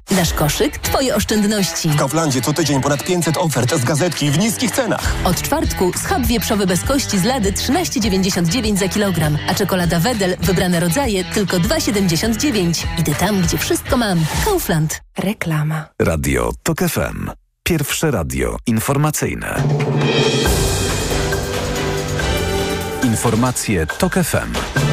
Nasz 0.09 0.33
koszyk, 0.33 0.77
twoje 0.77 1.15
oszczędności. 1.15 1.89
W 1.89 1.95
Kauflandzie 1.95 2.41
co 2.41 2.53
tydzień 2.53 2.81
ponad 2.81 3.03
500 3.03 3.37
ofert 3.37 3.75
z 3.75 3.83
gazetki 3.83 4.31
w 4.31 4.39
niskich 4.39 4.71
cenach. 4.71 5.13
Od 5.23 5.41
czwartku 5.41 5.91
schab 5.97 6.25
wieprzowy 6.25 6.67
bez 6.67 6.83
kości 6.83 7.19
z 7.19 7.23
lady 7.23 7.51
13,99 7.51 8.77
za 8.77 8.87
kilogram, 8.87 9.37
a 9.49 9.53
czekolada 9.53 9.99
Wedel, 9.99 10.37
wybrane 10.39 10.79
rodzaje 10.79 11.23
tylko 11.23 11.57
2,79. 11.57 12.85
Idę 12.99 13.15
tam, 13.15 13.41
gdzie 13.41 13.57
wszystko 13.57 13.97
mam. 13.97 14.25
Kaufland. 14.45 15.01
Reklama. 15.17 15.85
Radio 15.99 16.51
TOK 16.63 16.79
FM. 16.79 17.29
Pierwsze 17.63 18.11
radio 18.11 18.57
informacyjne. 18.67 19.63
Informacje 23.03 23.87
TOK 23.87 24.13
FM. 24.13 24.90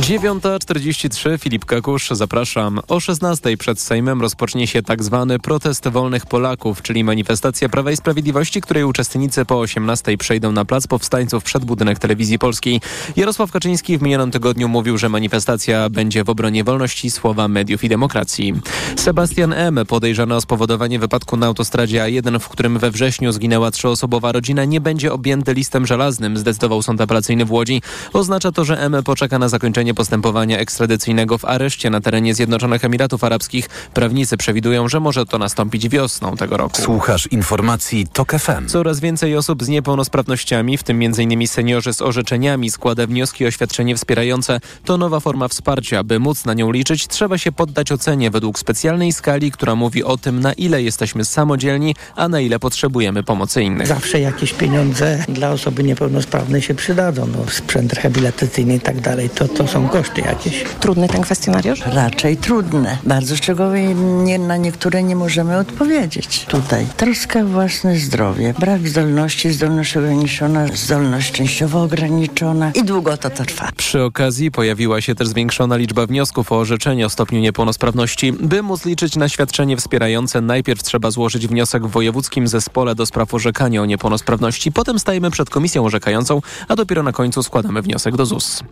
9.43 0.00 1.38
Filip 1.38 1.64
Kakusz, 1.64 2.10
zapraszam. 2.10 2.80
O 2.88 2.96
16.00 2.96 3.56
przed 3.56 3.80
Sejmem 3.80 4.20
rozpocznie 4.20 4.66
się 4.66 4.82
tak 4.82 5.02
zwany 5.02 5.38
protest 5.38 5.88
wolnych 5.88 6.26
Polaków, 6.26 6.82
czyli 6.82 7.04
manifestacja 7.04 7.68
Prawa 7.68 7.90
i 7.90 7.96
Sprawiedliwości, 7.96 8.60
której 8.60 8.84
uczestnicy 8.84 9.44
po 9.44 9.54
18.00 9.54 10.16
przejdą 10.16 10.52
na 10.52 10.64
plac 10.64 10.86
powstańców 10.86 11.44
przed 11.44 11.64
budynek 11.64 11.98
telewizji 11.98 12.38
polskiej. 12.38 12.80
Jarosław 13.16 13.52
Kaczyński 13.52 13.98
w 13.98 14.02
minionym 14.02 14.30
tygodniu 14.30 14.68
mówił, 14.68 14.98
że 14.98 15.08
manifestacja 15.08 15.90
będzie 15.90 16.24
w 16.24 16.30
obronie 16.30 16.64
wolności 16.64 17.10
słowa 17.10 17.48
mediów 17.48 17.84
i 17.84 17.88
demokracji. 17.88 18.54
Sebastian 18.96 19.52
M., 19.52 19.80
podejrzany 19.88 20.34
o 20.34 20.40
spowodowanie 20.40 20.98
wypadku 20.98 21.36
na 21.36 21.46
autostradzie 21.46 22.00
A1, 22.00 22.38
w 22.38 22.48
którym 22.48 22.78
we 22.78 22.90
wrześniu 22.90 23.32
zginęła 23.32 23.70
trzyosobowa 23.70 24.32
rodzina, 24.32 24.64
nie 24.64 24.80
będzie 24.80 25.12
objęty 25.12 25.54
listem 25.54 25.86
żelaznym, 25.86 26.36
zdecydował 26.36 26.82
sąd 26.82 27.00
apelacyjny 27.00 27.44
w 27.44 27.52
Łodzi. 27.52 27.82
Oznacza 28.12 28.52
to, 28.52 28.64
że 28.64 28.80
M. 28.80 28.96
poczeka 29.04 29.38
na 29.38 29.48
zakończenie 29.48 29.81
postępowania 29.94 30.58
ekstradycyjnego 30.58 31.38
w 31.38 31.44
areszcie 31.44 31.90
na 31.90 32.00
terenie 32.00 32.34
Zjednoczonych 32.34 32.84
Emiratów 32.84 33.24
Arabskich. 33.24 33.68
Prawnicy 33.94 34.36
przewidują, 34.36 34.88
że 34.88 35.00
może 35.00 35.26
to 35.26 35.38
nastąpić 35.38 35.88
wiosną 35.88 36.36
tego 36.36 36.56
roku. 36.56 36.82
Słuchasz 36.82 37.26
informacji 37.26 38.06
TOK 38.12 38.32
FM. 38.32 38.66
Coraz 38.66 39.00
więcej 39.00 39.36
osób 39.36 39.62
z 39.62 39.68
niepełnosprawnościami, 39.68 40.78
w 40.78 40.82
tym 40.82 41.00
m.in. 41.02 41.48
seniorzy 41.48 41.94
z 41.94 42.02
orzeczeniami, 42.02 42.70
składa 42.70 43.06
wnioski 43.06 43.46
o 43.46 43.50
świadczenie 43.50 43.96
wspierające. 43.96 44.60
To 44.84 44.96
nowa 44.96 45.20
forma 45.20 45.48
wsparcia. 45.48 46.04
By 46.04 46.18
móc 46.18 46.44
na 46.44 46.54
nią 46.54 46.72
liczyć, 46.72 47.08
trzeba 47.08 47.38
się 47.38 47.52
poddać 47.52 47.92
ocenie 47.92 48.30
według 48.30 48.58
specjalnej 48.58 49.12
skali, 49.12 49.52
która 49.52 49.74
mówi 49.74 50.04
o 50.04 50.16
tym, 50.16 50.40
na 50.40 50.52
ile 50.52 50.82
jesteśmy 50.82 51.24
samodzielni, 51.24 51.94
a 52.16 52.28
na 52.28 52.40
ile 52.40 52.58
potrzebujemy 52.58 53.22
pomocy 53.22 53.62
innych. 53.62 53.86
Zawsze 53.86 54.20
jakieś 54.20 54.52
pieniądze 54.52 55.24
dla 55.28 55.50
osoby 55.50 55.84
niepełnosprawnej 55.84 56.62
się 56.62 56.74
przydadzą. 56.74 57.26
No, 57.26 57.50
sprzęt 57.50 57.92
rehabilitacyjny 57.92 58.76
i 58.76 58.80
tak 58.80 59.00
dalej. 59.00 59.30
To, 59.30 59.48
to 59.48 59.68
są 59.72 59.88
koszty 59.88 60.20
jakieś. 60.20 60.64
Trudny 60.80 61.08
ten 61.08 61.22
kwestionariusz? 61.22 61.80
Raczej 61.86 62.36
trudne. 62.36 62.98
Bardzo 63.04 63.36
szczegółowo 63.36 63.76
nie, 64.24 64.38
na 64.38 64.56
niektóre 64.56 65.02
nie 65.02 65.16
możemy 65.16 65.56
odpowiedzieć. 65.58 66.44
Tutaj 66.48 66.86
troska 66.96 67.40
o 67.40 67.44
własne 67.44 67.96
zdrowie, 67.96 68.54
brak 68.58 68.88
zdolności, 68.88 69.52
zdolność 69.52 69.96
ograniczona, 69.96 70.66
zdolność 70.66 71.32
częściowo 71.32 71.82
ograniczona 71.82 72.70
i 72.74 72.84
długo 72.84 73.16
to, 73.16 73.30
to 73.30 73.44
trwa. 73.44 73.68
Przy 73.76 74.02
okazji 74.02 74.50
pojawiła 74.50 75.00
się 75.00 75.14
też 75.14 75.28
zwiększona 75.28 75.76
liczba 75.76 76.06
wniosków 76.06 76.52
o 76.52 76.58
orzeczenie 76.58 77.06
o 77.06 77.10
stopniu 77.10 77.40
niepełnosprawności. 77.40 78.32
By 78.32 78.62
móc 78.62 78.84
liczyć 78.84 79.16
na 79.16 79.28
świadczenie 79.28 79.76
wspierające, 79.76 80.40
najpierw 80.40 80.82
trzeba 80.82 81.10
złożyć 81.10 81.46
wniosek 81.48 81.86
w 81.86 81.90
Wojewódzkim 81.90 82.48
Zespole 82.48 82.94
do 82.94 83.06
Spraw 83.06 83.34
Orzekania 83.34 83.82
o 83.82 83.86
Niepełnosprawności. 83.86 84.72
Potem 84.72 84.98
stajemy 84.98 85.30
przed 85.30 85.50
komisją 85.50 85.84
orzekającą, 85.84 86.42
a 86.68 86.76
dopiero 86.76 87.02
na 87.02 87.12
końcu 87.12 87.42
składamy 87.42 87.82
wniosek 87.82 88.16
do 88.16 88.26
ZUS. 88.26 88.62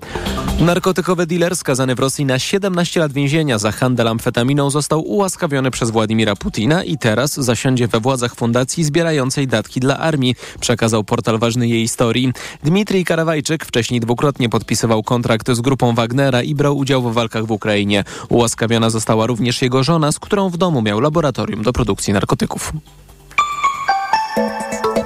Narkotykowy 0.91 1.27
dealer 1.27 1.57
skazany 1.57 1.95
w 1.95 1.99
Rosji 1.99 2.25
na 2.25 2.39
17 2.39 3.01
lat 3.01 3.13
więzienia 3.13 3.59
za 3.59 3.73
handel 3.73 4.09
amfetaminą 4.09 4.71
został 4.71 5.01
ułaskawiony 5.01 5.71
przez 5.71 5.91
Władimira 5.91 6.37
Putina 6.37 6.85
i 6.85 6.99
teraz 6.99 7.35
zasiądzie 7.35 7.89
we 7.89 8.01
władzach 8.01 8.35
fundacji 8.35 8.85
zbierającej 8.85 9.47
datki 9.47 9.81
dla 9.81 9.99
armii, 9.99 10.35
przekazał 10.61 11.05
portal 11.05 11.39
ważny 11.39 11.69
jej 11.69 11.83
historii. 11.83 12.33
Dmitrij 12.65 13.05
Karawajczyk 13.05 13.65
wcześniej 13.65 14.01
dwukrotnie 14.01 14.49
podpisywał 14.49 15.03
kontrakt 15.03 15.51
z 15.53 15.61
grupą 15.61 15.95
Wagnera 15.95 16.43
i 16.43 16.55
brał 16.55 16.79
udział 16.79 17.03
w 17.03 17.15
walkach 17.15 17.47
w 17.47 17.51
Ukrainie. 17.51 18.05
Ułaskawiona 18.29 18.91
została 18.91 19.27
również 19.27 19.63
jego 19.63 19.83
żona, 19.83 20.13
z 20.13 20.19
którą 20.19 20.49
w 20.49 20.57
domu 20.57 20.83
miał 20.83 21.01
laboratorium 21.01 21.63
do 21.63 21.73
produkcji 21.73 22.13
narkotyków. 22.13 22.73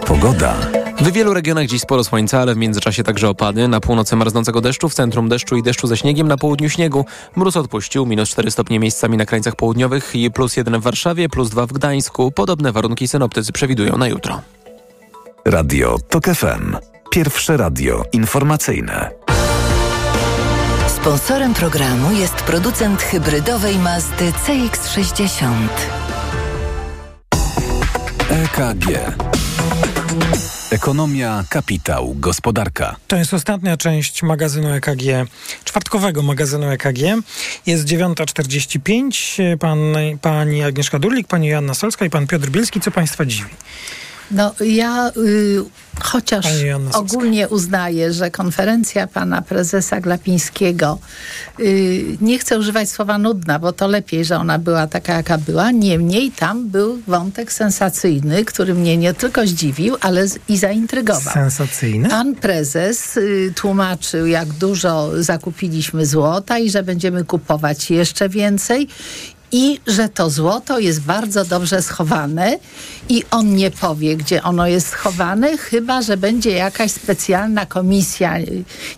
Pogoda. 0.07 0.57
W 1.05 1.13
wielu 1.13 1.35
regionach 1.35 1.67
dziś 1.67 1.81
sporo 1.81 2.05
słońca, 2.05 2.41
ale 2.41 2.55
w 2.55 2.57
międzyczasie 2.57 3.03
także 3.03 3.29
opady. 3.29 3.69
Na 3.69 3.81
północy 3.81 4.17
marznącego 4.17 4.61
deszczu, 4.61 4.89
w 4.89 4.95
centrum 4.95 5.29
deszczu 5.29 5.57
i 5.57 5.63
deszczu 5.63 5.87
ze 5.87 5.97
śniegiem, 5.97 6.29
na 6.29 6.37
południu 6.37 6.69
śniegu. 6.69 7.07
Mróz 7.37 7.57
odpuścił, 7.57 8.07
minus 8.07 8.29
4 8.29 8.51
stopnie 8.51 8.81
miejscami 8.81 9.17
na 9.17 9.27
krańcach 9.27 9.57
południowych 9.57 10.15
i 10.15 10.31
plus 10.31 10.57
1 10.57 10.81
w 10.81 10.83
Warszawie, 10.83 11.29
plus 11.29 11.51
2 11.51 11.67
w 11.67 11.73
Gdańsku. 11.73 12.33
Podobne 12.33 12.73
warunki 12.73 13.09
synoptycy 13.09 13.53
przewidują 13.53 13.99
na 13.99 14.09
jutro. 14.09 14.41
Radio 15.45 15.97
TOK 16.09 16.25
FM. 16.25 16.77
Pierwsze 17.11 17.57
radio 17.57 18.05
informacyjne. 18.13 19.11
Sponsorem 20.89 21.55
programu 21.55 22.13
jest 22.13 22.35
producent 22.35 23.03
hybrydowej 23.03 23.79
Mazdy 23.79 24.33
CX-60. 24.47 25.69
EKG. 28.31 28.89
Ekonomia, 30.75 31.45
kapitał, 31.49 32.15
gospodarka. 32.19 32.97
To 33.09 33.17
jest 33.17 33.35
ostatnia 33.35 33.77
część 33.77 34.23
magazynu 34.23 34.69
EKG, 34.69 35.03
czwartkowego 35.65 36.23
magazynu 36.23 36.71
EKG. 36.71 36.99
Jest 37.67 37.85
9.45. 37.85 39.59
Pan, 39.59 39.79
pani 40.21 40.63
Agnieszka 40.63 40.99
Durlik, 40.99 41.27
pani 41.27 41.49
Joanna 41.49 41.75
Solska 41.75 42.05
i 42.05 42.11
pan 42.11 42.27
Piotr 42.27 42.49
Bielski. 42.51 42.81
Co 42.81 42.91
państwa 42.91 43.25
dziwi? 43.25 43.51
No 44.31 44.55
ja 44.61 45.13
y, 45.17 45.65
chociaż 46.03 46.47
ogólnie 46.93 47.49
uznaję, 47.49 48.13
że 48.13 48.31
konferencja 48.31 49.07
pana 49.07 49.43
prezesa 49.43 50.01
Glapińskiego, 50.01 50.99
y, 51.61 52.05
nie 52.21 52.39
chcę 52.39 52.59
używać 52.59 52.91
słowa 52.91 53.19
nudna, 53.19 53.59
bo 53.59 53.73
to 53.73 53.87
lepiej, 53.87 54.25
że 54.25 54.37
ona 54.37 54.59
była 54.59 54.87
taka, 54.87 55.15
jaka 55.15 55.39
była. 55.39 55.71
Niemniej 55.71 56.31
tam 56.31 56.69
był 56.69 56.99
wątek 57.07 57.53
sensacyjny, 57.53 58.45
który 58.45 58.75
mnie 58.75 58.97
nie 58.97 59.15
tylko 59.15 59.47
zdziwił, 59.47 59.97
ale 60.01 60.29
z, 60.29 60.39
i 60.49 60.57
zaintrygował. 60.59 61.35
Sensacyjny? 61.35 62.09
Pan 62.09 62.35
prezes 62.35 63.17
y, 63.17 63.53
tłumaczył, 63.57 64.27
jak 64.27 64.49
dużo 64.49 65.23
zakupiliśmy 65.23 66.07
złota 66.07 66.59
i 66.59 66.71
że 66.71 66.83
będziemy 66.83 67.25
kupować 67.25 67.91
jeszcze 67.91 68.29
więcej 68.29 68.89
i 69.55 69.81
że 69.87 70.09
to 70.09 70.31
złoto 70.31 70.79
jest 70.79 71.01
bardzo 71.01 71.45
dobrze 71.45 71.83
schowane 71.83 72.59
i 73.09 73.23
on 73.31 73.55
nie 73.55 73.71
powie, 73.71 74.17
gdzie 74.17 74.43
ono 74.43 74.67
jest 74.67 74.89
schowane, 74.89 75.59
chyba, 75.59 76.03
że 76.03 76.17
będzie 76.17 76.51
jakaś 76.51 76.91
specjalna 76.91 77.67
komisja, 77.67 78.35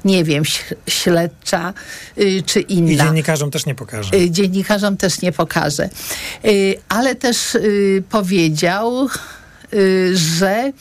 nie 0.05 0.25
wiem, 0.25 0.43
śledcza 0.89 1.75
y, 2.19 2.43
czy 2.47 2.61
inna. 2.61 2.93
I 2.93 2.97
dziennikarzom 2.97 3.51
też 3.51 3.67
nie 3.67 3.75
pokaże. 3.75 4.15
Y, 4.15 4.31
Dziennikarzom 4.31 4.97
też 4.97 5.23
nie 5.23 5.33
pokaże. 5.33 5.89
Y, 6.45 6.75
Ale 6.89 7.15
też 7.15 7.59
powiedział, 8.11 9.09
że 10.15 10.73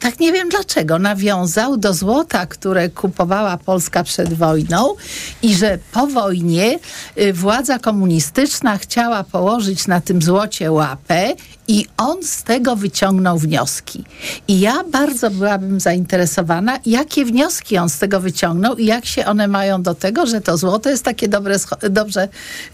tak 0.00 0.20
nie 0.20 0.32
wiem 0.32 0.48
dlaczego, 0.48 0.98
nawiązał 0.98 1.76
do 1.76 1.94
złota, 1.94 2.46
które 2.46 2.88
kupowała 2.88 3.56
Polska 3.56 4.04
przed 4.04 4.34
wojną 4.34 4.94
i 5.42 5.54
że 5.54 5.78
po 5.92 6.06
wojnie 6.06 6.78
y, 7.18 7.32
władza 7.32 7.78
komunistyczna 7.78 8.78
chciała 8.78 9.24
położyć 9.24 9.86
na 9.86 10.00
tym 10.00 10.22
złocie 10.22 10.72
łapę 10.72 11.34
i 11.68 11.86
on 11.96 12.22
z 12.22 12.42
tego 12.42 12.76
wyciągnął 12.76 13.38
wnioski. 13.38 14.04
I 14.48 14.60
ja 14.60 14.84
bardzo 14.92 15.30
byłabym 15.30 15.80
zainteresowana, 15.80 16.78
jakie 16.86 17.24
wnioski 17.24 17.78
on 17.78 17.88
z 17.88 17.98
tego 17.98 18.20
wyciągnął 18.20 18.76
i 18.76 18.86
jak 18.86 19.06
się 19.06 19.26
one 19.26 19.48
mają 19.48 19.82
do 19.82 19.94
tego, 19.94 20.26
że 20.26 20.40
to 20.40 20.56
złoto 20.56 20.90
jest 20.90 21.04
takie 21.04 21.28
dobre, 21.28 21.56
dobrze 21.90 22.28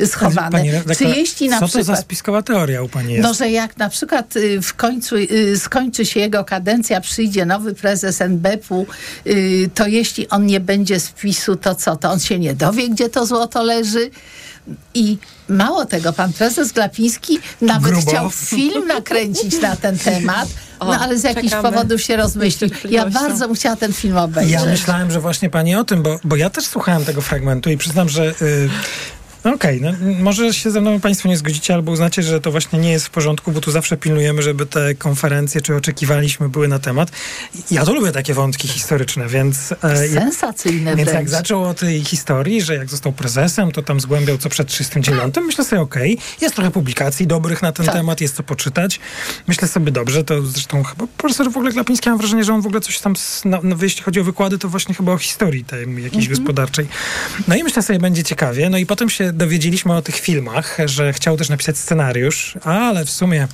schowane. 0.07 0.51
Pani 0.51 0.71
redaktor, 0.71 0.97
Czy 0.97 1.05
jeśli 1.05 1.49
na 1.49 1.61
co 1.61 1.67
przykład... 1.67 1.87
to 1.87 1.95
za 1.95 2.03
spiskowa 2.03 2.43
teoria 2.43 2.83
u 2.83 2.89
pani 2.89 3.13
jest? 3.13 3.29
No, 3.29 3.35
że 3.35 3.51
jak 3.51 3.77
na 3.77 3.89
przykład 3.89 4.37
y, 4.37 4.63
w 4.63 4.75
końcu 4.75 5.17
y, 5.17 5.59
skończy 5.59 6.07
się 6.07 6.21
jego 6.21 6.45
kadencja, 6.45 7.01
przyjdzie 7.01 7.47
nowy 7.47 7.75
prezes 7.75 8.21
NBP-u, 8.21 8.87
y, 9.27 9.71
to 9.75 9.87
jeśli 9.87 10.29
on 10.29 10.47
nie 10.47 10.61
będzie 10.61 11.01
z 11.01 11.11
PiSu, 11.11 11.57
to 11.57 11.75
co? 11.75 11.97
To 11.97 12.11
on 12.11 12.21
się 12.21 12.39
nie 12.39 12.55
dowie, 12.55 12.89
gdzie 12.89 13.09
to 13.09 13.27
złoto 13.27 13.63
leży? 13.63 14.11
I 14.95 15.19
mało 15.49 15.85
tego, 15.87 16.13
pan 16.13 16.33
prezes 16.33 16.73
Glapiński 16.73 17.39
nawet 17.61 17.93
Grubo. 17.93 18.11
chciał 18.11 18.31
film 18.31 18.87
nakręcić 18.87 19.61
na 19.61 19.77
ten 19.77 19.99
temat, 19.99 20.49
no 20.81 20.87
O, 20.87 20.99
ale 20.99 21.19
z 21.19 21.25
jakichś 21.25 21.55
powodów 21.55 22.03
się 22.03 22.17
rozmyślił. 22.17 22.71
Ja 22.91 23.11
bardzo 23.11 23.47
bym 23.47 23.57
chciała 23.57 23.77
ten 23.77 23.93
film 23.93 24.17
obejrzeć. 24.17 24.53
Ja 24.53 24.65
myślałem, 24.65 25.11
że 25.11 25.21
właśnie 25.21 25.51
pani 25.51 25.75
o 25.75 25.85
tym, 25.85 26.03
bo, 26.03 26.19
bo 26.25 26.37
ja 26.37 26.51
też 26.51 26.65
słuchałem 26.67 27.05
tego 27.05 27.21
fragmentu 27.21 27.71
i 27.71 27.77
przyznam, 27.77 28.09
że. 28.09 28.35
y, 28.43 28.69
no 29.45 29.55
Okej, 29.55 29.81
no, 29.81 29.93
może 30.21 30.55
się 30.55 30.71
ze 30.71 30.81
mną 30.81 31.01
Państwo 31.01 31.29
nie 31.29 31.37
zgodzicie, 31.37 31.75
albo 31.75 31.93
uznacie, 31.93 32.23
że 32.23 32.41
to 32.41 32.51
właśnie 32.51 32.79
nie 32.79 32.91
jest 32.93 33.07
w 33.07 33.11
porządku, 33.11 33.53
bo 33.53 33.61
tu 33.61 33.71
zawsze 33.71 33.97
pilnujemy, 33.97 34.43
żeby 34.43 34.67
te 34.67 34.95
konferencje, 34.95 35.61
czy 35.61 35.77
oczekiwaliśmy, 35.77 36.49
były 36.49 36.69
na 36.69 36.79
temat. 36.79 37.11
Ja 37.71 37.85
to 37.85 37.95
lubię 37.95 38.13
takie 38.13 38.35
wątki 38.35 38.69
historyczne, 38.69 39.29
więc. 39.29 39.75
e, 39.83 40.09
Sensacyjne 40.09 40.97
Więc 40.97 41.07
jak 41.07 41.17
wręcz. 41.17 41.31
zaczął 41.31 41.65
o 41.65 41.75
tej 41.75 42.05
historii, 42.05 42.63
że 42.63 42.75
jak 42.77 42.91
został 42.91 43.13
prezesem, 43.13 43.73
to 43.73 43.83
tam 43.83 44.01
zgłębiał 44.01 44.39
co 44.39 44.49
przed 44.49 44.69
39, 44.69 45.35
myślę 45.47 45.65
sobie, 45.65 45.83
okej, 45.83 46.19
jest 46.41 46.55
trochę 46.55 46.71
publikacji 46.71 47.27
dobrych 47.27 47.63
na 47.63 47.73
ten 47.73 47.87
Tak. 47.87 47.95
temat, 47.95 48.21
jest 48.21 48.37
co 48.37 48.43
poczytać. 48.43 49.01
Myślę 49.47 49.69
sobie, 49.69 49.93
dobrze, 49.93 50.25
to 50.25 50.43
zresztą 50.43 50.83
chyba 50.83 51.07
profesor 51.17 51.53
w 51.53 51.57
ogóle 51.57 51.73
Glapiński, 51.73 52.09
mam 52.09 52.19
wrażenie, 52.19 52.45
że 52.45 52.55
on 52.55 52.61
w 52.61 52.67
ogóle 52.67 52.81
coś 52.81 52.99
tam, 52.99 53.15
na, 53.45 53.61
no, 53.63 53.77
jeśli 53.83 54.03
chodzi 54.03 54.21
o 54.21 54.25
wykłady, 54.25 54.59
to 54.59 54.69
właśnie 54.69 54.95
chyba 54.95 55.13
o 55.13 55.19
historii 55.19 55.65
tej 55.65 56.03
jakiejś 56.05 56.29
gospodarczej. 56.29 56.87
No 57.49 57.57
i 57.57 57.63
myślę 57.63 57.83
sobie, 57.83 57.99
będzie 57.99 58.25
ciekawie. 58.25 58.71
No 58.71 58.79
i 58.79 58.87
potem 58.87 59.11
się 59.11 59.32
dowiedzieliśmy 59.33 59.95
o 59.95 60.03
tych 60.03 60.17
filmach, 60.17 60.77
że 60.85 61.13
chciał 61.13 61.37
też 61.37 61.49
napisać 61.49 61.79
scenariusz, 61.79 62.55
ale 62.65 63.05
w 63.05 63.11
sumie 63.11 63.49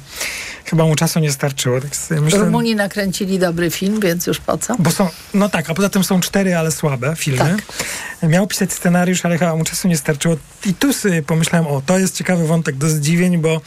chyba 0.65 0.85
mu 0.85 0.95
czasu 0.95 1.21
nie 1.21 1.33
starczyło. 1.33 1.81
Tak 1.81 2.21
myślę, 2.21 2.39
Rumuni 2.39 2.75
nakręcili 2.75 3.39
dobry 3.39 3.71
film, 3.71 4.01
więc 4.01 4.27
już 4.27 4.39
po 4.39 4.59
co? 4.59 4.77
bo 4.79 4.91
są, 4.91 5.09
no 5.35 5.49
tak, 5.49 5.71
a 5.71 5.75
poza 5.75 5.89
tym 5.89 6.05
są 6.05 6.21
cztery, 6.21 6.57
ale 6.57 6.73
słabe 6.73 7.17
filmy. 7.17 7.57
Miał 8.23 8.47
pisać 8.47 8.73
scenariusz, 8.73 9.25
ale 9.25 9.39
chyba 9.39 9.57
mu 9.57 9.65
czasu 9.65 9.89
nie 9.89 9.97
starczyło. 9.97 10.37
I 10.67 10.75
tu 10.75 10.93
sobie 10.93 11.23
pomyślałem, 11.23 11.67
o, 11.67 11.83
to 11.87 11.99
jest 11.99 12.17
ciekawy 12.17 12.47
wątek 12.47 12.77
do 12.77 12.89
zdziwień, 12.89 13.39
bo 13.39 13.61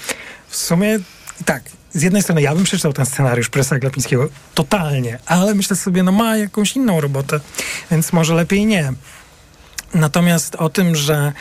w 0.47 0.55
sumie 0.55 0.99
tak, 1.45 1.63
z 1.93 2.01
jednej 2.01 2.21
strony 2.21 2.41
ja 2.41 2.55
bym 2.55 2.63
przeczytał 2.63 2.93
ten 2.93 3.05
scenariusz 3.05 3.49
Presa 3.49 3.79
Glapińskiego 3.79 4.29
totalnie, 4.53 5.19
ale 5.25 5.55
myślę 5.55 5.75
sobie, 5.75 6.03
no 6.03 6.11
ma 6.11 6.37
jakąś 6.37 6.75
inną 6.75 7.01
robotę, 7.01 7.39
więc 7.91 8.13
może 8.13 8.35
lepiej 8.35 8.65
nie. 8.65 8.93
Natomiast 9.93 10.55
o 10.55 10.69
tym, 10.69 10.95
że 10.95 11.33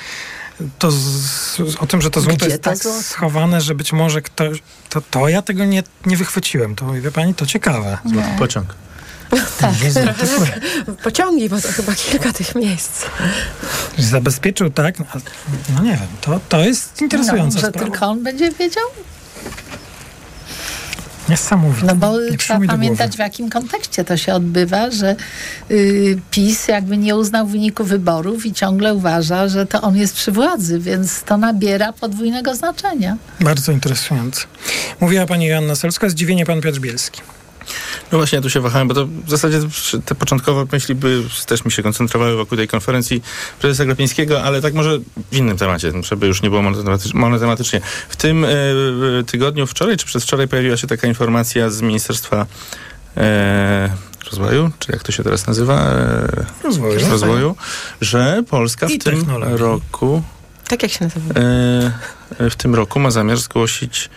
to 0.79 0.91
z, 0.91 1.61
o 1.79 1.87
tym, 1.87 2.03
że 2.03 2.11
to 2.11 2.21
złoto 2.21 2.37
Gdzie 2.37 2.47
jest 2.47 2.63
tak 2.63 2.79
schowane, 2.79 3.61
że 3.61 3.75
być 3.75 3.93
może 3.93 4.23
ktoś, 4.23 4.63
to, 4.89 5.01
to 5.01 5.29
ja 5.29 5.43
tego 5.43 5.65
nie, 5.65 5.83
nie 6.07 6.17
wychwyciłem. 6.17 6.77
To 6.77 6.93
wie 6.93 7.11
pani, 7.11 7.35
to 7.35 7.47
ciekawe. 7.47 7.99
Nie. 8.05 8.37
Pociąg. 8.39 8.75
Tak. 9.59 9.75
Pociągi, 11.05 11.49
bo 11.49 11.61
to 11.61 11.69
chyba 11.69 11.95
kilka 11.95 12.33
tych 12.33 12.55
miejsc. 12.55 13.05
Zabezpieczył, 13.99 14.71
tak? 14.71 14.99
No, 14.99 15.05
no 15.75 15.83
nie 15.83 15.91
wiem, 15.91 16.09
to, 16.21 16.41
to 16.49 16.61
jest 16.61 17.03
interesująca 17.03 17.55
no, 17.55 17.61
że 17.61 17.67
sprawa. 17.67 17.87
tylko 17.87 18.07
on 18.07 18.23
będzie 18.23 18.51
wiedział? 18.51 18.85
Niesamowite. 21.31 21.87
No 21.87 21.97
bo 21.97 22.21
Nie 22.21 22.39
trzeba 22.39 22.67
pamiętać, 22.67 23.17
w 23.17 23.19
jakim 23.19 23.51
kontekście 23.51 24.05
to 24.05 24.17
się 24.17 24.35
odbywa, 24.35 24.91
że 24.91 25.17
y, 25.71 26.19
PiS 26.31 26.69
jakby 26.69 26.97
nie 26.97 27.17
uznał 27.17 27.47
wyniku 27.47 27.85
wyborów 27.85 28.47
i 28.47 28.53
ciągle 28.53 28.95
uważa, 28.95 29.49
że 29.49 29.67
to 29.67 29.81
on 29.81 29.97
jest 29.97 30.15
przy 30.15 30.33
władzy, 30.33 30.79
więc 30.79 31.23
to 31.23 31.37
nabiera 31.37 31.93
podwójnego 31.93 32.55
znaczenia. 32.55 33.17
Bardzo 33.41 33.73
interesujące. 33.73 34.47
Mówiła 35.01 35.27
pani 35.27 35.47
Joanna 35.47 35.75
Solska, 35.75 36.09
zdziwienie 36.09 36.47
pan 36.47 36.61
Piotr 36.61 36.79
Bielski. 36.79 37.21
No 38.13 38.19
właśnie, 38.19 38.37
ja 38.37 38.43
tu 38.43 38.51
się 38.51 38.61
wahałem, 38.61 38.89
bo 38.89 38.95
to 38.95 39.07
w 39.07 39.31
zasadzie 39.31 39.59
te 40.05 40.15
początkowe 40.15 40.67
myśli 40.73 40.95
by 40.95 41.23
też 41.47 41.65
mi 41.65 41.73
się 41.73 41.83
koncentrowały 41.83 42.37
wokół 42.37 42.57
tej 42.59 42.69
konferencji 42.69 43.23
prezesa 43.61 43.85
Glapińskiego, 43.85 44.43
ale 44.43 44.63
tak 44.63 44.75
może 44.75 44.99
w 45.33 45.37
innym 45.37 45.57
temacie, 45.57 45.93
żeby 46.03 46.27
już 46.27 46.43
nie 46.43 46.51
było 46.51 46.63
monotematycz- 46.63 47.15
monotematycznie. 47.15 47.81
W 48.09 48.17
tym 48.17 48.45
e, 48.45 48.49
tygodniu, 49.27 49.67
wczoraj 49.67 49.97
czy 49.97 50.07
przedwczoraj 50.07 50.49
pojawiła 50.49 50.77
się 50.77 50.87
taka 50.87 51.07
informacja 51.07 51.71
z 51.71 51.81
Ministerstwa 51.81 52.47
e, 53.17 53.91
Rozwoju, 54.31 54.71
czy 54.79 54.93
jak 54.93 55.03
to 55.03 55.13
się 55.13 55.23
teraz 55.23 55.47
nazywa? 55.47 55.75
E, 55.83 56.47
Rozwoju. 56.65 57.11
rozwoju, 57.11 57.57
że 58.01 58.43
Polska 58.51 58.87
w 58.87 58.99
tym 59.05 59.25
roku 59.41 60.23
Tak 60.69 60.83
jak 60.83 60.93
się 60.93 61.05
nazywa? 61.05 61.41
e, 62.41 62.51
w 62.51 62.57
tym 62.57 62.75
roku 62.75 63.01
ma 63.01 63.11
zamiar 63.11 63.37
zgłosić 63.39 64.11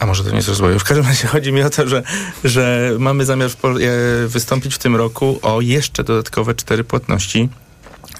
a 0.00 0.06
może 0.06 0.24
to 0.24 0.30
nie 0.30 0.36
jest 0.36 0.48
rozwoju. 0.48 0.78
W 0.78 0.84
każdym 0.84 1.06
razie 1.06 1.28
chodzi 1.28 1.52
mi 1.52 1.62
o 1.62 1.70
to, 1.70 1.88
że, 1.88 2.02
że 2.44 2.92
mamy 2.98 3.24
zamiar 3.24 3.50
e, 3.50 4.28
wystąpić 4.28 4.74
w 4.74 4.78
tym 4.78 4.96
roku 4.96 5.38
o 5.42 5.60
jeszcze 5.60 6.04
dodatkowe 6.04 6.54
cztery 6.54 6.84
płatności 6.84 7.48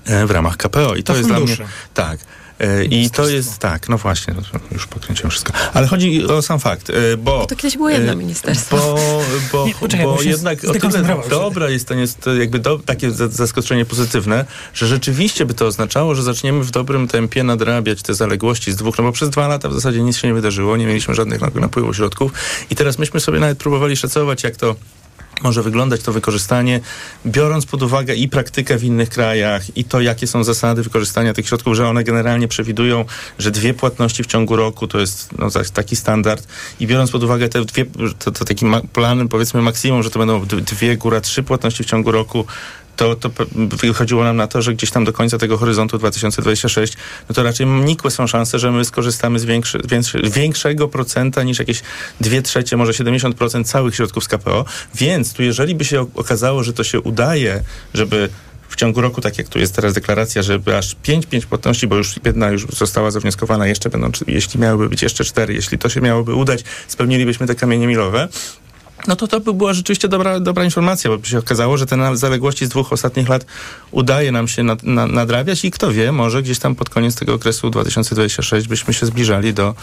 e, 0.05 0.27
w 0.27 0.31
ramach 0.31 0.57
KPO. 0.57 0.95
I 0.95 1.03
to, 1.03 1.13
To 1.13 1.17
jest 1.19 1.29
dla 1.29 1.41
mnie. 1.41 1.57
Tak. 1.95 2.19
E, 2.61 2.85
I 2.85 3.11
to 3.11 3.29
jest 3.29 3.59
tak, 3.59 3.89
no 3.89 3.99
właśnie, 3.99 4.35
no 4.35 4.43
już 4.73 4.87
pokręciłem 4.87 5.31
wszystko. 5.31 5.53
Ale 5.75 5.87
chodzi 5.87 6.27
o 6.27 6.43
sam 6.43 6.61
fakt, 6.61 6.91
e, 6.91 7.17
bo. 7.17 7.47
To 7.47 7.57
kiedyś 7.57 7.77
było 7.77 7.91
jedno 7.91 8.13
e, 8.13 8.17
ministerstwo. 8.17 8.77
Bo, 8.77 9.23
bo, 9.53 9.67
Nie, 9.67 9.75
poczekaj, 9.75 10.07
bo 10.07 10.23
jednak 10.23 10.65
o 10.65 10.73
tyle 10.73 11.05
dobra 11.31 11.71
jest 11.71 11.89
to, 11.89 11.95
jest 11.95 12.21
to 12.21 12.35
jakby 12.35 12.59
do, 12.59 12.79
takie 12.79 13.11
za- 13.11 13.29
zaskoczenie 13.29 13.85
pozytywne, 13.85 14.45
że 14.75 14.87
rzeczywiście 14.87 15.45
by 15.47 15.55
to 15.55 15.67
oznaczało, 15.67 16.15
że 16.15 16.23
zaczniemy 16.23 16.65
w 16.65 16.71
dobrym 16.71 17.09
tempie 17.09 17.43
nadrabiać 17.45 18.03
te 18.03 18.15
zaległości 18.15 18.73
z 18.73 18.77
dwóch, 18.77 18.99
no 18.99 19.05
bo 19.05 19.13
przez 19.13 19.31
dwa 19.31 19.49
lata 19.49 19.69
w 19.69 19.75
zasadzie 19.75 20.03
nic 20.03 20.17
się 20.17 20.29
nie 20.29 20.35
wydarzyło, 20.35 20.77
nie 20.77 20.87
mieliśmy 20.87 21.15
żadnych 21.15 21.41
nap- 21.41 21.61
napływów 21.61 21.97
środków 21.97 22.33
i 22.71 22.77
teraz 22.77 22.99
myśmy 22.99 23.21
sobie 23.21 23.41
nawet 23.41 23.59
próbowali 23.59 23.97
szacować, 23.97 24.43
jak 24.45 24.57
to 24.57 24.77
może 25.43 25.63
wyglądać 25.63 26.03
to 26.03 26.13
wykorzystanie, 26.13 26.81
biorąc 27.27 27.67
pod 27.67 27.83
uwagę 27.83 28.15
i 28.15 28.29
praktykę 28.29 28.79
w 28.79 28.85
innych 28.85 29.09
krajach, 29.09 29.77
i 29.77 29.85
to, 29.85 30.01
jakie 30.01 30.27
są 30.27 30.45
zasady 30.45 30.83
wykorzystania 30.83 31.35
tych 31.35 31.49
środków, 31.49 31.75
że 31.75 31.89
one 31.89 32.05
generalnie 32.05 32.49
przewidują, 32.49 33.05
że 33.39 33.51
dwie 33.51 33.75
płatności 33.75 34.23
w 34.23 34.27
ciągu 34.27 34.57
roku 34.57 34.87
to 34.87 35.01
jest 35.01 35.39
no, 35.39 35.51
tak- 35.51 35.71
taki 35.71 35.97
standard, 35.97 36.47
i 36.81 36.87
biorąc 36.87 37.11
pod 37.11 37.25
uwagę 37.25 37.49
te 37.49 37.65
dwie, 37.65 37.87
to, 38.19 38.31
to 38.31 38.45
taki 38.45 38.67
plan, 38.93 39.29
powiedzmy 39.29 39.63
maksimum, 39.63 40.03
że 40.03 40.11
to 40.11 40.19
będą 40.19 40.47
dwie, 40.47 40.97
góra 40.97 41.21
trzy 41.21 41.43
płatności 41.43 41.85
w 41.85 41.87
ciągu 41.87 42.11
roku, 42.11 42.45
to, 43.01 43.17
to 43.17 43.31
wychodziło 43.55 44.25
nam 44.25 44.37
na 44.37 44.47
to, 44.47 44.63
że 44.63 44.75
gdzieś 44.75 44.91
tam 44.91 45.05
do 45.05 45.13
końca 45.13 45.39
tego 45.39 45.59
horyzontu 45.59 45.99
2026, 45.99 46.97
no 47.29 47.35
to 47.35 47.43
raczej 47.43 47.67
nikłe 47.67 48.11
są 48.11 48.27
szanse, 48.27 48.59
że 48.59 48.71
my 48.71 48.85
skorzystamy 48.85 49.39
z 49.39 49.45
większy, 49.45 49.81
większy, 49.89 50.23
większego 50.31 50.89
procenta 50.89 51.43
niż 51.43 51.59
jakieś 51.59 51.83
dwie 52.21 52.43
trzecie, 52.43 52.77
może 52.77 52.93
70% 52.93 53.65
całych 53.65 53.95
środków 53.95 54.25
z 54.25 54.29
KPO. 54.29 54.65
Więc 54.95 55.33
tu 55.33 55.43
jeżeli 55.43 55.75
by 55.75 55.85
się 55.85 56.07
okazało, 56.15 56.65
że 56.65 56.73
to 56.73 56.85
się 56.85 57.01
udaje, 57.01 57.63
żeby 57.95 58.29
w 58.69 58.77
ciągu 58.77 59.01
roku, 59.01 59.21
tak 59.21 59.39
jak 59.39 59.49
tu 59.49 59.59
jest 59.59 59.75
teraz 59.75 59.95
deklaracja, 59.95 60.43
żeby 60.43 60.77
aż 60.77 60.95
5, 60.95 61.27
5 61.27 61.47
płatności, 61.47 61.87
bo 61.87 61.97
już 61.97 62.15
jedna 62.25 62.51
już 62.51 62.67
została 62.67 63.11
zawnioskowana, 63.11 63.67
jeszcze 63.67 63.91
będą, 63.91 64.11
jeśli 64.27 64.61
miałyby 64.61 64.89
być 64.89 65.03
jeszcze 65.03 65.25
cztery, 65.25 65.55
jeśli 65.55 65.79
to 65.79 65.89
się 65.89 66.01
miałoby 66.01 66.35
udać, 66.35 66.65
spełnilibyśmy 66.89 67.47
te 67.47 67.55
kamienie 67.55 67.87
milowe. 67.87 68.29
No 69.09 69.17
to 69.17 69.29
to 69.29 69.41
by 69.41 69.53
była 69.53 69.73
rzeczywiście 69.73 70.09
dobra, 70.09 70.41
dobra 70.41 70.65
informacja, 70.65 71.11
bo 71.11 71.25
się 71.25 71.39
okazało, 71.39 71.77
że 71.77 71.87
te 71.87 72.17
zaległości 72.17 72.67
z 72.67 72.69
dwóch 72.69 72.93
ostatnich 72.93 73.29
lat 73.29 73.47
udaje 73.91 74.33
nam 74.33 74.49
się 74.49 74.63
nad, 74.63 74.83
na, 74.83 75.07
nadrabiać 75.07 75.65
i 75.65 75.71
kto 75.71 75.93
wie, 75.93 76.13
może 76.13 76.43
gdzieś 76.43 76.59
tam 76.59 76.75
pod 76.75 76.91
koniec 76.91 77.15
tego 77.17 77.35
okresu 77.35 77.71
2026 77.71 78.69
byśmy 78.69 78.95
się 78.95 79.07
zbliżali 79.07 79.55
do 79.55 79.75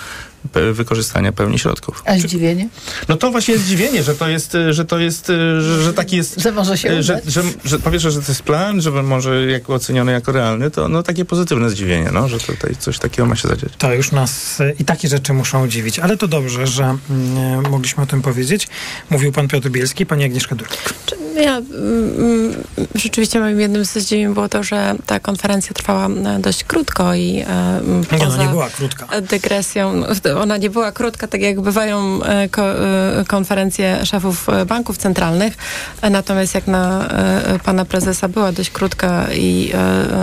wykorzystania 0.73 1.31
pełni 1.31 1.59
środków. 1.59 2.03
A 2.05 2.17
zdziwienie? 2.17 2.69
No 3.07 3.17
to 3.17 3.31
właśnie 3.31 3.53
jest 3.53 3.65
zdziwienie, 3.65 4.03
że 4.03 4.15
to 4.15 4.27
jest, 4.27 4.57
że 4.69 4.85
to 4.85 4.99
jest, 4.99 5.29
y, 5.29 5.61
że, 5.61 5.83
że 5.83 5.93
taki 5.93 6.17
jest... 6.17 6.41
Że 6.41 6.51
może 6.51 6.77
się 6.77 6.91
y, 6.91 7.03
że, 7.03 7.21
że, 7.27 7.43
że 7.65 7.79
po 7.79 7.91
pierwsze, 7.91 8.11
że 8.11 8.21
to 8.21 8.31
jest 8.31 8.43
plan, 8.43 8.81
że 8.81 8.91
może 8.91 9.45
jako 9.45 9.73
oceniony 9.73 10.11
jako 10.11 10.31
realny, 10.31 10.71
to 10.71 10.89
no 10.89 11.03
takie 11.03 11.25
pozytywne 11.25 11.69
zdziwienie, 11.69 12.09
no, 12.13 12.27
że 12.27 12.39
tutaj 12.39 12.75
coś 12.75 12.99
takiego 12.99 13.25
ma 13.25 13.35
się 13.35 13.47
zadziać. 13.47 13.73
To 13.77 13.93
już 13.93 14.11
nas 14.11 14.61
e, 14.61 14.73
i 14.79 14.85
takie 14.85 15.07
rzeczy 15.07 15.33
muszą 15.33 15.67
dziwić, 15.67 15.99
ale 15.99 16.17
to 16.17 16.27
dobrze, 16.27 16.67
że 16.67 16.97
mm, 17.09 17.69
mogliśmy 17.69 18.03
o 18.03 18.05
tym 18.05 18.21
powiedzieć. 18.21 18.67
Mówił 19.09 19.31
pan 19.31 19.47
Piotr 19.47 19.69
Bielski, 19.69 20.05
pani 20.05 20.23
Agnieszka 20.23 20.55
Durek. 20.55 20.77
Czy 21.38 21.43
Ja, 21.43 21.57
mm, 21.57 22.63
rzeczywiście 22.95 23.39
moim 23.39 23.59
jednym 23.59 23.85
z 23.85 23.93
zdziwień 23.93 24.33
było 24.33 24.49
to, 24.49 24.63
że 24.63 24.95
ta 25.05 25.19
konferencja 25.19 25.73
trwała 25.73 26.07
e, 26.07 26.39
dość 26.39 26.63
krótko 26.63 27.13
i 27.13 27.43
e, 27.47 27.81
Nie, 28.11 28.25
no, 28.25 28.38
nie 28.38 28.49
była 28.49 28.69
krótka. 28.69 29.21
dygresją, 29.21 29.93
no, 29.93 30.07
ona 30.41 30.57
nie 30.57 30.69
była 30.69 30.91
krótka, 30.91 31.27
tak 31.27 31.41
jak 31.41 31.61
bywają 31.61 32.23
e, 32.23 32.49
ko, 32.49 32.63
konferencje 33.27 34.05
szefów 34.05 34.47
banków 34.67 34.97
centralnych, 34.97 35.53
natomiast 36.11 36.55
jak 36.55 36.67
na 36.67 37.09
pana 37.63 37.85
prezesa 37.85 38.27
była 38.27 38.51
dość 38.51 38.69
krótka 38.69 39.27
i 39.33 39.71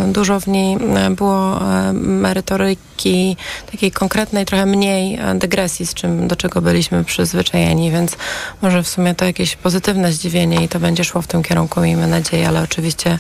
dużo 0.06 0.40
w 0.40 0.46
niej 0.46 0.78
było 1.10 1.60
merytoryki 1.92 3.36
takiej 3.70 3.90
konkretnej, 3.90 4.46
trochę 4.46 4.66
mniej 4.66 5.18
dygresji, 5.34 5.86
z 5.86 5.94
czym, 5.94 6.28
do 6.28 6.36
czego 6.36 6.60
byliśmy 6.62 7.04
przyzwyczajeni, 7.04 7.90
więc 7.90 8.16
może 8.62 8.82
w 8.82 8.88
sumie 8.88 9.14
to 9.14 9.24
jakieś 9.24 9.56
pozytywne 9.56 10.12
zdziwienie 10.12 10.64
i 10.64 10.68
to 10.68 10.80
będzie 10.80 11.03
szło 11.04 11.22
w 11.22 11.26
tym 11.26 11.42
kierunku, 11.42 11.80
miejmy 11.80 12.06
nadzieję, 12.06 12.48
ale 12.48 12.62
oczywiście 12.62 13.18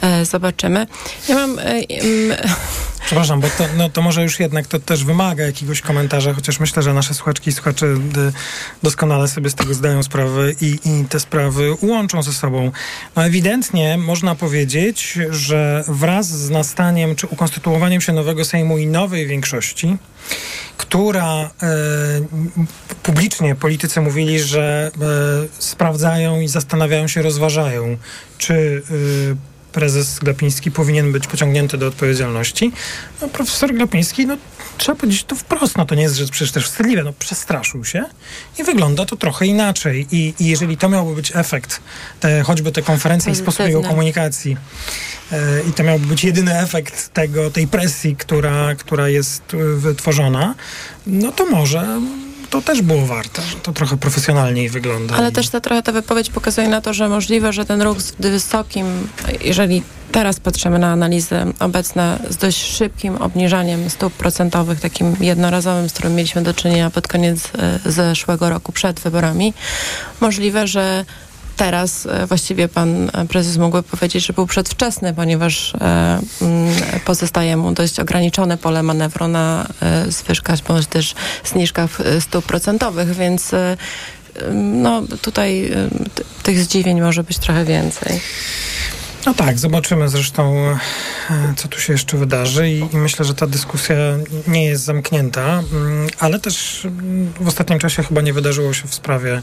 e, 0.00 0.24
zobaczymy. 0.24 0.86
Ja 1.28 1.34
mam... 1.34 1.58
Przepraszam, 3.04 3.40
bo 3.40 3.48
to, 3.58 3.64
no, 3.76 3.88
to 3.88 4.02
może 4.02 4.22
już 4.22 4.40
jednak 4.40 4.66
to 4.66 4.78
też 4.78 5.04
wymaga 5.04 5.44
jakiegoś 5.44 5.80
komentarza, 5.80 6.34
chociaż 6.34 6.60
myślę, 6.60 6.82
że 6.82 6.94
nasze 6.94 7.14
słuchaczki 7.14 7.50
i 7.50 7.52
słuchacze 7.52 7.86
y, 7.86 7.98
doskonale 8.82 9.28
sobie 9.28 9.50
z 9.50 9.54
tego 9.54 9.74
zdają 9.74 10.02
sprawę 10.02 10.52
i, 10.60 10.78
i 10.84 11.04
te 11.08 11.20
sprawy 11.20 11.76
łączą 11.82 12.22
ze 12.22 12.32
sobą. 12.32 12.70
No 13.16 13.24
ewidentnie 13.24 13.98
można 13.98 14.34
powiedzieć, 14.34 15.18
że 15.30 15.84
wraz 15.88 16.28
z 16.28 16.50
nastaniem 16.50 17.16
czy 17.16 17.26
ukonstytuowaniem 17.26 18.00
się 18.00 18.12
nowego 18.12 18.44
Sejmu 18.44 18.78
i 18.78 18.86
nowej 18.86 19.26
większości, 19.26 19.96
która 20.76 21.34
e, 21.34 21.48
publicznie 23.02 23.54
politycy 23.54 24.00
mówili, 24.00 24.40
że 24.40 24.90
e, 24.94 25.00
sprawdzają 25.58 26.40
i 26.40 26.48
zastanawiają 26.48 27.08
się, 27.08 27.22
rozważają, 27.22 27.96
czy 28.38 28.82
e, 29.30 29.53
prezes 29.74 30.18
Glapiński 30.18 30.70
powinien 30.70 31.12
być 31.12 31.26
pociągnięty 31.26 31.78
do 31.78 31.86
odpowiedzialności. 31.86 32.72
No, 33.20 33.28
profesor 33.28 33.74
Glapiński, 33.74 34.26
no 34.26 34.36
trzeba 34.78 34.98
powiedzieć 34.98 35.24
to 35.24 35.36
wprost, 35.36 35.76
no 35.76 35.86
to 35.86 35.94
nie 35.94 36.02
jest 36.02 36.16
rzecz 36.16 36.30
przecież 36.30 36.52
też 36.52 36.64
wstydliwe, 36.64 37.04
no 37.04 37.12
przestraszył 37.12 37.84
się 37.84 38.04
i 38.58 38.64
wygląda 38.64 39.04
to 39.04 39.16
trochę 39.16 39.46
inaczej. 39.46 40.06
I, 40.12 40.34
i 40.40 40.46
jeżeli 40.46 40.76
to 40.76 40.88
miałby 40.88 41.14
być 41.14 41.32
efekt, 41.34 41.80
te, 42.20 42.42
choćby 42.42 42.72
te 42.72 42.82
konferencje 42.82 43.32
i 43.32 43.36
sposób 43.36 43.66
jego 43.66 43.82
komunikacji, 43.82 44.56
e, 45.32 45.38
i 45.70 45.72
to 45.72 45.82
miałby 45.82 46.06
być 46.06 46.24
jedyny 46.24 46.58
efekt 46.58 47.12
tego, 47.12 47.50
tej 47.50 47.66
presji, 47.66 48.16
która, 48.16 48.74
która 48.74 49.08
jest 49.08 49.42
e, 49.54 49.56
wytworzona, 49.56 50.54
no 51.06 51.32
to 51.32 51.46
może 51.46 52.00
to 52.54 52.62
też 52.62 52.82
było 52.82 53.06
warte, 53.06 53.42
że 53.42 53.56
to 53.56 53.72
trochę 53.72 53.96
profesjonalniej 53.96 54.68
wygląda. 54.68 55.16
Ale 55.16 55.32
też 55.32 55.48
ta, 55.48 55.60
trochę 55.60 55.82
ta 55.82 55.92
wypowiedź 55.92 56.30
pokazuje 56.30 56.68
na 56.68 56.80
to, 56.80 56.94
że 56.94 57.08
możliwe, 57.08 57.52
że 57.52 57.64
ten 57.64 57.82
ruch 57.82 58.00
z 58.00 58.12
wysokim, 58.12 58.86
jeżeli 59.44 59.82
teraz 60.12 60.40
patrzymy 60.40 60.78
na 60.78 60.92
analizy 60.92 61.36
obecne, 61.60 62.18
z 62.30 62.36
dość 62.36 62.76
szybkim 62.76 63.16
obniżaniem 63.16 63.90
stóp 63.90 64.12
procentowych, 64.12 64.80
takim 64.80 65.16
jednorazowym, 65.20 65.88
z 65.88 65.92
którym 65.92 66.14
mieliśmy 66.14 66.42
do 66.42 66.54
czynienia 66.54 66.90
pod 66.90 67.08
koniec 67.08 67.50
e, 67.86 67.90
zeszłego 67.90 68.50
roku, 68.50 68.72
przed 68.72 69.00
wyborami, 69.00 69.54
możliwe, 70.20 70.66
że 70.66 71.04
teraz 71.56 72.06
e, 72.06 72.26
właściwie 72.26 72.68
pan 72.68 73.10
e, 73.12 73.26
prezes 73.28 73.56
mógłby 73.56 73.82
powiedzieć, 73.82 74.26
że 74.26 74.32
był 74.32 74.46
przedwczesny, 74.46 75.14
ponieważ 75.14 75.74
e, 75.74 76.20
mm, 76.42 76.74
pozostaje 77.04 77.56
mu 77.56 77.72
dość 77.72 78.00
ograniczone 78.00 78.56
pole 78.56 78.82
manewru 78.82 79.28
na 79.28 79.66
zwyżkach 80.08 80.58
bądź 80.68 80.86
też 80.86 81.14
zniżkach 81.44 81.90
stóp 82.20 82.44
procentowych, 82.44 83.12
więc 83.14 83.50
no 84.52 85.02
tutaj 85.22 85.70
tych 86.42 86.58
zdziwień 86.58 87.00
może 87.00 87.24
być 87.24 87.38
trochę 87.38 87.64
więcej. 87.64 88.20
No 89.26 89.34
tak, 89.34 89.58
zobaczymy 89.58 90.08
zresztą, 90.08 90.56
e, 91.30 91.54
co 91.56 91.68
tu 91.68 91.80
się 91.80 91.92
jeszcze 91.92 92.16
wydarzy 92.16 92.70
i, 92.70 92.94
i 92.94 92.96
myślę, 92.96 93.24
że 93.24 93.34
ta 93.34 93.46
dyskusja 93.46 93.96
nie 94.48 94.64
jest 94.64 94.84
zamknięta, 94.84 95.62
mm, 95.72 96.06
ale 96.18 96.40
też 96.40 96.84
mm, 96.84 97.32
w 97.40 97.48
ostatnim 97.48 97.78
czasie 97.78 98.02
chyba 98.02 98.20
nie 98.20 98.32
wydarzyło 98.32 98.74
się 98.74 98.88
w 98.88 98.94
sprawie 98.94 99.42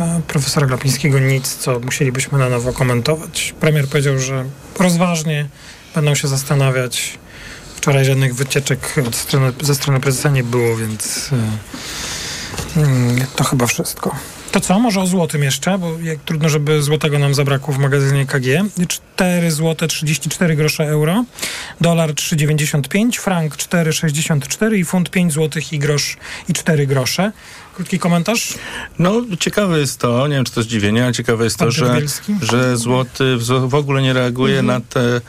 e, 0.00 0.20
profesora 0.28 0.66
Glapińskiego 0.66 1.18
nic, 1.18 1.56
co 1.56 1.80
musielibyśmy 1.80 2.38
na 2.38 2.48
nowo 2.48 2.72
komentować. 2.72 3.54
Premier 3.60 3.88
powiedział, 3.88 4.18
że 4.18 4.44
rozważnie 4.78 5.48
będą 5.94 6.14
się 6.14 6.28
zastanawiać. 6.28 7.18
Wczoraj 7.76 8.04
żadnych 8.04 8.34
wycieczek 8.34 8.94
strony, 9.12 9.52
ze 9.60 9.74
strony 9.74 10.00
prezesa 10.00 10.28
nie 10.28 10.44
było, 10.44 10.76
więc 10.76 11.30
e, 12.76 12.80
mm, 12.80 13.26
to 13.36 13.44
chyba 13.44 13.66
wszystko. 13.66 14.16
To 14.52 14.60
co, 14.60 14.78
może 14.80 15.00
o 15.00 15.06
złotym 15.06 15.42
jeszcze, 15.42 15.78
bo 15.78 15.98
jak 16.02 16.18
trudno, 16.18 16.48
żeby 16.48 16.82
złotego 16.82 17.18
nam 17.18 17.34
zabrakło 17.34 17.74
w 17.74 17.78
magazynie 17.78 18.26
KG. 18.26 18.64
4 18.88 19.50
złote 19.50 19.88
34 19.88 20.56
grosze 20.56 20.84
euro, 20.84 21.24
dolar 21.80 22.10
3,95, 22.14 23.16
frank 23.18 23.56
4,64 23.56 24.74
i 24.74 24.84
funt 24.84 25.10
5 25.10 25.32
złotych 25.32 25.72
i 25.72 25.78
grosz 25.78 26.16
i 26.48 26.52
4 26.52 26.86
grosze. 26.86 27.32
Krótki 27.74 27.98
komentarz? 27.98 28.54
No, 28.98 29.12
ciekawe 29.40 29.78
jest 29.78 30.00
to, 30.00 30.26
nie 30.26 30.34
wiem 30.34 30.44
czy 30.44 30.52
to 30.52 30.62
zdziwienie, 30.62 31.04
ale 31.04 31.12
ciekawe 31.12 31.44
jest 31.44 31.58
to, 31.58 31.70
że, 31.70 32.00
że 32.42 32.76
złoty 32.76 33.36
w, 33.68 33.74
ogóle 33.74 34.02
nie 34.02 34.12
reaguje 34.12 34.58
Mhm. 34.58 34.66
na 34.66 34.86
te 34.90 35.20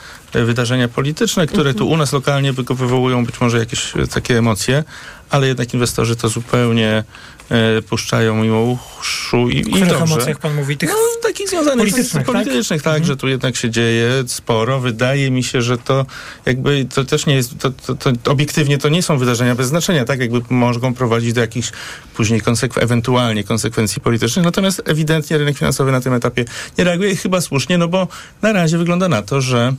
wydarzenia 0.46 0.88
polityczne, 0.88 1.48
które 1.48 1.74
tu 1.74 1.90
u 1.90 1.98
nas 1.98 2.14
lokalnie 2.14 2.54
wywołują 2.54 3.26
być 3.26 3.42
może 3.42 3.60
jakieś 3.60 3.96
e, 3.96 4.08
takie 4.08 4.38
emocje, 4.38 4.84
ale 5.30 5.48
jednak 5.48 5.74
inwestorzy 5.74 6.16
to 6.16 6.30
zupełnie 6.30 7.04
e, 7.50 7.82
puszczają 7.82 8.44
mimo 8.44 8.78
uszu 9.00 9.50
i, 9.50 9.60
i 9.60 9.64
dobrze. 9.80 9.96
emocjach 9.96 10.40
pan 10.40 10.56
mówi? 10.56 10.78
Tych 10.78 10.90
No, 10.90 10.96
takich 11.24 11.50
związanych 11.50 11.78
politycznych, 11.80 12.24
z 12.24 12.26
politycznych, 12.26 12.82
tak, 12.82 13.06
że 13.06 13.18
tu 13.18 13.28
jednak 13.28 13.56
się 13.56 13.70
dzieje 13.70 14.10
sporo. 14.28 14.80
Wydaje 14.80 15.32
mi 15.32 15.44
się, 15.44 15.62
że 15.62 15.78
to 15.78 16.06
jakby 16.46 16.86
to 16.86 17.04
też 17.06 17.26
nie 17.26 17.36
jest, 17.36 17.58
to, 17.60 17.72
to, 17.72 17.96
to 17.96 18.32
obiektywnie 18.32 18.78
to 18.78 18.90
nie 18.90 19.04
są 19.04 19.18
wydarzenia 19.18 19.56
bez 19.56 19.68
znaczenia, 19.68 20.06
tak 20.06 20.20
jakby 20.20 20.42
mogą 20.50 20.94
prowadzić 20.94 21.34
do 21.34 21.42
jakichś 21.42 21.72
później 22.14 22.42
konsekw- 22.42 22.84
ewentualnie 22.84 23.44
konsekwencji 23.44 24.02
politycznych. 24.02 24.46
Natomiast 24.46 24.82
ewidentnie 24.86 25.38
rynek 25.38 25.58
finansowy 25.58 25.92
na 25.92 26.02
tym 26.02 26.14
etapie 26.14 26.46
nie 26.78 26.84
reaguje 26.84 27.12
i 27.12 27.16
chyba 27.16 27.42
słusznie, 27.42 27.78
no 27.78 27.88
bo 27.88 28.08
na 28.42 28.54
razie 28.54 28.78
wygląda 28.78 29.10
na 29.10 29.22
to, 29.22 29.42
że 29.42 29.74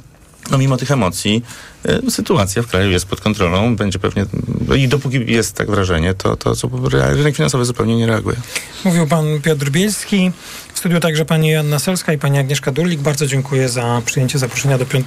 no 0.50 0.58
mimo 0.58 0.76
tych 0.76 0.90
emocji 0.90 1.42
y, 2.06 2.10
sytuacja 2.10 2.62
w 2.62 2.66
kraju 2.66 2.90
jest 2.90 3.06
pod 3.06 3.20
kontrolą, 3.20 3.76
będzie 3.76 3.98
pewnie 3.98 4.26
no 4.68 4.74
i 4.74 4.88
dopóki 4.88 5.32
jest 5.32 5.56
tak 5.56 5.70
wrażenie, 5.70 6.14
to, 6.14 6.36
to 6.36 6.56
co, 6.56 6.70
rynek 6.92 7.36
finansowy 7.36 7.64
zupełnie 7.64 7.96
nie 7.96 8.06
reaguje. 8.06 8.36
Mówił 8.84 9.06
pan 9.06 9.40
Piotr 9.42 9.70
Bielski. 9.70 10.32
W 10.74 10.78
studiu 10.78 11.00
także 11.00 11.24
pani 11.24 11.48
Joanna 11.48 11.78
Selska 11.78 12.12
i 12.12 12.18
pani 12.18 12.38
Agnieszka 12.38 12.72
Durlik. 12.72 13.00
Bardzo 13.00 13.26
dziękuję 13.26 13.68
za 13.68 14.02
przyjęcie 14.04 14.38
zaproszenia 14.38 14.78
do 14.78 14.86
piąt... 14.86 15.06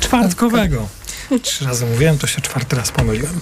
czwartkowego. 0.00 0.88
Trzy 1.38 1.64
razy 1.64 1.86
mówiłem, 1.86 2.18
to 2.18 2.26
się 2.26 2.40
czwarty 2.40 2.76
raz 2.76 2.90
pomyliłem. 2.90 3.40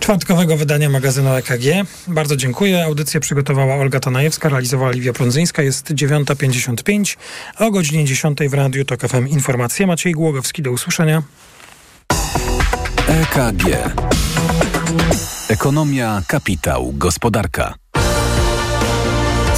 Czwartkowego 0.00 0.56
wydania 0.56 0.90
magazynu 0.90 1.34
EKG. 1.34 1.64
Bardzo 2.08 2.36
dziękuję. 2.36 2.84
Audycję 2.84 3.20
przygotowała 3.20 3.74
Olga 3.74 4.00
Tanajewska, 4.00 4.48
realizowała 4.48 4.90
Liwia 4.90 5.12
Prądzyńska. 5.12 5.62
Jest 5.62 5.90
9.55, 5.90 7.16
a 7.56 7.66
o 7.66 7.70
godzinie 7.70 8.04
10 8.04 8.38
w 8.48 8.54
Radiu 8.54 8.84
TOK 8.84 9.00
FM 9.00 9.28
informacje. 9.28 9.86
Maciej 9.86 10.12
Głogowski, 10.12 10.62
do 10.62 10.70
usłyszenia. 10.70 11.22
EKG. 13.08 13.64
Ekonomia, 15.48 16.22
kapitał, 16.26 16.92
gospodarka. 16.92 17.74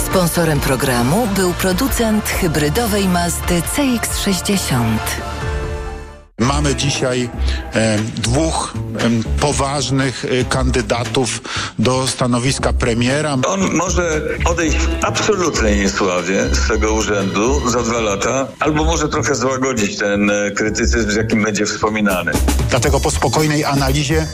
Sponsorem 0.06 0.60
programu 0.60 1.28
był 1.36 1.52
producent 1.52 2.24
hybrydowej 2.24 3.08
Mazdy 3.08 3.62
CX-60. 3.76 4.98
Mamy 6.40 6.74
dzisiaj 6.74 7.28
e, 7.74 7.98
dwóch 7.98 8.74
e, 8.98 9.10
poważnych 9.40 10.24
e, 10.24 10.44
kandydatów 10.44 11.40
do 11.78 12.06
stanowiska 12.06 12.72
premiera. 12.72 13.36
On 13.46 13.74
może 13.74 14.22
odejść 14.44 14.76
w 14.76 15.04
absolutnej 15.04 15.78
niesławie 15.78 16.44
z 16.52 16.68
tego 16.68 16.92
urzędu 16.92 17.70
za 17.70 17.82
dwa 17.82 18.00
lata, 18.00 18.48
albo 18.60 18.84
może 18.84 19.08
trochę 19.08 19.34
złagodzić 19.34 19.98
ten 19.98 20.30
e, 20.30 20.50
krytycyzm, 20.50 21.10
z 21.10 21.14
jakim 21.14 21.42
będzie 21.42 21.66
wspominany. 21.66 22.32
Dlatego 22.70 23.00
po 23.00 23.10
spokojnej 23.10 23.64
analizie 23.64 24.26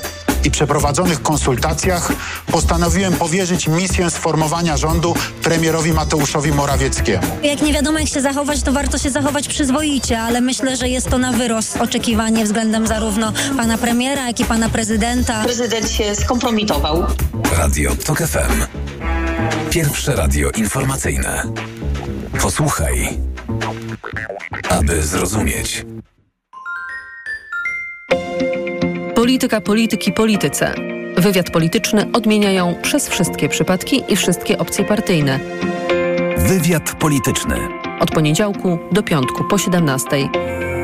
i 0.44 0.50
przeprowadzonych 0.50 1.22
konsultacjach 1.22 2.12
postanowiłem 2.46 3.12
powierzyć 3.12 3.68
misję 3.68 4.10
sformowania 4.10 4.76
rządu 4.76 5.14
premierowi 5.42 5.92
Mateuszowi 5.92 6.52
Morawieckiemu. 6.52 7.26
Jak 7.42 7.62
nie 7.62 7.72
wiadomo, 7.72 7.98
jak 7.98 8.08
się 8.08 8.20
zachować, 8.20 8.62
to 8.62 8.72
warto 8.72 8.98
się 8.98 9.10
zachować 9.10 9.48
przyzwoicie, 9.48 10.20
ale 10.20 10.40
myślę, 10.40 10.76
że 10.76 10.88
jest 10.88 11.10
to 11.10 11.18
na 11.18 11.32
wyrost 11.32 11.76
oczekiwanie 11.76 12.44
względem 12.44 12.86
zarówno 12.86 13.32
pana 13.56 13.78
premiera, 13.78 14.26
jak 14.26 14.40
i 14.40 14.44
pana 14.44 14.68
prezydenta. 14.68 15.44
Prezydent 15.44 15.90
się 15.90 16.14
skompromitował. 16.14 17.06
Radio 17.58 17.96
TOK 17.96 18.18
FM. 18.18 18.82
Pierwsze 19.70 20.16
radio 20.16 20.50
informacyjne. 20.50 21.42
Posłuchaj, 22.42 23.18
aby 24.68 25.02
zrozumieć. 25.02 25.84
Polityka, 29.22 29.60
polityki, 29.60 30.12
polityce. 30.12 30.74
Wywiad 31.16 31.50
polityczny 31.50 32.10
odmieniają 32.12 32.74
przez 32.82 33.08
wszystkie 33.08 33.48
przypadki 33.48 34.02
i 34.08 34.16
wszystkie 34.16 34.58
opcje 34.58 34.84
partyjne. 34.84 35.40
Wywiad 36.38 36.94
polityczny. 37.00 37.56
Od 38.00 38.10
poniedziałku 38.10 38.78
do 38.92 39.02
piątku 39.02 39.44
po 39.44 39.58
17. 39.58 40.28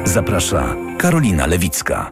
Zaprasza 0.05 0.77
Karolina 0.99 1.47
Lewicka. 1.47 2.11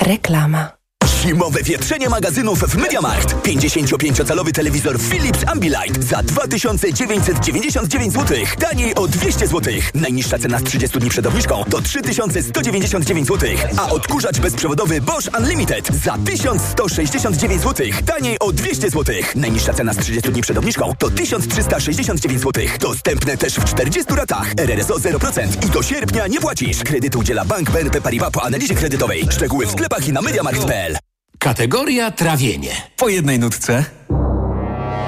Reklama. 0.00 0.75
Zimowe 1.22 1.62
wietrzenie 1.62 2.08
magazynów 2.08 2.58
w 2.58 2.76
MediaMarkt. 2.76 3.34
55-calowy 3.34 4.52
telewizor 4.52 5.00
Philips 5.00 5.40
Ambilight 5.46 6.04
za 6.04 6.22
2999 6.22 8.14
zł. 8.14 8.38
Taniej 8.58 8.94
o 8.94 9.08
200 9.08 9.46
zł. 9.46 9.74
Najniższa 9.94 10.38
cena 10.38 10.58
z 10.58 10.62
30 10.62 10.98
dni 10.98 11.10
przed 11.10 11.26
obniżką 11.26 11.64
to 11.70 11.80
3199 11.80 13.28
zł. 13.28 13.50
A 13.76 13.90
odkurzacz 13.90 14.38
bezprzewodowy 14.38 15.00
Bosch 15.00 15.38
Unlimited 15.38 15.88
za 16.04 16.18
1169 16.24 17.62
zł. 17.62 17.86
Taniej 18.06 18.38
o 18.38 18.52
200 18.52 18.90
zł. 18.90 19.14
Najniższa 19.34 19.72
cena 19.72 19.92
z 19.92 19.96
30 19.96 20.32
dni 20.32 20.42
przed 20.42 20.58
obniżką 20.58 20.92
to 20.98 21.10
1369 21.10 22.40
zł. 22.40 22.64
Dostępne 22.80 23.36
też 23.36 23.54
w 23.54 23.64
40 23.64 24.14
ratach. 24.14 24.52
RRSO 24.56 24.94
0% 24.94 25.66
i 25.66 25.70
do 25.70 25.82
sierpnia 25.82 26.26
nie 26.26 26.40
płacisz. 26.40 26.78
Kredyt 26.78 27.16
udziela 27.16 27.44
Bank 27.44 27.70
BNP 27.70 28.00
Paribas 28.00 28.30
po 28.30 28.42
analizie 28.42 28.74
kredytowej. 28.74 29.26
Szczegóły 29.30 29.66
w 29.66 29.70
sklepach 29.70 30.08
i 30.08 30.12
na 30.12 30.22
MediaMarkt.pl. 30.22 30.96
Kategoria 31.38 32.10
trawienie. 32.10 32.70
Po 32.96 33.08
jednej 33.08 33.38
nutce. 33.38 33.84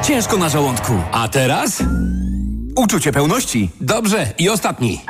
Ciężko 0.03 0.37
na 0.37 0.49
żołądku. 0.49 0.93
A 1.13 1.29
teraz? 1.29 1.83
Uczucie 2.77 3.13
pełności. 3.13 3.71
Dobrze. 3.81 4.33
I 4.39 4.49
ostatni. 4.49 5.01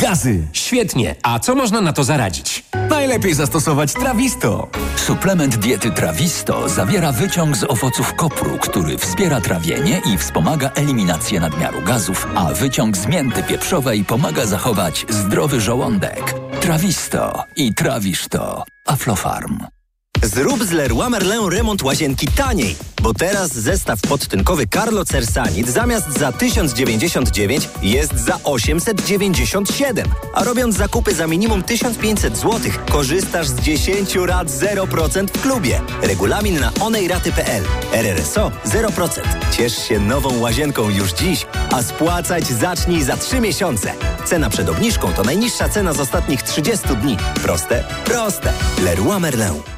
Gazy. 0.00 0.48
Świetnie. 0.52 1.14
A 1.22 1.38
co 1.38 1.54
można 1.54 1.80
na 1.80 1.92
to 1.92 2.04
zaradzić? 2.04 2.64
Najlepiej 2.90 3.34
zastosować 3.34 3.92
Trawisto. 3.92 4.68
Suplement 4.96 5.56
diety 5.56 5.90
Trawisto 5.90 6.68
zawiera 6.68 7.12
wyciąg 7.12 7.56
z 7.56 7.64
owoców 7.64 8.14
kopru, 8.14 8.58
który 8.58 8.98
wspiera 8.98 9.40
trawienie 9.40 10.02
i 10.14 10.18
wspomaga 10.18 10.70
eliminację 10.74 11.40
nadmiaru 11.40 11.82
gazów, 11.82 12.26
a 12.34 12.44
wyciąg 12.44 12.96
z 12.96 13.06
mięty 13.06 13.42
pieprzowej 13.42 14.04
pomaga 14.04 14.46
zachować 14.46 15.06
zdrowy 15.08 15.60
żołądek. 15.60 16.34
Trawisto 16.60 17.44
i 17.56 17.74
trawisz 17.74 18.28
to. 18.28 18.64
Aflofarm. 18.86 19.77
Zrób 20.22 20.64
z 20.64 20.70
Leroy 20.70 21.10
Merlin 21.10 21.48
remont 21.50 21.82
łazienki 21.82 22.26
taniej, 22.26 22.76
bo 23.02 23.14
teraz 23.14 23.52
zestaw 23.52 24.00
podtynkowy 24.00 24.66
Carlo 24.66 25.04
Cersanit 25.04 25.68
zamiast 25.68 26.18
za 26.18 26.32
1099 26.32 27.68
jest 27.82 28.14
za 28.14 28.38
897. 28.44 30.08
A 30.34 30.44
robiąc 30.44 30.76
zakupy 30.76 31.14
za 31.14 31.26
minimum 31.26 31.62
1500 31.62 32.36
zł, 32.36 32.60
korzystasz 32.90 33.48
z 33.48 33.60
10 33.60 34.14
rat 34.14 34.48
0% 34.48 35.26
w 35.28 35.42
klubie. 35.42 35.80
Regulamin 36.02 36.60
na 36.60 36.72
onejraty.pl. 36.80 37.64
RRSO 37.92 38.52
0%. 38.66 39.20
Ciesz 39.56 39.88
się 39.88 40.00
nową 40.00 40.38
łazienką 40.38 40.90
już 40.90 41.12
dziś, 41.12 41.46
a 41.70 41.82
spłacać 41.82 42.46
zacznij 42.46 43.02
za 43.02 43.16
3 43.16 43.40
miesiące. 43.40 43.92
Cena 44.24 44.50
przed 44.50 44.68
obniżką 44.68 45.12
to 45.12 45.22
najniższa 45.22 45.68
cena 45.68 45.92
z 45.92 46.00
ostatnich 46.00 46.42
30 46.42 46.88
dni. 47.02 47.16
Proste? 47.42 47.84
Proste. 48.04 48.52
Leroy 48.84 49.20
Merlin. 49.20 49.77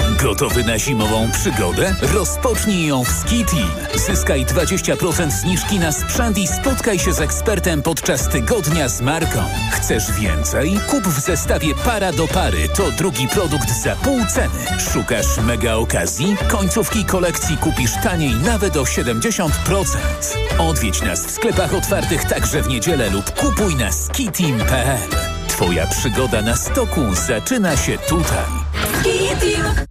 Gotowy 0.23 0.63
na 0.63 0.79
zimową 0.79 1.31
przygodę? 1.31 1.95
Rozpocznij 2.01 2.87
ją 2.87 3.03
w 3.03 3.09
Ski 3.09 3.45
Team. 3.45 3.69
Zyskaj 3.95 4.45
20% 4.45 5.31
zniżki 5.31 5.79
na 5.79 5.91
sprzęt 5.91 6.37
i 6.37 6.47
spotkaj 6.47 6.99
się 6.99 7.13
z 7.13 7.21
ekspertem 7.21 7.81
podczas 7.81 8.29
tygodnia 8.29 8.89
z 8.89 9.01
marką. 9.01 9.43
Chcesz 9.71 10.11
więcej? 10.11 10.79
Kup 10.89 11.03
w 11.03 11.19
zestawie 11.19 11.75
para 11.75 12.11
do 12.11 12.27
pary. 12.27 12.69
To 12.69 12.91
drugi 12.91 13.27
produkt 13.27 13.69
za 13.83 13.95
pół 13.95 14.19
ceny. 14.25 14.79
Szukasz 14.93 15.37
mega 15.37 15.73
okazji? 15.73 16.35
Końcówki 16.47 17.05
kolekcji 17.05 17.57
kupisz 17.57 17.93
taniej 18.03 18.35
nawet 18.35 18.77
o 18.77 18.83
70%. 18.83 19.49
Odwiedź 20.57 21.01
nas 21.01 21.25
w 21.25 21.31
sklepach 21.31 21.73
otwartych 21.73 22.25
także 22.25 22.61
w 22.61 22.67
niedzielę 22.67 23.09
lub 23.09 23.31
kupuj 23.31 23.75
na 23.75 23.91
skiteam.pl. 23.91 25.09
Twoja 25.47 25.87
przygoda 25.87 26.41
na 26.41 26.55
stoku 26.55 27.01
zaczyna 27.15 27.77
się 27.77 27.97
tutaj. 27.97 28.70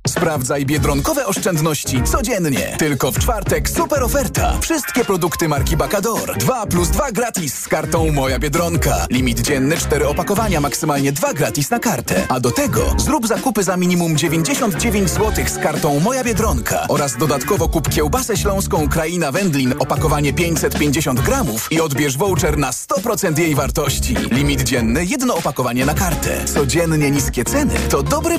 Sprawdzaj 0.09 0.67
biedronkowe 0.67 1.27
oszczędności 1.27 2.03
codziennie. 2.03 2.77
Tylko 2.79 3.13
w 3.13 3.19
czwartek 3.19 3.71
super 3.71 4.03
oferta. 4.03 4.59
Wszystkie 4.61 5.05
produkty 5.05 5.49
marki 5.49 5.77
Bacador. 5.77 6.39
2 6.39 6.67
plus 6.67 6.89
2 6.89 7.13
gratis 7.13 7.59
z 7.59 7.69
kartą 7.69 8.13
Moja 8.13 8.39
Biedronka. 8.39 9.07
Limit 9.11 9.41
dzienny 9.41 9.77
4 9.77 10.09
opakowania, 10.09 10.61
maksymalnie 10.61 11.13
2 11.13 11.35
gratis 11.35 11.71
na 11.71 11.79
kartę. 11.79 12.27
A 12.29 12.41
do 12.41 12.51
tego 12.51 12.95
zrób 12.97 13.27
zakupy 13.27 13.63
za 13.63 13.77
minimum 13.77 14.17
99 14.17 15.11
zł 15.11 15.45
z 15.49 15.59
kartą 15.59 16.01
Moja 16.01 16.25
Biedronka. 16.25 16.87
Oraz 16.89 17.17
dodatkowo 17.17 17.69
kup 17.69 17.89
kiełbasę 17.89 18.37
śląską 18.37 18.89
Kraina 18.89 19.33
Wędlin 19.33 19.75
opakowanie 19.79 20.33
550 20.33 21.21
gramów 21.21 21.73
i 21.73 21.81
odbierz 21.81 22.17
voucher 22.17 22.59
na 22.59 22.71
100% 22.71 23.39
jej 23.39 23.55
wartości. 23.55 24.15
Limit 24.31 24.63
dzienny 24.63 25.05
jedno 25.05 25.35
opakowanie 25.35 25.87
na 25.87 25.95
kartę. 25.95 26.45
Codziennie 26.45 27.11
niskie 27.11 27.45
ceny 27.45 27.75
to 27.91 28.03
dobry 28.03 28.39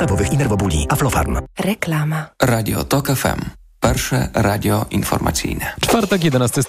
stawowych 0.00 0.32
i 0.32 0.36
nerwobuli. 0.36 0.86
Aflofarm. 0.88 1.38
Reklama. 1.58 2.26
Radio 2.42 2.84
TOK 2.84 3.06
FM. 3.06 3.40
Pierwsze 3.80 4.28
radio 4.34 4.86
informacyjne. 4.90 5.72
Czwartek, 5.80 6.24
11 6.24 6.62
stycznia. 6.62 6.68